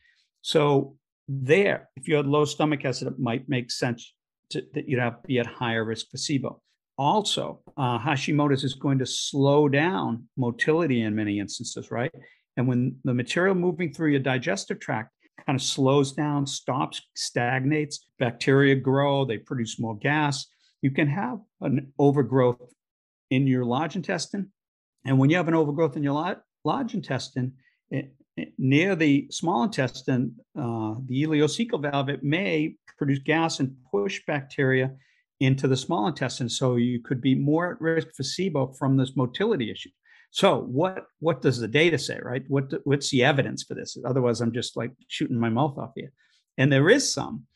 So, 0.40 0.96
there, 1.28 1.90
if 1.94 2.08
you 2.08 2.16
had 2.16 2.26
low 2.26 2.46
stomach 2.46 2.86
acid, 2.86 3.08
it 3.08 3.18
might 3.18 3.50
make 3.50 3.70
sense 3.70 4.14
to, 4.48 4.62
that 4.72 4.88
you'd 4.88 4.98
have 4.98 5.22
be 5.24 5.40
at 5.40 5.46
higher 5.46 5.84
risk 5.84 6.06
for 6.10 6.16
SIBO. 6.16 6.58
Also, 6.98 7.60
uh, 7.76 7.96
Hashimoto's 7.96 8.64
is 8.64 8.74
going 8.74 8.98
to 8.98 9.06
slow 9.06 9.68
down 9.68 10.24
motility 10.36 11.02
in 11.02 11.14
many 11.14 11.38
instances, 11.38 11.92
right? 11.92 12.10
And 12.56 12.66
when 12.66 12.96
the 13.04 13.14
material 13.14 13.54
moving 13.54 13.92
through 13.92 14.10
your 14.10 14.20
digestive 14.20 14.80
tract 14.80 15.12
kind 15.46 15.56
of 15.56 15.62
slows 15.62 16.12
down, 16.12 16.44
stops, 16.44 17.00
stagnates, 17.14 18.08
bacteria 18.18 18.74
grow, 18.74 19.24
they 19.24 19.38
produce 19.38 19.78
more 19.78 19.96
gas. 19.96 20.46
You 20.82 20.90
can 20.90 21.06
have 21.06 21.38
an 21.60 21.92
overgrowth 22.00 22.60
in 23.30 23.46
your 23.46 23.64
large 23.64 23.94
intestine. 23.94 24.50
And 25.06 25.20
when 25.20 25.30
you 25.30 25.36
have 25.36 25.46
an 25.46 25.54
overgrowth 25.54 25.96
in 25.96 26.02
your 26.02 26.36
large 26.64 26.94
intestine, 26.94 27.52
it, 27.92 28.12
it, 28.36 28.54
near 28.58 28.96
the 28.96 29.28
small 29.30 29.62
intestine, 29.62 30.34
uh, 30.58 30.96
the 31.06 31.22
ileocecal 31.22 31.80
valve, 31.80 32.08
it 32.08 32.24
may 32.24 32.74
produce 32.96 33.20
gas 33.20 33.60
and 33.60 33.76
push 33.88 34.20
bacteria 34.26 34.90
into 35.40 35.68
the 35.68 35.76
small 35.76 36.06
intestine. 36.06 36.48
So 36.48 36.76
you 36.76 37.00
could 37.00 37.20
be 37.20 37.34
more 37.34 37.72
at 37.72 37.80
risk 37.80 38.08
for 38.16 38.22
SIBO 38.22 38.76
from 38.76 38.96
this 38.96 39.16
motility 39.16 39.70
issue. 39.70 39.90
So 40.30 40.60
what 40.60 41.06
what 41.20 41.40
does 41.40 41.58
the 41.58 41.68
data 41.68 41.98
say, 41.98 42.18
right? 42.22 42.44
What 42.48 42.72
what's 42.84 43.10
the 43.10 43.24
evidence 43.24 43.62
for 43.62 43.74
this? 43.74 43.96
Otherwise, 44.04 44.40
I'm 44.40 44.52
just 44.52 44.76
like 44.76 44.92
shooting 45.08 45.38
my 45.38 45.48
mouth 45.48 45.78
off 45.78 45.92
here. 45.94 46.12
And 46.58 46.72
there 46.72 46.90
is 46.90 47.10
some. 47.10 47.46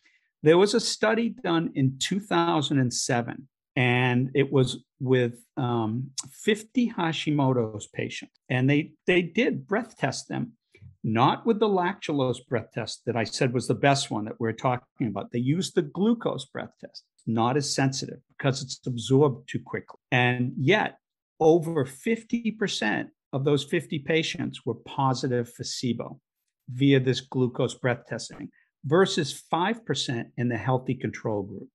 There 0.43 0.59
was 0.59 0.74
a 0.74 0.80
study 0.80 1.28
done 1.28 1.70
in 1.74 1.99
2007, 1.99 3.49
and 3.76 4.30
it 4.35 4.53
was 4.53 4.85
with 5.01 5.45
um, 5.57 6.11
50 6.30 6.91
Hashimoto's 6.91 7.89
patients, 7.89 8.33
and 8.49 8.68
they 8.68 8.93
they 9.07 9.22
did 9.22 9.66
breath 9.66 9.97
test 9.97 10.28
them, 10.28 10.53
not 11.05 11.45
with 11.45 11.61
the 11.61 11.68
lactulose 11.68 12.45
breath 12.49 12.72
test 12.72 13.03
that 13.07 13.16
I 13.16 13.24
said 13.24 13.53
was 13.53 13.68
the 13.68 13.74
best 13.74 14.11
one 14.11 14.24
that 14.24 14.41
we're 14.41 14.53
talking 14.53 15.09
about. 15.09 15.30
They 15.30 15.41
used 15.41 15.74
the 15.74 15.83
glucose 15.83 16.47
breath 16.47 16.72
test, 16.80 17.05
not 17.26 17.56
as 17.56 17.74
sensitive 17.74 18.18
because 18.36 18.62
it's 18.62 18.80
absorbed 18.86 19.48
too 19.48 19.60
quickly, 19.64 19.98
and 20.10 20.52
yet 20.56 20.98
over 21.40 21.84
50% 21.84 23.08
of 23.32 23.44
those 23.44 23.64
50 23.64 23.98
patients 24.00 24.64
were 24.64 24.74
positive 24.74 25.52
for 25.52 25.64
SIBO 25.64 26.18
via 26.68 27.00
this 27.00 27.20
glucose 27.20 27.74
breath 27.74 28.06
testing 28.06 28.48
versus 28.84 29.42
5% 29.52 30.24
in 30.36 30.48
the 30.48 30.56
healthy 30.56 30.94
control 30.94 31.42
group. 31.42 31.68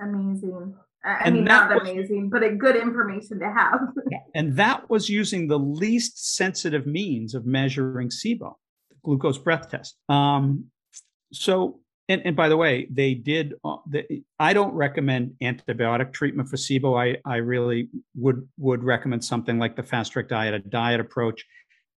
Amazing. 0.00 0.74
I 1.04 1.20
and 1.24 1.36
mean, 1.36 1.44
not 1.44 1.70
was, 1.70 1.88
amazing, 1.88 2.30
but 2.30 2.42
a 2.42 2.50
good 2.50 2.76
information 2.76 3.38
to 3.38 3.46
have. 3.46 3.80
and 4.34 4.56
that 4.56 4.90
was 4.90 5.08
using 5.08 5.46
the 5.46 5.58
least 5.58 6.34
sensitive 6.36 6.86
means 6.86 7.34
of 7.34 7.46
measuring 7.46 8.08
SIBO, 8.08 8.54
the 8.90 8.96
glucose 9.04 9.38
breath 9.38 9.70
test. 9.70 9.96
Um, 10.08 10.66
so 11.32 11.80
and, 12.08 12.22
and 12.24 12.36
by 12.36 12.48
the 12.48 12.56
way, 12.56 12.86
they 12.90 13.14
did. 13.14 13.54
Uh, 13.64 13.78
the, 13.88 14.22
I 14.38 14.52
don't 14.52 14.72
recommend 14.74 15.34
antibiotic 15.42 16.12
treatment 16.12 16.48
for 16.48 16.56
SIBO. 16.56 16.98
I, 16.98 17.18
I 17.28 17.36
really 17.36 17.88
would 18.14 18.48
would 18.58 18.84
recommend 18.84 19.24
something 19.24 19.58
like 19.58 19.74
the 19.74 19.82
fast 19.82 20.12
tract 20.12 20.28
diet, 20.28 20.54
a 20.54 20.60
diet 20.60 21.00
approach 21.00 21.44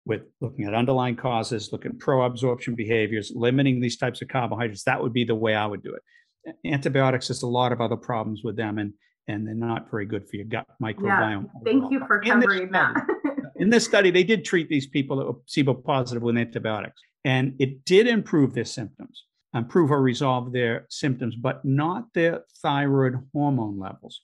with 0.06 0.22
looking 0.40 0.64
at 0.64 0.72
underlying 0.72 1.16
causes, 1.16 1.70
looking 1.70 1.92
at 1.92 1.98
pro-absorption 1.98 2.74
behaviors, 2.74 3.30
limiting 3.34 3.80
these 3.80 3.98
types 3.98 4.22
of 4.22 4.28
carbohydrates. 4.28 4.84
That 4.84 5.02
would 5.02 5.12
be 5.12 5.24
the 5.24 5.34
way 5.34 5.54
I 5.54 5.66
would 5.66 5.82
do 5.82 5.94
it. 5.94 6.56
Antibiotics, 6.66 7.28
there's 7.28 7.42
a 7.42 7.46
lot 7.46 7.72
of 7.72 7.82
other 7.82 7.96
problems 7.96 8.40
with 8.42 8.56
them, 8.56 8.78
and 8.78 8.94
and 9.26 9.46
they're 9.46 9.54
not 9.54 9.90
very 9.90 10.06
good 10.06 10.26
for 10.26 10.36
your 10.36 10.46
gut 10.46 10.66
microbiome. 10.82 11.50
Yeah, 11.54 11.61
thank 11.64 11.92
you 11.92 12.00
for 12.06 12.18
covering 12.22 12.70
that. 12.72 13.06
in 13.56 13.68
this 13.68 13.84
study, 13.84 14.11
they 14.11 14.24
did 14.24 14.42
treat 14.42 14.70
these 14.70 14.86
people 14.86 15.18
that 15.18 15.26
were 15.26 15.34
SIBO 15.46 15.84
positive 15.84 16.22
with 16.22 16.38
antibiotics, 16.38 17.02
and 17.26 17.54
it 17.59 17.84
did 17.84 18.06
improve 18.06 18.54
their 18.54 18.64
symptoms 18.64 19.24
improve 19.55 19.90
or 19.90 20.01
resolve 20.01 20.53
their 20.53 20.86
symptoms, 20.90 21.34
but 21.36 21.64
not 21.64 22.12
their 22.14 22.42
thyroid 22.62 23.14
hormone 23.32 23.78
levels. 23.78 24.22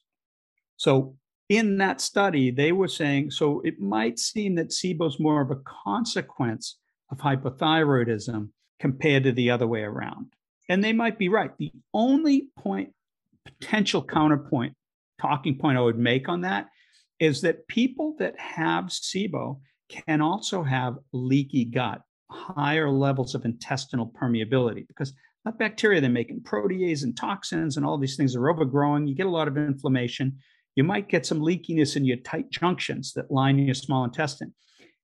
So, 0.77 1.17
in 1.49 1.77
that 1.79 2.01
study, 2.01 2.51
they 2.51 2.73
were 2.73 2.89
saying 2.89 3.31
so 3.31 3.61
it 3.61 3.79
might 3.79 4.19
seem 4.19 4.55
that 4.55 4.71
SIBO 4.71 5.07
is 5.07 5.21
more 5.21 5.43
of 5.43 5.51
a 5.51 5.61
consequence 5.85 6.79
of 7.11 7.19
hypothyroidism 7.19 8.49
compared 8.81 9.25
to 9.25 9.33
the 9.33 9.51
other 9.51 9.67
way 9.67 9.83
around. 9.83 10.33
And 10.69 10.83
they 10.83 10.95
might 10.95 11.19
be 11.19 11.29
right. 11.29 11.51
The 11.59 11.71
only 11.93 12.49
point, 12.59 12.93
potential 13.45 14.03
counterpoint, 14.03 14.75
talking 15.21 15.59
point 15.59 15.77
I 15.77 15.83
would 15.83 15.99
make 15.99 16.29
on 16.29 16.41
that 16.43 16.69
is 17.21 17.43
that 17.43 17.69
people 17.69 18.17
that 18.19 18.39
have 18.39 18.87
SIBO 18.87 19.61
can 19.89 20.23
also 20.23 20.63
have 20.63 20.97
leaky 21.13 21.67
gut 21.67 22.01
higher 22.31 22.91
levels 22.91 23.35
of 23.35 23.45
intestinal 23.45 24.07
permeability 24.07 24.87
because 24.87 25.13
that 25.45 25.59
bacteria 25.59 26.01
they're 26.01 26.11
making 26.11 26.41
protease 26.41 27.03
and 27.03 27.17
toxins 27.17 27.77
and 27.77 27.85
all 27.85 27.99
these 27.99 28.17
things 28.17 28.35
are 28.35 28.49
overgrowing. 28.49 29.07
You 29.07 29.15
get 29.15 29.27
a 29.27 29.31
lot 29.31 29.49
of 29.49 29.59
inflammation. 29.59 30.39
You 30.75 30.85
might 30.85 31.09
get 31.09 31.27
some 31.27 31.41
leakiness 31.41 31.97
in 31.97 32.05
your 32.05 32.17
tight 32.19 32.51
junctions 32.51 33.13
that 33.13 33.31
line 33.31 33.59
your 33.59 33.75
small 33.75 34.05
intestine. 34.05 34.55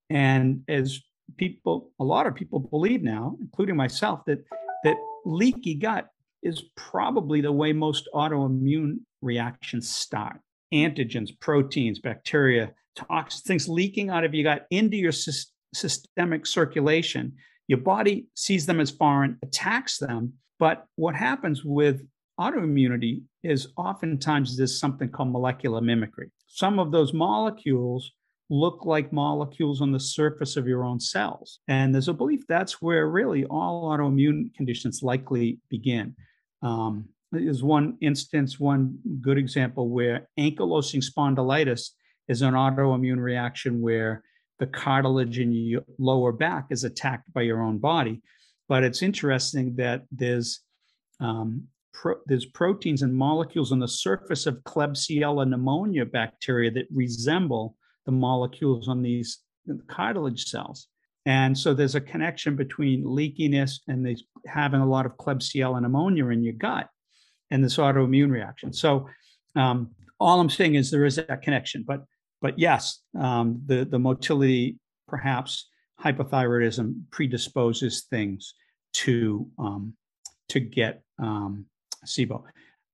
And 0.08 0.62
as 0.68 1.00
people 1.36 1.92
a 2.00 2.04
lot 2.04 2.26
of 2.26 2.34
people 2.34 2.58
believe 2.58 3.02
now 3.02 3.36
including 3.40 3.76
myself 3.76 4.20
that 4.26 4.42
that 4.82 4.96
leaky 5.24 5.74
gut 5.74 6.08
is 6.42 6.64
probably 6.76 7.40
the 7.40 7.52
way 7.52 7.72
most 7.72 8.08
autoimmune 8.14 8.96
reactions 9.22 9.88
start. 9.94 10.40
Antigens 10.72 11.30
proteins 11.38 11.98
bacteria 11.98 12.72
toxins 12.96 13.42
things 13.42 13.68
leaking 13.68 14.10
out 14.10 14.24
of 14.24 14.34
your 14.34 14.44
gut 14.44 14.66
into 14.70 14.96
your 14.96 15.12
system 15.12 15.52
systemic 15.74 16.46
circulation. 16.46 17.34
Your 17.68 17.78
body 17.78 18.26
sees 18.34 18.66
them 18.66 18.80
as 18.80 18.90
foreign, 18.90 19.38
attacks 19.42 19.98
them. 19.98 20.34
But 20.58 20.84
what 20.96 21.14
happens 21.14 21.64
with 21.64 22.02
autoimmunity 22.38 23.22
is 23.42 23.68
oftentimes 23.76 24.56
there's 24.56 24.78
something 24.78 25.08
called 25.08 25.32
molecular 25.32 25.80
mimicry. 25.80 26.30
Some 26.46 26.78
of 26.78 26.90
those 26.90 27.12
molecules 27.12 28.12
look 28.50 28.84
like 28.84 29.12
molecules 29.12 29.80
on 29.80 29.92
the 29.92 30.00
surface 30.00 30.56
of 30.56 30.66
your 30.66 30.84
own 30.84 30.98
cells. 30.98 31.60
And 31.68 31.94
there's 31.94 32.08
a 32.08 32.12
belief 32.12 32.46
that's 32.48 32.82
where 32.82 33.08
really 33.08 33.44
all 33.44 33.84
autoimmune 33.84 34.52
conditions 34.54 35.02
likely 35.02 35.60
begin. 35.70 36.16
Um, 36.62 37.08
there's 37.30 37.62
one 37.62 37.96
instance, 38.00 38.58
one 38.58 38.98
good 39.20 39.38
example 39.38 39.88
where 39.88 40.28
ankylosing 40.38 41.04
spondylitis 41.04 41.90
is 42.28 42.42
an 42.42 42.54
autoimmune 42.54 43.22
reaction 43.22 43.80
where 43.80 44.24
the 44.60 44.66
cartilage 44.66 45.38
in 45.38 45.52
your 45.52 45.82
lower 45.98 46.30
back 46.30 46.66
is 46.70 46.84
attacked 46.84 47.32
by 47.32 47.42
your 47.42 47.62
own 47.62 47.78
body. 47.78 48.20
But 48.68 48.84
it's 48.84 49.02
interesting 49.02 49.74
that 49.76 50.04
there's 50.12 50.60
um, 51.18 51.64
pro- 51.92 52.20
there's 52.26 52.46
proteins 52.46 53.02
and 53.02 53.12
molecules 53.12 53.72
on 53.72 53.80
the 53.80 53.88
surface 53.88 54.46
of 54.46 54.62
Klebsiella 54.64 55.48
pneumonia 55.48 56.04
bacteria 56.04 56.70
that 56.72 56.86
resemble 56.94 57.74
the 58.06 58.12
molecules 58.12 58.86
on 58.86 59.02
these 59.02 59.38
cartilage 59.88 60.44
cells. 60.44 60.86
And 61.26 61.56
so 61.56 61.74
there's 61.74 61.94
a 61.94 62.00
connection 62.00 62.54
between 62.54 63.04
leakiness 63.04 63.80
and 63.88 64.06
these 64.06 64.24
having 64.46 64.80
a 64.80 64.86
lot 64.86 65.06
of 65.06 65.16
Klebsiella 65.16 65.80
pneumonia 65.80 66.26
in 66.28 66.42
your 66.42 66.54
gut 66.54 66.88
and 67.50 67.64
this 67.64 67.76
autoimmune 67.76 68.30
reaction. 68.30 68.72
So 68.72 69.08
um, 69.56 69.90
all 70.18 70.38
I'm 70.38 70.50
saying 70.50 70.74
is 70.74 70.90
there 70.90 71.04
is 71.04 71.16
that 71.16 71.42
connection. 71.42 71.84
But 71.86 72.04
but 72.40 72.58
yes, 72.58 73.00
um, 73.18 73.62
the 73.66 73.84
the 73.84 73.98
motility, 73.98 74.78
perhaps 75.08 75.68
hypothyroidism 76.02 77.02
predisposes 77.10 78.04
things 78.10 78.54
to 78.92 79.46
um, 79.58 79.94
to 80.48 80.60
get 80.60 81.02
um, 81.18 81.66
SIBO. 82.04 82.42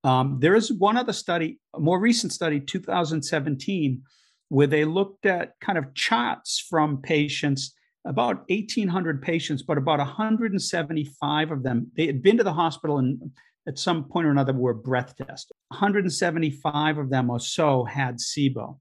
Um, 0.03 0.37
there 0.39 0.55
is 0.55 0.71
one 0.71 0.97
other 0.97 1.13
study, 1.13 1.59
a 1.75 1.79
more 1.79 1.99
recent 1.99 2.31
study, 2.31 2.59
2017, 2.59 4.03
where 4.49 4.67
they 4.67 4.85
looked 4.85 5.25
at 5.25 5.53
kind 5.59 5.77
of 5.77 5.93
charts 5.93 6.65
from 6.69 7.01
patients, 7.01 7.73
about 8.05 8.49
1,800 8.49 9.21
patients, 9.21 9.63
but 9.63 9.77
about 9.77 9.99
175 9.99 11.51
of 11.51 11.63
them, 11.63 11.91
they 11.95 12.05
had 12.05 12.21
been 12.21 12.37
to 12.37 12.43
the 12.43 12.53
hospital 12.53 12.99
and 12.99 13.19
at 13.67 13.77
some 13.77 14.05
point 14.05 14.25
or 14.25 14.31
another 14.31 14.53
were 14.53 14.73
breath 14.73 15.15
tested. 15.17 15.55
175 15.69 16.97
of 16.97 17.09
them 17.09 17.29
or 17.29 17.39
so 17.39 17.83
had 17.83 18.17
SIBO. 18.17 18.77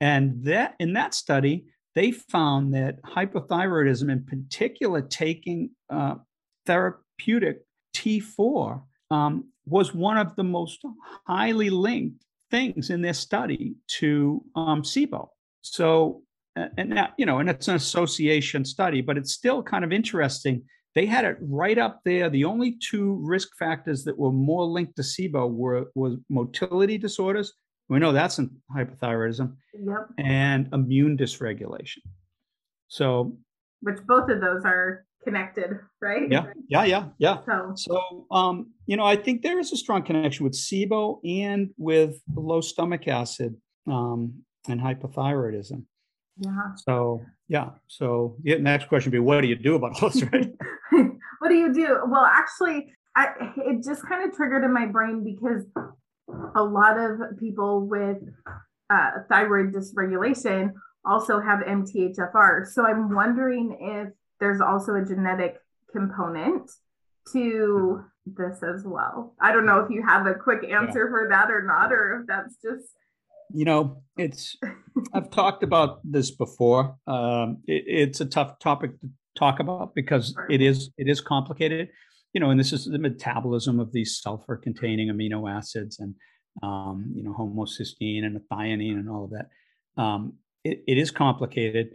And 0.00 0.44
that 0.44 0.74
in 0.80 0.94
that 0.94 1.14
study, 1.14 1.66
they 1.94 2.10
found 2.10 2.74
that 2.74 3.02
hypothyroidism, 3.02 4.10
in 4.10 4.24
particular, 4.24 5.02
taking 5.02 5.70
uh, 5.88 6.16
therapeutic 6.66 7.58
T4, 7.94 8.82
um, 9.10 9.48
was 9.66 9.94
one 9.94 10.18
of 10.18 10.34
the 10.36 10.44
most 10.44 10.84
highly 11.26 11.70
linked 11.70 12.24
things 12.50 12.90
in 12.90 13.00
this 13.00 13.18
study 13.18 13.76
to 13.86 14.44
um, 14.56 14.82
SIBO. 14.82 15.28
So, 15.62 16.22
and 16.56 16.92
that, 16.92 17.14
you 17.16 17.26
know, 17.26 17.38
and 17.38 17.48
it's 17.48 17.68
an 17.68 17.76
association 17.76 18.64
study, 18.64 19.00
but 19.00 19.16
it's 19.16 19.32
still 19.32 19.62
kind 19.62 19.84
of 19.84 19.92
interesting. 19.92 20.62
They 20.94 21.06
had 21.06 21.24
it 21.24 21.38
right 21.40 21.78
up 21.78 22.00
there. 22.04 22.28
The 22.28 22.44
only 22.44 22.78
two 22.78 23.18
risk 23.22 23.56
factors 23.58 24.04
that 24.04 24.18
were 24.18 24.30
more 24.30 24.64
linked 24.64 24.96
to 24.96 25.02
SIBO 25.02 25.50
were 25.50 25.86
was 25.94 26.16
motility 26.28 26.98
disorders 26.98 27.52
we 27.88 27.98
know 27.98 28.12
that's 28.12 28.38
in 28.38 28.50
hypothyroidism 28.74 29.54
yep. 29.74 30.08
and 30.18 30.68
immune 30.72 31.16
dysregulation. 31.16 31.98
So, 32.88 33.36
which 33.80 33.98
both 34.06 34.30
of 34.30 34.40
those 34.40 34.64
are 34.64 35.04
connected, 35.24 35.78
right? 36.00 36.30
Yeah, 36.30 36.46
yeah, 36.68 36.84
yeah, 36.84 37.08
yeah. 37.18 37.38
So, 37.46 37.72
so 37.74 38.26
um, 38.30 38.72
you 38.86 38.96
know, 38.96 39.04
I 39.04 39.16
think 39.16 39.42
there 39.42 39.58
is 39.58 39.72
a 39.72 39.76
strong 39.76 40.02
connection 40.02 40.44
with 40.44 40.54
SIBO 40.54 41.20
and 41.24 41.70
with 41.76 42.20
low 42.34 42.60
stomach 42.60 43.08
acid 43.08 43.56
um, 43.86 44.34
and 44.68 44.80
hypothyroidism. 44.80 45.84
Yeah. 46.38 46.74
So 46.76 47.22
yeah. 47.48 47.70
So 47.86 48.36
yeah, 48.42 48.56
next 48.56 48.88
question 48.88 49.10
would 49.10 49.16
be, 49.16 49.20
what 49.20 49.40
do 49.40 49.48
you 49.48 49.56
do 49.56 49.74
about 49.74 50.00
those? 50.00 50.22
Right? 50.22 50.52
what 50.90 51.48
do 51.48 51.54
you 51.54 51.72
do? 51.72 52.00
Well, 52.06 52.24
actually, 52.24 52.92
I, 53.16 53.28
it 53.56 53.84
just 53.84 54.06
kind 54.08 54.28
of 54.28 54.36
triggered 54.36 54.64
in 54.64 54.72
my 54.72 54.86
brain 54.86 55.22
because 55.22 55.64
a 56.54 56.62
lot 56.62 56.98
of 56.98 57.38
people 57.38 57.86
with 57.86 58.18
uh, 58.90 59.10
thyroid 59.28 59.72
dysregulation 59.72 60.72
also 61.04 61.40
have 61.40 61.60
MTHFR. 61.60 62.66
So 62.66 62.86
I'm 62.86 63.14
wondering 63.14 63.76
if 63.80 64.12
there's 64.40 64.60
also 64.60 64.94
a 64.94 65.04
genetic 65.04 65.56
component 65.92 66.70
to 67.32 68.04
this 68.26 68.62
as 68.62 68.84
well. 68.84 69.34
I 69.40 69.52
don't 69.52 69.66
know 69.66 69.80
if 69.80 69.90
you 69.90 70.02
have 70.06 70.26
a 70.26 70.34
quick 70.34 70.64
answer 70.64 71.04
yeah. 71.04 71.10
for 71.10 71.28
that 71.30 71.50
or 71.50 71.62
not, 71.62 71.92
or 71.92 72.20
if 72.20 72.26
that's 72.26 72.56
just. 72.62 72.92
You 73.52 73.64
know, 73.64 74.02
it's, 74.16 74.56
I've 75.12 75.30
talked 75.30 75.62
about 75.62 76.00
this 76.04 76.30
before. 76.30 76.96
Um, 77.06 77.58
it, 77.66 77.84
it's 77.86 78.20
a 78.20 78.26
tough 78.26 78.58
topic 78.58 78.98
to 79.00 79.08
talk 79.36 79.60
about 79.60 79.94
because 79.94 80.34
it 80.48 80.62
is, 80.62 80.90
it 80.96 81.08
is 81.08 81.20
complicated, 81.20 81.90
you 82.34 82.40
know, 82.40 82.50
and 82.50 82.58
this 82.58 82.72
is 82.72 82.84
the 82.84 82.98
metabolism 82.98 83.80
of 83.80 83.92
these 83.92 84.20
sulfur 84.20 84.56
containing 84.56 85.08
amino 85.08 85.50
acids 85.50 86.00
and, 86.00 86.14
um, 86.62 87.12
you 87.14 87.22
know, 87.22 87.32
homocysteine 87.32 88.24
and 88.24 88.38
methionine 88.38 88.98
and 88.98 89.08
all 89.08 89.24
of 89.24 89.30
that. 89.30 90.02
Um, 90.02 90.34
it, 90.64 90.82
it 90.88 90.98
is 90.98 91.12
complicated. 91.12 91.90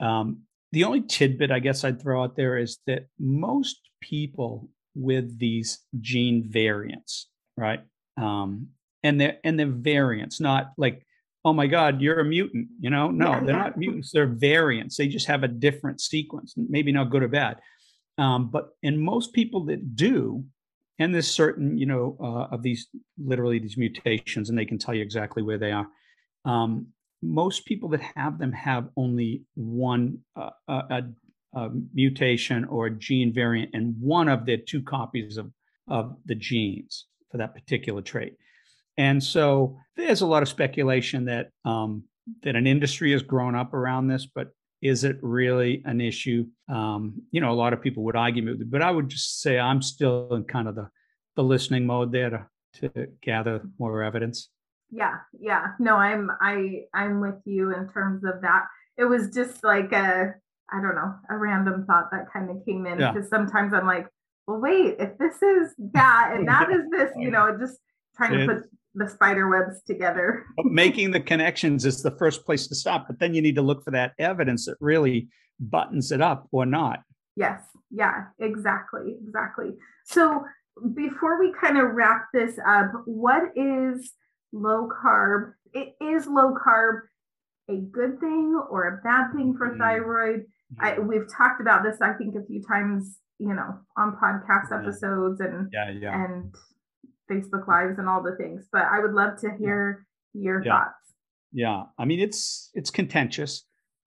Um, 0.00 0.42
the 0.72 0.84
only 0.84 1.02
tidbit 1.02 1.50
I 1.50 1.58
guess 1.58 1.84
I'd 1.84 2.00
throw 2.00 2.24
out 2.24 2.36
there 2.36 2.56
is 2.56 2.78
that 2.86 3.06
most 3.18 3.76
people 4.00 4.70
with 4.94 5.38
these 5.38 5.80
gene 6.00 6.42
variants, 6.48 7.28
right? 7.56 7.80
Um, 8.16 8.68
and 9.02 9.20
they're 9.20 9.36
and 9.44 9.58
they're 9.58 9.66
variants, 9.66 10.40
not 10.40 10.72
like, 10.78 11.06
oh 11.44 11.52
my 11.52 11.66
God, 11.66 12.00
you're 12.00 12.20
a 12.20 12.24
mutant. 12.24 12.68
You 12.80 12.90
know, 12.90 13.10
no, 13.10 13.44
they're 13.44 13.56
not 13.56 13.76
mutants. 13.76 14.10
They're 14.10 14.26
variants. 14.26 14.96
They 14.96 15.06
just 15.06 15.26
have 15.26 15.44
a 15.44 15.48
different 15.48 16.00
sequence, 16.00 16.54
maybe 16.56 16.92
not 16.92 17.10
good 17.10 17.22
or 17.22 17.28
bad. 17.28 17.58
Um, 18.18 18.50
but 18.50 18.70
in 18.82 18.98
most 18.98 19.32
people 19.32 19.64
that 19.66 19.94
do, 19.94 20.44
and 20.98 21.14
there's 21.14 21.30
certain, 21.30 21.76
you 21.76 21.86
know, 21.86 22.16
uh, 22.20 22.54
of 22.54 22.62
these 22.62 22.88
literally 23.18 23.58
these 23.58 23.76
mutations, 23.76 24.48
and 24.48 24.58
they 24.58 24.64
can 24.64 24.78
tell 24.78 24.94
you 24.94 25.02
exactly 25.02 25.42
where 25.42 25.58
they 25.58 25.72
are. 25.72 25.86
Um, 26.44 26.88
most 27.22 27.66
people 27.66 27.88
that 27.90 28.02
have 28.14 28.38
them 28.38 28.52
have 28.52 28.88
only 28.96 29.42
one 29.54 30.18
uh, 30.36 30.50
a, 30.68 31.02
a, 31.54 31.70
mutation 31.94 32.64
or 32.66 32.86
a 32.86 32.90
gene 32.90 33.32
variant 33.32 33.74
in 33.74 33.96
one 33.98 34.28
of 34.28 34.44
their 34.44 34.58
two 34.58 34.82
copies 34.82 35.38
of, 35.38 35.50
of 35.88 36.14
the 36.26 36.34
genes 36.34 37.06
for 37.30 37.38
that 37.38 37.54
particular 37.54 38.02
trait. 38.02 38.36
And 38.98 39.22
so 39.22 39.76
there's 39.96 40.20
a 40.20 40.26
lot 40.26 40.42
of 40.42 40.48
speculation 40.48 41.24
that 41.26 41.50
um, 41.64 42.04
that 42.42 42.56
an 42.56 42.66
industry 42.66 43.12
has 43.12 43.22
grown 43.22 43.54
up 43.54 43.72
around 43.74 44.08
this, 44.08 44.26
but 44.26 44.48
is 44.86 45.04
it 45.04 45.18
really 45.22 45.82
an 45.84 46.00
issue? 46.00 46.46
Um, 46.68 47.22
you 47.30 47.40
know, 47.40 47.50
a 47.50 47.54
lot 47.54 47.72
of 47.72 47.82
people 47.82 48.04
would 48.04 48.16
argue 48.16 48.44
with 48.44 48.60
it, 48.60 48.70
but 48.70 48.82
I 48.82 48.90
would 48.90 49.08
just 49.08 49.40
say 49.40 49.58
I'm 49.58 49.82
still 49.82 50.34
in 50.34 50.44
kind 50.44 50.68
of 50.68 50.74
the 50.74 50.88
the 51.36 51.44
listening 51.44 51.86
mode 51.86 52.12
there 52.12 52.30
to 52.30 52.46
to 52.80 53.08
gather 53.22 53.62
more 53.78 54.02
evidence 54.02 54.50
yeah 54.90 55.16
yeah 55.40 55.68
no 55.78 55.96
i'm 55.96 56.30
i 56.40 56.82
i'm 56.94 57.20
with 57.20 57.40
you 57.44 57.74
in 57.74 57.88
terms 57.88 58.22
of 58.24 58.40
that 58.42 58.64
it 58.96 59.04
was 59.04 59.30
just 59.30 59.64
like 59.64 59.92
a 59.92 60.34
i 60.72 60.80
don't 60.80 60.94
know 60.94 61.14
a 61.30 61.36
random 61.36 61.84
thought 61.86 62.10
that 62.10 62.30
kind 62.32 62.50
of 62.50 62.64
came 62.64 62.86
in 62.86 62.98
because 62.98 63.14
yeah. 63.24 63.28
sometimes 63.28 63.72
i'm 63.72 63.86
like 63.86 64.06
well 64.46 64.60
wait 64.60 64.96
if 64.98 65.16
this 65.18 65.42
is 65.42 65.74
that 65.92 66.32
and 66.34 66.46
that 66.46 66.70
is 66.70 66.82
this 66.90 67.10
you 67.16 67.30
know 67.30 67.56
just 67.58 67.78
trying 68.16 68.32
to 68.32 68.46
put 68.46 68.62
the 68.96 69.08
spider 69.08 69.48
webs 69.48 69.82
together 69.86 70.44
making 70.64 71.10
the 71.10 71.20
connections 71.20 71.84
is 71.84 72.02
the 72.02 72.16
first 72.18 72.44
place 72.44 72.66
to 72.66 72.74
stop 72.74 73.06
but 73.06 73.18
then 73.18 73.34
you 73.34 73.42
need 73.42 73.54
to 73.54 73.62
look 73.62 73.84
for 73.84 73.90
that 73.90 74.12
evidence 74.18 74.66
that 74.66 74.76
really 74.80 75.28
buttons 75.60 76.10
it 76.12 76.20
up 76.20 76.48
or 76.52 76.66
not 76.66 77.00
yes 77.36 77.60
yeah 77.90 78.24
exactly 78.40 79.16
exactly 79.26 79.70
so 80.04 80.44
before 80.94 81.38
we 81.38 81.52
kind 81.60 81.78
of 81.78 81.92
wrap 81.92 82.26
this 82.34 82.58
up 82.66 82.90
what 83.06 83.44
is 83.54 84.12
low 84.56 84.88
carb. 84.88 85.52
It 85.72 85.94
is 86.00 86.26
low 86.26 86.54
carb 86.54 87.02
a 87.68 87.76
good 87.76 88.20
thing 88.20 88.60
or 88.70 88.88
a 88.88 89.02
bad 89.02 89.32
thing 89.34 89.54
for 89.56 89.68
mm-hmm. 89.68 89.80
thyroid? 89.80 90.44
I, 90.80 90.98
we've 90.98 91.26
talked 91.32 91.60
about 91.60 91.84
this, 91.84 92.00
I 92.00 92.12
think, 92.14 92.34
a 92.34 92.44
few 92.44 92.62
times, 92.62 93.18
you 93.38 93.54
know, 93.54 93.78
on 93.96 94.16
podcast 94.22 94.70
yeah. 94.70 94.80
episodes 94.80 95.40
and 95.40 95.68
yeah, 95.72 95.90
yeah. 95.90 96.24
and 96.24 96.54
Facebook 97.30 97.66
lives 97.68 97.98
and 97.98 98.08
all 98.08 98.22
the 98.22 98.36
things. 98.36 98.66
But 98.72 98.82
I 98.82 99.00
would 99.00 99.12
love 99.12 99.40
to 99.40 99.50
hear 99.58 100.06
your 100.32 100.62
thoughts. 100.62 100.94
Yeah, 101.52 101.84
I 101.98 102.04
mean, 102.04 102.20
it's 102.20 102.70
it's 102.74 102.90
contentious. 102.90 103.64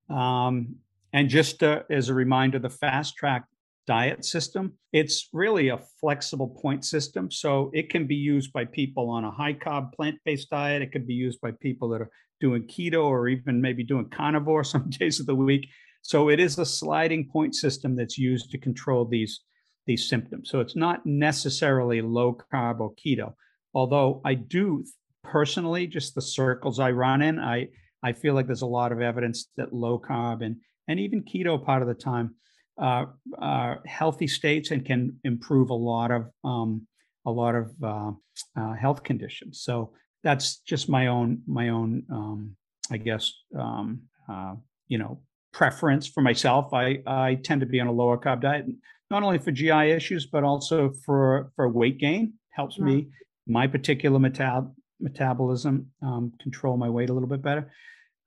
Um, 0.09 0.75
and 1.13 1.29
just 1.29 1.63
uh, 1.63 1.83
as 1.89 2.09
a 2.09 2.13
reminder, 2.13 2.59
the 2.59 2.69
fast 2.69 3.15
tract 3.15 3.47
diet 3.89 4.23
system. 4.23 4.73
It's 4.93 5.29
really 5.33 5.69
a 5.69 5.79
flexible 5.99 6.55
point 6.61 6.85
system. 6.85 7.31
So 7.31 7.71
it 7.73 7.89
can 7.89 8.05
be 8.05 8.15
used 8.15 8.53
by 8.53 8.65
people 8.65 9.09
on 9.09 9.25
a 9.25 9.31
high 9.31 9.55
carb 9.55 9.93
plant 9.93 10.19
based 10.23 10.51
diet. 10.51 10.83
It 10.83 10.91
could 10.91 11.07
be 11.07 11.15
used 11.15 11.41
by 11.41 11.53
people 11.59 11.89
that 11.89 12.01
are 12.01 12.11
doing 12.39 12.67
keto 12.67 13.05
or 13.05 13.27
even 13.27 13.59
maybe 13.59 13.83
doing 13.83 14.07
carnivore 14.09 14.63
some 14.75 14.91
days 14.91 15.19
of 15.19 15.25
the 15.25 15.33
week. 15.33 15.67
So 16.03 16.29
it 16.29 16.39
is 16.39 16.59
a 16.59 16.67
sliding 16.67 17.29
point 17.29 17.55
system 17.55 17.95
that's 17.95 18.15
used 18.15 18.51
to 18.51 18.59
control 18.59 19.05
these, 19.05 19.41
these 19.89 20.07
symptoms. 20.07 20.51
So 20.51 20.59
it's 20.59 20.75
not 20.75 21.03
necessarily 21.03 21.99
low 22.01 22.37
carb 22.53 22.79
or 22.79 22.93
keto. 22.93 23.33
Although 23.73 24.21
I 24.23 24.35
do 24.35 24.85
personally, 25.23 25.87
just 25.87 26.13
the 26.13 26.21
circles 26.21 26.79
I 26.79 26.91
run 26.91 27.23
in, 27.23 27.39
I, 27.39 27.69
I 28.03 28.13
feel 28.13 28.35
like 28.35 28.45
there's 28.45 28.61
a 28.61 28.67
lot 28.67 28.91
of 28.91 29.01
evidence 29.01 29.47
that 29.57 29.73
low 29.73 29.99
carb 29.99 30.45
and, 30.45 30.57
and 30.87 30.99
even 30.99 31.23
keto 31.23 31.63
part 31.65 31.81
of 31.81 31.87
the 31.87 31.95
time 31.95 32.35
uh, 32.79 33.05
uh, 33.41 33.75
healthy 33.85 34.27
states 34.27 34.69
and 34.69 34.85
can 34.85 35.19
improve 35.23 35.71
a 35.71 35.81
lot 35.91 36.11
of 36.11 36.29
um, 36.43 36.85
a 37.25 37.31
lot 37.31 37.55
of 37.55 37.71
uh, 37.83 38.11
uh, 38.55 38.73
health 38.73 39.03
conditions. 39.03 39.61
So 39.63 39.91
that's 40.23 40.59
just 40.59 40.87
my 40.87 41.07
own 41.07 41.41
my 41.47 41.69
own 41.69 42.03
um, 42.11 42.55
I 42.91 42.97
guess 42.97 43.33
um, 43.57 44.03
uh, 44.31 44.53
you 44.87 44.99
know 44.99 45.21
preference 45.51 46.07
for 46.07 46.21
myself. 46.21 46.73
I 46.73 46.99
I 47.05 47.39
tend 47.43 47.61
to 47.61 47.67
be 47.67 47.81
on 47.81 47.87
a 47.87 47.91
lower 47.91 48.17
carb 48.17 48.41
diet, 48.41 48.65
not 49.11 49.23
only 49.23 49.39
for 49.39 49.51
GI 49.51 49.91
issues 49.91 50.25
but 50.25 50.43
also 50.43 50.91
for 51.05 51.51
for 51.55 51.69
weight 51.69 51.99
gain. 51.99 52.33
Helps 52.51 52.77
yeah. 52.77 52.85
me 52.85 53.07
my 53.47 53.67
particular 53.67 54.19
metab- 54.19 54.73
metabolism 54.99 55.87
um, 56.01 56.33
control 56.41 56.77
my 56.77 56.89
weight 56.89 57.09
a 57.09 57.13
little 57.13 57.29
bit 57.29 57.41
better. 57.41 57.71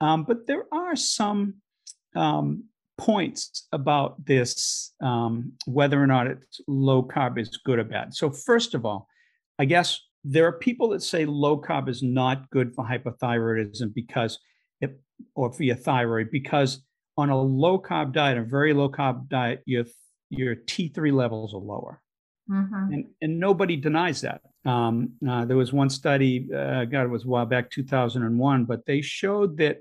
Um, 0.00 0.24
but 0.24 0.46
there 0.46 0.64
are 0.72 0.96
some 0.96 1.54
um, 2.16 2.64
points 2.98 3.68
about 3.72 4.24
this, 4.24 4.92
um, 5.00 5.52
whether 5.66 6.02
or 6.02 6.06
not 6.06 6.26
it's 6.26 6.60
low 6.66 7.02
carb 7.02 7.38
is 7.38 7.56
good 7.64 7.78
or 7.78 7.84
bad. 7.84 8.14
So, 8.14 8.30
first 8.30 8.74
of 8.74 8.84
all, 8.84 9.06
I 9.58 9.64
guess 9.64 10.00
there 10.24 10.46
are 10.46 10.52
people 10.52 10.88
that 10.90 11.02
say 11.02 11.24
low 11.24 11.60
carb 11.60 11.88
is 11.88 12.02
not 12.02 12.50
good 12.50 12.74
for 12.74 12.84
hypothyroidism 12.84 13.94
because 13.94 14.38
it, 14.80 15.00
or 15.34 15.52
for 15.52 15.62
your 15.62 15.76
thyroid, 15.76 16.30
because 16.30 16.82
on 17.16 17.30
a 17.30 17.40
low 17.40 17.80
carb 17.80 18.12
diet, 18.12 18.38
a 18.38 18.42
very 18.42 18.72
low 18.72 18.88
carb 18.88 19.28
diet, 19.28 19.62
your 19.66 19.84
your 20.32 20.56
T3 20.56 21.12
levels 21.12 21.54
are 21.54 21.58
lower. 21.58 22.00
Mm-hmm. 22.50 22.92
And, 22.92 23.04
and 23.20 23.40
nobody 23.40 23.76
denies 23.76 24.20
that. 24.22 24.40
Um, 24.64 25.12
uh, 25.28 25.44
there 25.44 25.56
was 25.56 25.72
one 25.72 25.90
study, 25.90 26.48
uh, 26.52 26.84
God, 26.84 27.04
it 27.04 27.10
was 27.10 27.24
a 27.24 27.28
while 27.28 27.46
back, 27.46 27.70
2001, 27.70 28.64
but 28.64 28.84
they 28.86 29.00
showed 29.00 29.56
that 29.58 29.78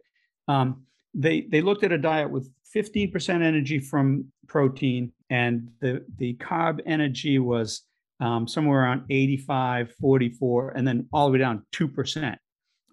um, 0.47 0.83
they 1.13 1.41
they 1.41 1.61
looked 1.61 1.83
at 1.83 1.91
a 1.91 1.97
diet 1.97 2.29
with 2.29 2.49
15% 2.75 3.29
energy 3.43 3.79
from 3.79 4.31
protein, 4.47 5.11
and 5.29 5.69
the, 5.81 6.05
the 6.17 6.35
carb 6.35 6.79
energy 6.85 7.37
was 7.39 7.83
um, 8.19 8.47
somewhere 8.47 8.81
around 8.81 9.03
85, 9.09 9.93
44, 9.99 10.71
and 10.71 10.87
then 10.87 11.07
all 11.11 11.27
the 11.27 11.33
way 11.33 11.39
down 11.39 11.65
2%, 11.73 12.37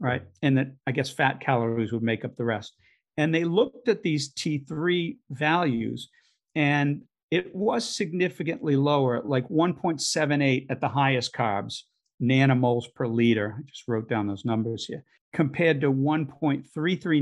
right? 0.00 0.22
And 0.42 0.58
that 0.58 0.72
I 0.86 0.92
guess 0.92 1.10
fat 1.10 1.40
calories 1.40 1.92
would 1.92 2.02
make 2.02 2.24
up 2.24 2.36
the 2.36 2.44
rest. 2.44 2.74
And 3.16 3.34
they 3.34 3.44
looked 3.44 3.88
at 3.88 4.02
these 4.02 4.32
T3 4.32 5.16
values, 5.30 6.08
and 6.54 7.02
it 7.30 7.54
was 7.54 7.88
significantly 7.88 8.76
lower, 8.76 9.22
like 9.22 9.48
1.78 9.48 10.66
at 10.70 10.80
the 10.80 10.88
highest 10.88 11.34
carbs, 11.34 11.82
nanomoles 12.22 12.84
per 12.94 13.06
liter. 13.06 13.56
I 13.58 13.62
just 13.62 13.86
wrote 13.86 14.08
down 14.08 14.26
those 14.26 14.44
numbers 14.44 14.86
here, 14.86 15.04
compared 15.32 15.80
to 15.82 15.92
1.33 15.92 16.66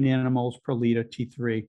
nanomoles 0.01 0.63
per 0.63 0.75
liter 0.75 1.05
T3 1.05 1.67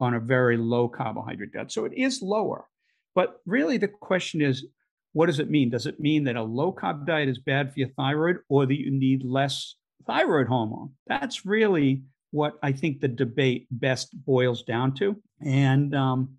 on 0.00 0.14
a 0.14 0.20
very 0.20 0.56
low 0.56 0.88
carbohydrate 0.88 1.52
diet. 1.52 1.72
So 1.72 1.84
it 1.84 1.92
is 1.94 2.22
lower. 2.22 2.66
But 3.14 3.40
really, 3.46 3.78
the 3.78 3.88
question 3.88 4.40
is 4.40 4.66
what 5.12 5.26
does 5.26 5.40
it 5.40 5.50
mean? 5.50 5.70
Does 5.70 5.86
it 5.86 5.98
mean 5.98 6.24
that 6.24 6.36
a 6.36 6.42
low 6.42 6.72
carb 6.72 7.06
diet 7.06 7.28
is 7.28 7.38
bad 7.38 7.72
for 7.72 7.80
your 7.80 7.88
thyroid 7.88 8.36
or 8.48 8.66
that 8.66 8.78
you 8.78 8.90
need 8.90 9.24
less 9.24 9.74
thyroid 10.06 10.46
hormone? 10.46 10.90
That's 11.06 11.46
really 11.46 12.02
what 12.30 12.58
I 12.62 12.72
think 12.72 13.00
the 13.00 13.08
debate 13.08 13.66
best 13.70 14.10
boils 14.24 14.62
down 14.62 14.94
to. 14.96 15.16
And 15.40 15.94
um, 15.94 16.37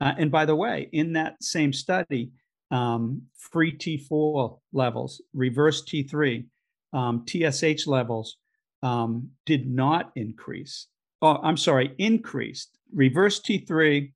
Uh, 0.00 0.14
and 0.18 0.30
by 0.30 0.44
the 0.44 0.56
way, 0.56 0.88
in 0.92 1.12
that 1.12 1.42
same 1.42 1.72
study, 1.72 2.30
um, 2.70 3.22
free 3.36 3.76
T4 3.76 4.58
levels, 4.72 5.20
reverse 5.34 5.82
T3, 5.84 6.46
um, 6.92 7.24
TSH 7.26 7.86
levels 7.86 8.36
um, 8.82 9.30
did 9.46 9.68
not 9.68 10.12
increase. 10.16 10.86
Oh, 11.22 11.38
I'm 11.42 11.56
sorry, 11.56 11.94
increased. 11.98 12.78
Reverse 12.94 13.40
T3 13.40 14.12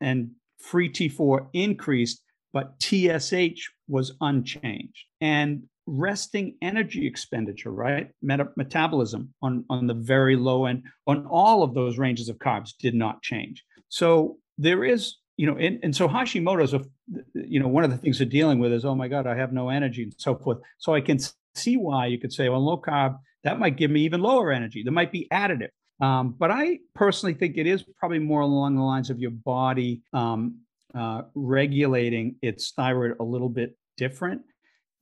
and 0.00 0.30
free 0.58 0.90
T4 0.90 1.48
increased, 1.52 2.22
but 2.52 2.74
TSH 2.82 3.70
was 3.86 4.14
unchanged. 4.20 5.04
And 5.20 5.64
resting 5.86 6.56
energy 6.60 7.06
expenditure, 7.06 7.70
right? 7.70 8.10
Meta- 8.20 8.52
metabolism 8.56 9.32
on, 9.40 9.64
on 9.70 9.86
the 9.86 9.94
very 9.94 10.36
low 10.36 10.66
end, 10.66 10.82
on 11.06 11.26
all 11.26 11.62
of 11.62 11.74
those 11.74 11.98
ranges 11.98 12.28
of 12.28 12.36
carbs 12.38 12.76
did 12.78 12.94
not 12.94 13.22
change. 13.22 13.64
So 13.88 14.36
there 14.58 14.84
is, 14.84 15.16
you 15.38 15.46
know, 15.46 15.56
and, 15.56 15.78
and 15.84 15.94
so 15.94 16.08
Hashimoto's, 16.08 16.74
a, 16.74 16.84
you 17.32 17.60
know, 17.60 17.68
one 17.68 17.84
of 17.84 17.90
the 17.90 17.96
things 17.96 18.18
they're 18.18 18.26
dealing 18.26 18.58
with 18.58 18.72
is, 18.72 18.84
oh 18.84 18.96
my 18.96 19.06
God, 19.06 19.26
I 19.26 19.36
have 19.36 19.52
no 19.52 19.68
energy 19.68 20.02
and 20.02 20.14
so 20.18 20.34
forth. 20.34 20.58
So 20.78 20.94
I 20.94 21.00
can 21.00 21.18
see 21.54 21.76
why 21.76 22.06
you 22.06 22.18
could 22.18 22.32
say, 22.32 22.48
well, 22.48 22.60
low 22.60 22.82
carb, 22.82 23.18
that 23.44 23.60
might 23.60 23.76
give 23.76 23.90
me 23.90 24.00
even 24.02 24.20
lower 24.20 24.50
energy. 24.50 24.82
There 24.82 24.92
might 24.92 25.12
be 25.12 25.28
additive. 25.32 25.70
Um, 26.00 26.34
but 26.36 26.50
I 26.50 26.80
personally 26.94 27.34
think 27.34 27.56
it 27.56 27.68
is 27.68 27.84
probably 27.98 28.18
more 28.18 28.40
along 28.40 28.74
the 28.74 28.82
lines 28.82 29.10
of 29.10 29.20
your 29.20 29.30
body 29.30 30.02
um, 30.12 30.58
uh, 30.92 31.22
regulating 31.36 32.34
its 32.42 32.72
thyroid 32.72 33.16
a 33.20 33.24
little 33.24 33.48
bit 33.48 33.76
different. 33.96 34.42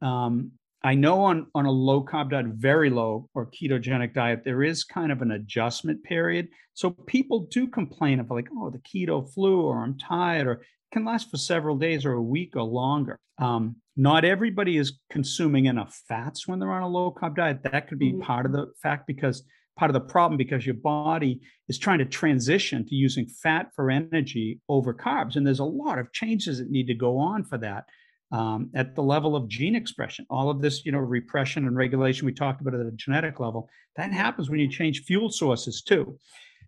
Um, 0.02 0.52
I 0.86 0.94
know 0.94 1.24
on, 1.24 1.48
on 1.52 1.66
a 1.66 1.70
low 1.70 2.04
carb 2.04 2.30
diet, 2.30 2.46
very 2.46 2.90
low 2.90 3.28
or 3.34 3.50
ketogenic 3.50 4.14
diet, 4.14 4.42
there 4.44 4.62
is 4.62 4.84
kind 4.84 5.10
of 5.10 5.20
an 5.20 5.32
adjustment 5.32 6.04
period. 6.04 6.46
So 6.74 6.90
people 6.90 7.48
do 7.50 7.66
complain 7.66 8.20
of 8.20 8.30
like, 8.30 8.46
oh, 8.56 8.70
the 8.70 8.78
keto 8.78 9.28
flu, 9.34 9.62
or 9.62 9.82
I'm 9.82 9.98
tired, 9.98 10.46
or 10.46 10.62
can 10.92 11.04
last 11.04 11.28
for 11.28 11.38
several 11.38 11.76
days 11.76 12.04
or 12.04 12.12
a 12.12 12.22
week 12.22 12.54
or 12.54 12.62
longer. 12.62 13.18
Um, 13.38 13.74
not 13.96 14.24
everybody 14.24 14.76
is 14.76 15.00
consuming 15.10 15.64
enough 15.64 16.00
fats 16.06 16.46
when 16.46 16.60
they're 16.60 16.70
on 16.70 16.84
a 16.84 16.88
low 16.88 17.10
carb 17.10 17.34
diet. 17.34 17.64
That 17.64 17.88
could 17.88 17.98
be 17.98 18.12
mm-hmm. 18.12 18.22
part 18.22 18.46
of 18.46 18.52
the 18.52 18.70
fact 18.80 19.08
because 19.08 19.42
part 19.76 19.90
of 19.90 19.94
the 19.94 20.00
problem 20.12 20.36
because 20.36 20.64
your 20.64 20.76
body 20.76 21.40
is 21.68 21.78
trying 21.78 21.98
to 21.98 22.04
transition 22.04 22.86
to 22.86 22.94
using 22.94 23.26
fat 23.26 23.72
for 23.74 23.90
energy 23.90 24.60
over 24.68 24.94
carbs. 24.94 25.34
And 25.34 25.44
there's 25.44 25.58
a 25.58 25.64
lot 25.64 25.98
of 25.98 26.12
changes 26.12 26.58
that 26.58 26.70
need 26.70 26.86
to 26.86 26.94
go 26.94 27.18
on 27.18 27.42
for 27.42 27.58
that 27.58 27.86
um, 28.32 28.70
at 28.74 28.94
the 28.94 29.02
level 29.02 29.36
of 29.36 29.48
gene 29.48 29.74
expression. 29.74 30.26
All 30.30 30.50
of 30.50 30.60
this, 30.60 30.84
you 30.84 30.92
know, 30.92 30.98
repression 30.98 31.66
and 31.66 31.76
regulation 31.76 32.26
we 32.26 32.32
talked 32.32 32.60
about 32.60 32.74
at 32.74 32.84
the 32.84 32.92
genetic 32.92 33.40
level, 33.40 33.68
that 33.96 34.12
happens 34.12 34.50
when 34.50 34.60
you 34.60 34.68
change 34.68 35.04
fuel 35.04 35.30
sources 35.30 35.82
too. 35.82 36.18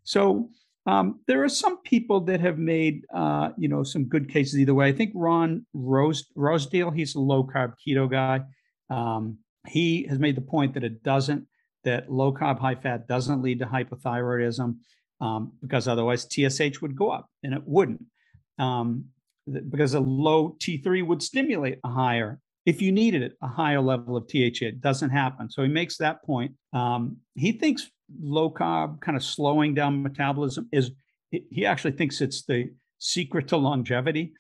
So 0.05 0.51
um, 0.87 1.21
there 1.27 1.45
are 1.45 1.49
some 1.49 1.83
people 1.83 2.21
that 2.23 2.41
have 2.41 2.59
made, 2.59 3.05
uh, 3.15 3.51
you 3.59 3.69
know, 3.69 3.83
some 3.83 4.05
good 4.05 4.29
cases 4.29 4.59
either 4.59 4.75
way. 4.75 4.89
I 4.89 4.93
think 4.93 5.13
Ron 5.15 5.67
Rose 5.75 6.27
Rosedale, 6.35 6.91
he's 6.91 7.15
a 7.15 7.21
low 7.21 7.45
carb 7.45 7.75
keto 7.87 8.11
guy. 8.11 8.41
Um, 8.89 9.39
he 9.67 10.07
has 10.09 10.19
made 10.19 10.37
the 10.37 10.41
point 10.41 10.75
that 10.75 10.85
it 10.85 11.03
doesn't, 11.03 11.47
that 11.85 12.11
low 12.11 12.33
carb 12.33 12.59
high 12.59 12.75
fat 12.75 13.07
doesn't 13.07 13.43
lead 13.43 13.59
to 13.59 13.67
hypothyroidism 13.67 14.77
um, 15.21 15.53
because 15.61 15.89
otherwise 15.89 16.25
TSH 16.25 16.81
would 16.81 16.97
go 16.97 17.11
up 17.11 17.29
and 17.43 17.53
it 17.53 17.63
wouldn't. 17.67 18.05
Um, 18.59 19.07
because 19.71 19.95
a 19.95 20.01
low 20.01 20.57
T3 20.61 21.07
would 21.07 21.23
stimulate 21.23 21.79
a 21.85 21.89
higher, 21.89 22.41
if 22.67 22.83
you 22.83 22.93
needed 22.93 23.23
it, 23.23 23.33
a 23.43 23.49
higher 23.49 23.81
level 23.81 24.17
of 24.17 24.29
THA. 24.29 24.67
It 24.67 24.81
doesn't 24.81 25.11
happen. 25.11 25.51
So 25.51 25.63
he 25.63 25.69
makes 25.69 25.97
that 25.99 26.23
point. 26.25 26.53
Um, 26.73 27.19
he 27.35 27.53
thinks 27.53 27.91
low 28.21 28.51
carb, 28.51 29.01
kind 29.01 29.17
of 29.17 29.25
slowing 29.25 29.75
down 29.75 30.03
metabolism, 30.03 30.69
is 30.73 30.91
he 31.31 31.67
actually 31.67 31.93
thinks 31.93 32.21
it's 32.21 32.45
the 32.45 32.71
secret 32.99 33.49
to 33.49 33.57
longevity. 33.57 34.33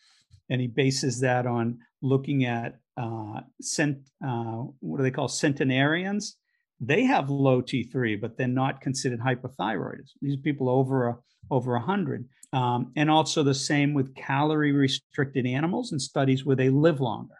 And 0.51 0.61
he 0.61 0.67
bases 0.67 1.21
that 1.21 1.47
on 1.47 1.79
looking 2.01 2.45
at 2.45 2.79
uh, 2.97 3.41
cent, 3.61 3.99
uh, 4.27 4.65
what 4.81 4.99
do 4.99 5.03
they 5.03 5.11
call 5.11 5.29
centenarians? 5.29 6.37
They 6.81 7.05
have 7.05 7.29
low 7.29 7.61
T3, 7.61 8.21
but 8.21 8.37
they're 8.37 8.49
not 8.49 8.81
considered 8.81 9.21
hypothyroidists. 9.21 10.13
These 10.23 10.39
people 10.39 10.69
over 10.69 11.09
a, 11.09 11.17
over 11.51 11.73
100. 11.73 12.29
Um, 12.53 12.93
and 12.97 13.11
also 13.11 13.43
the 13.43 13.55
same 13.55 13.93
with 13.93 14.15
calorie 14.15 14.73
restricted 14.73 15.47
animals 15.47 15.93
and 15.93 16.01
studies 16.01 16.47
where 16.47 16.57
they 16.57 16.71
live 16.71 17.01
longer. 17.01 17.35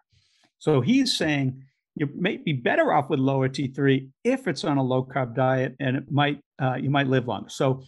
So 0.59 0.81
he's 0.81 1.17
saying 1.17 1.63
you 1.95 2.09
may 2.15 2.37
be 2.37 2.53
better 2.53 2.93
off 2.93 3.11
with 3.11 3.19
lower 3.19 3.49
T3 3.49 4.09
if 4.23 4.47
it's 4.47 4.65
on 4.65 4.77
a 4.77 4.83
low 4.83 5.05
carb 5.05 5.35
diet, 5.35 5.75
and 5.81 5.97
it 5.97 6.11
might 6.11 6.41
uh, 6.61 6.75
you 6.75 6.91
might 6.91 7.09
live 7.09 7.27
longer. 7.27 7.49
So 7.49 7.83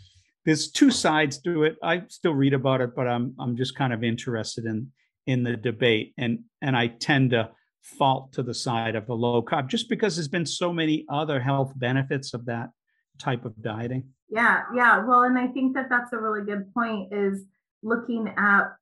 there's 0.44 0.70
two 0.70 0.90
sides 0.90 1.40
to 1.42 1.64
it. 1.64 1.76
I 1.82 2.02
still 2.08 2.34
read 2.34 2.54
about 2.54 2.80
it, 2.80 2.94
but 2.96 3.06
I'm 3.06 3.34
I'm 3.38 3.56
just 3.56 3.76
kind 3.76 3.92
of 3.92 4.02
interested 4.02 4.64
in 4.64 4.90
in 5.26 5.44
the 5.44 5.56
debate, 5.56 6.14
and 6.18 6.40
and 6.60 6.76
I 6.76 6.88
tend 6.88 7.30
to 7.30 7.50
fault 7.82 8.32
to 8.32 8.42
the 8.42 8.54
side 8.54 8.96
of 8.96 9.06
the 9.06 9.14
low 9.14 9.42
carb 9.42 9.68
just 9.68 9.88
because 9.88 10.16
there's 10.16 10.28
been 10.28 10.46
so 10.46 10.72
many 10.72 11.04
other 11.08 11.40
health 11.40 11.72
benefits 11.76 12.34
of 12.34 12.46
that 12.46 12.70
type 13.18 13.44
of 13.44 13.60
dieting. 13.62 14.08
Yeah, 14.30 14.62
yeah. 14.74 15.04
Well, 15.04 15.22
and 15.22 15.38
I 15.38 15.48
think 15.48 15.74
that 15.74 15.88
that's 15.90 16.12
a 16.12 16.18
really 16.18 16.44
good 16.44 16.72
point 16.72 17.12
is 17.12 17.44
looking 17.82 18.32
at 18.36 18.72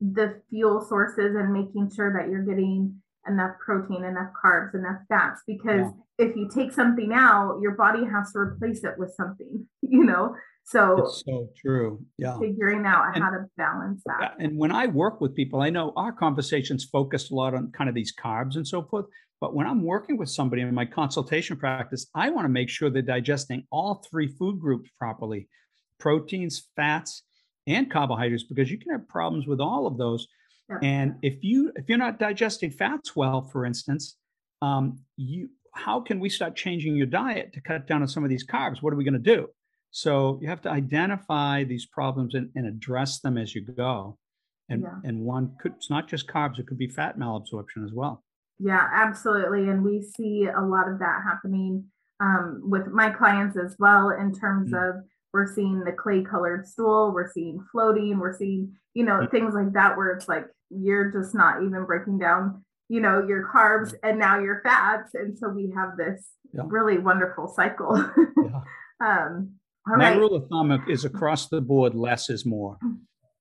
the 0.00 0.40
fuel 0.50 0.84
sources 0.88 1.34
and 1.36 1.52
making 1.52 1.90
sure 1.94 2.12
that 2.12 2.30
you're 2.30 2.44
getting 2.44 3.00
enough 3.28 3.52
protein, 3.64 4.04
enough 4.04 4.30
carbs, 4.42 4.74
enough 4.74 5.00
fats. 5.08 5.42
Because 5.46 5.92
yeah. 6.18 6.26
if 6.26 6.36
you 6.36 6.48
take 6.52 6.72
something 6.72 7.12
out, 7.12 7.58
your 7.60 7.72
body 7.72 8.04
has 8.04 8.32
to 8.32 8.38
replace 8.38 8.84
it 8.84 8.94
with 8.98 9.12
something, 9.16 9.66
you 9.82 10.04
know? 10.04 10.34
So 10.64 10.98
it's 10.98 11.22
so 11.26 11.48
true. 11.60 12.04
Yeah. 12.18 12.38
Figuring 12.38 12.86
out 12.86 13.14
and, 13.14 13.22
how 13.22 13.30
to 13.30 13.46
balance 13.56 14.02
that. 14.06 14.36
And 14.38 14.56
when 14.56 14.70
I 14.70 14.86
work 14.86 15.20
with 15.20 15.34
people, 15.34 15.60
I 15.60 15.70
know 15.70 15.92
our 15.96 16.12
conversations 16.12 16.84
focused 16.84 17.32
a 17.32 17.34
lot 17.34 17.54
on 17.54 17.72
kind 17.72 17.88
of 17.88 17.96
these 17.96 18.14
carbs 18.14 18.54
and 18.54 18.66
so 18.66 18.84
forth. 18.84 19.06
But 19.42 19.56
when 19.56 19.66
I'm 19.66 19.82
working 19.82 20.16
with 20.18 20.30
somebody 20.30 20.62
in 20.62 20.72
my 20.72 20.84
consultation 20.84 21.56
practice, 21.56 22.06
I 22.14 22.30
want 22.30 22.44
to 22.44 22.48
make 22.48 22.68
sure 22.68 22.90
they're 22.90 23.02
digesting 23.02 23.66
all 23.72 23.96
three 24.08 24.28
food 24.28 24.60
groups 24.60 24.88
properly 24.96 25.48
proteins, 25.98 26.68
fats, 26.76 27.24
and 27.66 27.90
carbohydrates, 27.90 28.44
because 28.44 28.70
you 28.70 28.78
can 28.78 28.92
have 28.92 29.08
problems 29.08 29.48
with 29.48 29.60
all 29.60 29.88
of 29.88 29.98
those. 29.98 30.28
Yeah. 30.70 30.78
And 30.82 31.14
if 31.22 31.42
you 31.42 31.72
if 31.74 31.88
you're 31.88 31.98
not 31.98 32.20
digesting 32.20 32.70
fats 32.70 33.16
well, 33.16 33.42
for 33.42 33.66
instance, 33.66 34.16
um, 34.62 35.00
you 35.16 35.48
how 35.72 36.00
can 36.00 36.20
we 36.20 36.28
start 36.28 36.54
changing 36.54 36.94
your 36.94 37.06
diet 37.06 37.52
to 37.54 37.60
cut 37.60 37.88
down 37.88 38.00
on 38.02 38.06
some 38.06 38.22
of 38.22 38.30
these 38.30 38.46
carbs? 38.46 38.80
What 38.80 38.92
are 38.92 38.96
we 38.96 39.02
going 39.02 39.20
to 39.24 39.36
do? 39.36 39.48
So 39.90 40.38
you 40.40 40.48
have 40.50 40.62
to 40.62 40.70
identify 40.70 41.64
these 41.64 41.86
problems 41.86 42.36
and, 42.36 42.48
and 42.54 42.64
address 42.64 43.18
them 43.18 43.36
as 43.38 43.56
you 43.56 43.62
go. 43.62 44.18
And 44.68 44.82
yeah. 44.82 45.00
and 45.02 45.18
one 45.18 45.56
could 45.60 45.72
it's 45.72 45.90
not 45.90 46.06
just 46.06 46.28
carbs, 46.28 46.60
it 46.60 46.68
could 46.68 46.78
be 46.78 46.86
fat 46.86 47.18
malabsorption 47.18 47.84
as 47.84 47.92
well. 47.92 48.22
Yeah, 48.58 48.86
absolutely. 48.92 49.68
And 49.68 49.84
we 49.84 50.02
see 50.02 50.46
a 50.46 50.60
lot 50.60 50.88
of 50.88 50.98
that 51.00 51.22
happening 51.24 51.84
um, 52.20 52.60
with 52.64 52.86
my 52.88 53.10
clients 53.10 53.56
as 53.56 53.76
well 53.78 54.10
in 54.10 54.32
terms 54.32 54.70
mm-hmm. 54.70 54.98
of 54.98 55.04
we're 55.32 55.52
seeing 55.52 55.80
the 55.80 55.92
clay 55.92 56.22
colored 56.22 56.66
stool, 56.66 57.12
we're 57.12 57.30
seeing 57.32 57.64
floating, 57.72 58.18
we're 58.18 58.36
seeing, 58.36 58.72
you 58.94 59.04
know, 59.04 59.14
mm-hmm. 59.14 59.30
things 59.30 59.54
like 59.54 59.72
that 59.72 59.96
where 59.96 60.12
it's 60.12 60.28
like 60.28 60.46
you're 60.70 61.10
just 61.10 61.34
not 61.34 61.62
even 61.62 61.84
breaking 61.84 62.18
down, 62.18 62.64
you 62.88 63.00
know, 63.00 63.26
your 63.26 63.48
carbs 63.52 63.94
and 64.02 64.18
now 64.18 64.38
your 64.38 64.60
fats. 64.62 65.14
And 65.14 65.36
so 65.36 65.48
we 65.48 65.72
have 65.74 65.96
this 65.96 66.28
yeah. 66.52 66.62
really 66.66 66.98
wonderful 66.98 67.48
cycle. 67.48 67.96
yeah. 67.96 68.60
um, 69.00 69.52
all 69.88 69.96
My 69.96 70.10
right. 70.10 70.18
rule 70.18 70.34
of 70.36 70.48
thumb 70.48 70.84
is 70.88 71.04
across 71.04 71.48
the 71.48 71.60
board 71.60 71.94
less 71.94 72.30
is 72.30 72.46
more. 72.46 72.78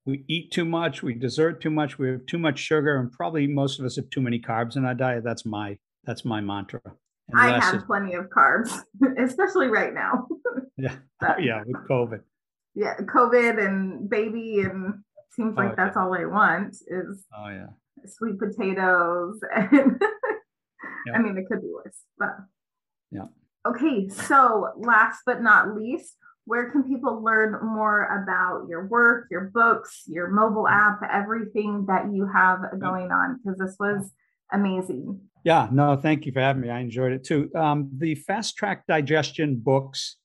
We 0.06 0.26
eat 0.28 0.52
too 0.52 0.66
much, 0.66 1.04
we 1.04 1.14
dessert 1.14 1.62
too 1.62 1.70
much, 1.70 2.00
we 2.00 2.10
have 2.10 2.26
too 2.26 2.40
much 2.40 2.58
sugar, 2.58 2.98
and 2.98 3.12
probably 3.12 3.46
most 3.46 3.80
of 3.80 3.86
us 3.86 3.98
have 3.98 4.10
too 4.10 4.22
many 4.22 4.40
carbs 4.40 4.76
in 4.76 4.86
our 4.86 4.96
diet. 4.96 5.24
That's 5.24 5.46
my 5.46 5.78
that's 6.06 6.26
my 6.26 6.42
mantra. 6.42 6.82
And 7.30 7.40
I 7.40 7.60
have 7.60 7.86
plenty 7.86 8.16
of 8.16 8.26
carbs, 8.30 8.76
especially 9.18 9.68
right 9.68 9.94
now. 9.94 10.28
yeah, 10.78 10.96
yeah, 11.40 11.64
with 11.66 11.88
COVID. 11.88 12.22
Yeah, 12.74 12.96
COVID 12.98 13.64
and 13.64 14.10
baby, 14.10 14.62
and 14.62 15.04
seems 15.36 15.54
oh, 15.58 15.62
like 15.62 15.74
oh, 15.74 15.76
that's 15.78 15.96
yeah. 15.96 16.04
all 16.04 16.14
I 16.14 16.26
want 16.26 16.76
is. 16.88 17.26
Oh 17.38 17.50
yeah. 17.50 17.68
Sweet 18.06 18.40
potatoes, 18.40 19.40
and 19.56 20.02
I 21.14 21.20
mean 21.20 21.38
it 21.38 21.46
could 21.48 21.62
be 21.62 21.70
worse, 21.72 22.00
but. 22.18 22.30
Yeah. 23.12 23.26
Okay, 23.68 24.10
so 24.10 24.70
last 24.78 25.20
but 25.26 25.44
not 25.44 25.76
least, 25.76 26.16
where 26.46 26.72
can 26.72 26.84
people 26.84 27.24
learn 27.24 27.60
more 27.64 28.24
about 28.24 28.68
your 28.68 28.88
work, 28.88 29.28
your 29.30 29.52
books, 29.54 30.02
your 30.08 30.30
mobile 30.30 30.68
app, 30.68 31.02
everything 31.12 31.86
that 31.88 32.12
you 32.12 32.28
have 32.34 32.60
going 32.80 33.12
on? 33.12 33.40
Because 33.44 33.60
this 33.60 33.76
was 33.80 34.12
amazing. 34.52 35.22
Yeah, 35.44 35.68
no, 35.72 35.96
thank 35.96 36.26
you 36.26 36.32
for 36.32 36.40
having 36.40 36.64
me. 36.64 36.70
I 36.70 36.80
enjoyed 36.80 37.12
it 37.14 37.24
too. 37.24 37.52
Um, 37.56 37.92
the 37.98 38.16
Fast 38.16 38.58
Tract 38.58 38.88
Digestion 38.88 39.58
books, 39.58 40.18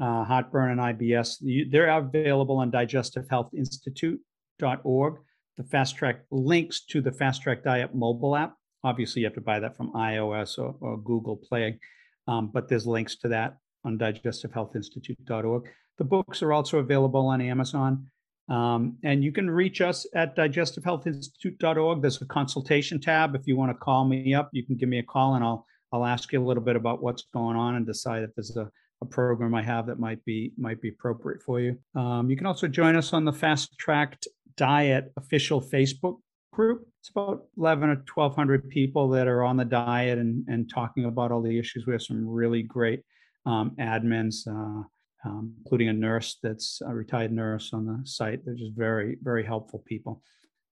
uh, 0.00 0.24
Heartburn 0.24 0.78
and 0.78 0.80
IBS, 0.80 1.36
they're 1.70 1.90
available 1.90 2.56
on 2.58 2.72
digestivehealthinstitute.org. 2.72 5.14
The 5.56 5.64
Fast 5.64 5.96
Tract 5.96 6.26
links 6.30 6.84
to 6.86 7.00
the 7.00 7.12
Fast 7.12 7.42
Tract 7.42 7.64
Diet 7.64 7.94
mobile 7.94 8.36
app. 8.36 8.54
Obviously, 8.82 9.22
you 9.22 9.26
have 9.26 9.34
to 9.34 9.40
buy 9.40 9.60
that 9.60 9.76
from 9.76 9.92
iOS 9.92 10.58
or, 10.58 10.74
or 10.80 10.98
Google 10.98 11.36
Play, 11.36 11.78
um, 12.26 12.50
but 12.52 12.68
there's 12.68 12.86
links 12.86 13.14
to 13.16 13.28
that 13.28 13.56
on 13.84 13.98
digestivehealthinstitute.org. 13.98 15.68
The 15.98 16.04
books 16.04 16.42
are 16.42 16.52
also 16.52 16.78
available 16.78 17.26
on 17.26 17.40
Amazon. 17.40 18.06
Um, 18.48 18.98
and 19.02 19.24
you 19.24 19.32
can 19.32 19.50
reach 19.50 19.80
us 19.80 20.06
at 20.14 20.36
digestivehealthinstitute.org. 20.36 22.02
There's 22.02 22.20
a 22.20 22.26
consultation 22.26 23.00
tab. 23.00 23.34
If 23.34 23.46
you 23.46 23.56
want 23.56 23.70
to 23.70 23.78
call 23.78 24.04
me 24.04 24.34
up, 24.34 24.50
you 24.52 24.66
can 24.66 24.76
give 24.76 24.88
me 24.88 24.98
a 24.98 25.02
call 25.02 25.34
and 25.34 25.44
I'll 25.44 25.66
I'll 25.92 26.04
ask 26.04 26.32
you 26.32 26.42
a 26.42 26.44
little 26.44 26.62
bit 26.62 26.74
about 26.74 27.02
what's 27.02 27.26
going 27.32 27.56
on 27.56 27.76
and 27.76 27.86
decide 27.86 28.24
if 28.24 28.34
there's 28.34 28.56
a, 28.56 28.68
a 29.00 29.06
program 29.06 29.54
I 29.54 29.62
have 29.62 29.86
that 29.86 30.00
might 30.00 30.22
be 30.24 30.52
might 30.58 30.82
be 30.82 30.88
appropriate 30.88 31.40
for 31.40 31.60
you. 31.60 31.78
Um, 31.94 32.28
you 32.28 32.36
can 32.36 32.46
also 32.46 32.66
join 32.66 32.96
us 32.96 33.12
on 33.12 33.24
the 33.24 33.32
Fast 33.32 33.78
Tract 33.78 34.26
Diet 34.56 35.12
official 35.16 35.62
Facebook 35.62 36.16
group. 36.52 36.86
It's 37.00 37.10
about 37.10 37.44
11 37.56 37.90
or 37.90 38.04
1200 38.12 38.68
people 38.68 39.08
that 39.10 39.28
are 39.28 39.44
on 39.44 39.56
the 39.56 39.64
diet 39.64 40.18
and, 40.18 40.44
and 40.48 40.68
talking 40.68 41.04
about 41.04 41.30
all 41.30 41.42
the 41.42 41.58
issues. 41.58 41.86
We 41.86 41.92
have 41.92 42.02
some 42.02 42.26
really 42.26 42.62
great 42.62 43.02
um, 43.46 43.72
admins, 43.78 44.46
uh, 44.46 44.82
um, 45.24 45.54
including 45.58 45.88
a 45.88 45.92
nurse 45.92 46.38
that's 46.42 46.80
a 46.86 46.94
retired 46.94 47.32
nurse 47.32 47.72
on 47.72 47.86
the 47.86 48.00
site. 48.04 48.44
They're 48.44 48.54
just 48.54 48.74
very, 48.74 49.16
very 49.22 49.44
helpful 49.44 49.82
people. 49.86 50.22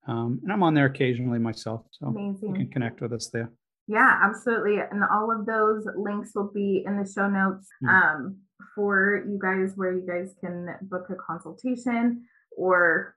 Um, 0.07 0.41
and 0.43 0.53
I'm 0.53 0.62
on 0.62 0.75
there 0.75 0.87
occasionally 0.87 1.39
myself, 1.39 1.87
so 1.91 2.07
Amazing. 2.09 2.49
you 2.49 2.55
can 2.55 2.68
connect 2.70 3.01
with 3.01 3.12
us 3.12 3.29
there. 3.33 3.53
Yeah, 3.89 4.20
absolutely. 4.23 4.79
And 4.79 5.03
all 5.12 5.31
of 5.31 5.47
those 5.47 5.87
links 5.97 6.33
will 6.35 6.51
be 6.53 6.85
in 6.87 6.97
the 6.97 7.09
show 7.09 7.29
notes 7.29 7.68
mm-hmm. 7.85 7.89
um, 7.89 8.37
for 8.75 9.25
you 9.29 9.39
guys, 9.41 9.73
where 9.75 9.93
you 9.93 10.07
guys 10.07 10.35
can 10.41 10.75
book 10.83 11.09
a 11.11 11.14
consultation 11.14 12.25
or, 12.57 13.16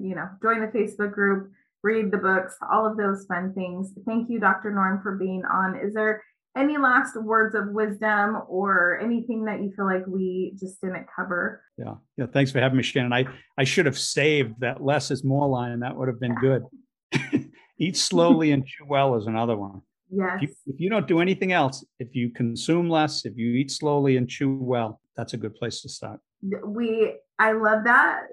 you 0.00 0.14
know, 0.14 0.28
join 0.42 0.60
the 0.60 0.68
Facebook 0.68 1.12
group, 1.12 1.50
read 1.82 2.10
the 2.10 2.18
books, 2.18 2.56
all 2.72 2.86
of 2.86 2.96
those 2.96 3.26
fun 3.26 3.52
things. 3.54 3.92
Thank 4.06 4.30
you, 4.30 4.40
Dr. 4.40 4.72
Norm, 4.72 5.00
for 5.02 5.16
being 5.16 5.42
on. 5.44 5.76
Is 5.76 5.94
there 5.94 6.22
any 6.56 6.78
last 6.78 7.16
words 7.20 7.54
of 7.54 7.68
wisdom 7.68 8.42
or 8.48 8.98
anything 9.00 9.44
that 9.46 9.60
you 9.60 9.72
feel 9.74 9.86
like 9.86 10.06
we 10.06 10.54
just 10.58 10.80
didn't 10.80 11.06
cover? 11.14 11.62
Yeah. 11.76 11.94
Yeah. 12.16 12.26
Thanks 12.26 12.52
for 12.52 12.60
having 12.60 12.76
me, 12.76 12.82
Shannon. 12.82 13.12
I, 13.12 13.26
I 13.58 13.64
should 13.64 13.86
have 13.86 13.98
saved 13.98 14.60
that 14.60 14.82
less 14.82 15.10
is 15.10 15.24
more 15.24 15.48
line. 15.48 15.80
That 15.80 15.96
would 15.96 16.08
have 16.08 16.20
been 16.20 16.36
good. 16.36 16.64
Eat 17.78 17.96
slowly 17.96 18.52
and 18.52 18.64
chew 18.64 18.84
well 18.86 19.16
is 19.16 19.26
another 19.26 19.56
one. 19.56 19.82
Yes. 20.10 20.36
If 20.36 20.42
you, 20.42 20.54
if 20.66 20.80
you 20.80 20.90
don't 20.90 21.08
do 21.08 21.20
anything 21.20 21.52
else, 21.52 21.84
if 21.98 22.14
you 22.14 22.30
consume 22.30 22.88
less, 22.88 23.24
if 23.24 23.36
you 23.36 23.54
eat 23.54 23.70
slowly 23.70 24.16
and 24.16 24.28
chew 24.28 24.56
well, 24.60 25.00
that's 25.16 25.34
a 25.34 25.36
good 25.36 25.56
place 25.56 25.80
to 25.82 25.88
start. 25.88 26.20
We, 26.64 27.14
I 27.38 27.52
love 27.52 27.84
that 27.84 28.26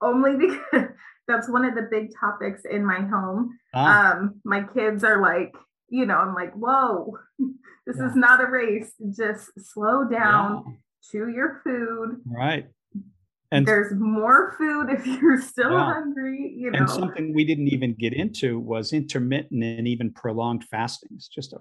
only 0.00 0.36
because 0.36 0.88
that's 1.28 1.48
one 1.48 1.64
of 1.64 1.76
the 1.76 1.86
big 1.90 2.08
topics 2.18 2.62
in 2.68 2.84
my 2.84 3.00
home. 3.00 3.56
Ah. 3.72 4.12
Um, 4.12 4.40
my 4.44 4.64
kids 4.74 5.04
are 5.04 5.20
like, 5.20 5.54
you 5.88 6.06
know, 6.06 6.16
I'm 6.16 6.34
like, 6.34 6.52
whoa, 6.54 7.18
this 7.86 7.96
yeah. 7.98 8.08
is 8.08 8.16
not 8.16 8.40
a 8.40 8.46
race. 8.46 8.92
Just 9.16 9.50
slow 9.72 10.04
down, 10.04 10.64
yeah. 10.66 10.72
chew 11.10 11.28
your 11.28 11.60
food. 11.64 12.20
Right. 12.26 12.66
And 13.50 13.66
there's 13.66 13.94
more 13.94 14.54
food 14.58 14.90
if 14.90 15.06
you're 15.06 15.40
still 15.40 15.72
yeah. 15.72 15.94
hungry, 15.94 16.52
you 16.54 16.70
know. 16.70 16.80
And 16.80 16.90
something 16.90 17.34
we 17.34 17.44
didn't 17.44 17.68
even 17.68 17.94
get 17.94 18.12
into 18.12 18.58
was 18.58 18.92
intermittent 18.92 19.64
and 19.64 19.88
even 19.88 20.12
prolonged 20.12 20.64
fasting. 20.64 21.10
It's 21.14 21.28
just 21.28 21.54
a 21.54 21.58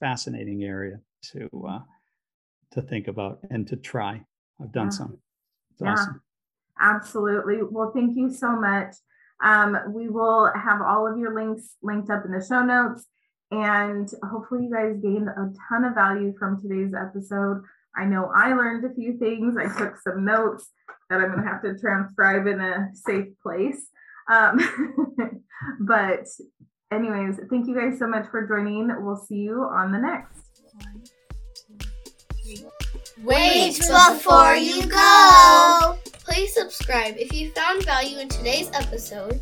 fascinating 0.00 0.64
area 0.64 0.98
to 1.32 1.48
uh, 1.68 1.78
to 2.72 2.82
think 2.82 3.06
about 3.06 3.40
and 3.50 3.66
to 3.68 3.76
try. 3.76 4.22
I've 4.60 4.72
done 4.72 4.90
some. 4.90 5.18
It's 5.72 5.82
yeah. 5.82 5.92
Awesome. 5.92 6.20
Absolutely. 6.80 7.58
Well, 7.62 7.92
thank 7.94 8.16
you 8.16 8.32
so 8.32 8.56
much. 8.56 8.94
Um, 9.42 9.76
we 9.94 10.08
will 10.08 10.50
have 10.54 10.80
all 10.82 11.10
of 11.10 11.18
your 11.18 11.34
links 11.34 11.76
linked 11.82 12.10
up 12.10 12.24
in 12.24 12.32
the 12.32 12.44
show 12.44 12.62
notes. 12.62 13.06
And 13.50 14.08
hopefully, 14.30 14.64
you 14.64 14.70
guys 14.72 14.96
gained 15.02 15.28
a 15.28 15.52
ton 15.68 15.84
of 15.84 15.94
value 15.94 16.34
from 16.38 16.62
today's 16.62 16.94
episode. 16.94 17.62
I 17.96 18.04
know 18.04 18.30
I 18.34 18.52
learned 18.52 18.84
a 18.84 18.94
few 18.94 19.18
things. 19.18 19.56
I 19.56 19.66
took 19.76 19.96
some 20.00 20.24
notes 20.24 20.70
that 21.08 21.20
I'm 21.20 21.32
going 21.32 21.42
to 21.42 21.48
have 21.48 21.62
to 21.62 21.76
transcribe 21.78 22.46
in 22.46 22.60
a 22.60 22.90
safe 22.94 23.28
place. 23.42 23.88
Um, 24.30 24.60
but, 25.80 26.26
anyways, 26.92 27.40
thank 27.50 27.66
you 27.66 27.74
guys 27.74 27.98
so 27.98 28.06
much 28.06 28.30
for 28.30 28.46
joining. 28.46 28.92
We'll 29.04 29.16
see 29.16 29.38
you 29.38 29.62
on 29.62 29.90
the 29.90 29.98
next. 29.98 30.50
Wait 33.22 33.78
before 33.78 34.54
you 34.54 34.86
go. 34.86 35.98
Please 36.24 36.54
subscribe 36.54 37.16
if 37.16 37.32
you 37.32 37.50
found 37.50 37.84
value 37.84 38.18
in 38.18 38.28
today's 38.28 38.70
episode. 38.72 39.40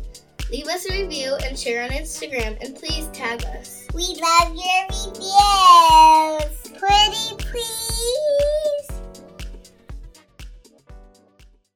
Leave 0.51 0.67
us 0.67 0.89
a 0.89 1.01
review 1.03 1.35
and 1.45 1.57
share 1.57 1.83
on 1.83 1.91
Instagram, 1.91 2.57
and 2.65 2.75
please 2.75 3.07
tag 3.13 3.43
us. 3.59 3.85
We 3.93 4.17
love 4.19 4.55
your 4.55 4.87
reviews. 4.89 6.79
Pretty 6.79 7.35
please. 7.37 8.78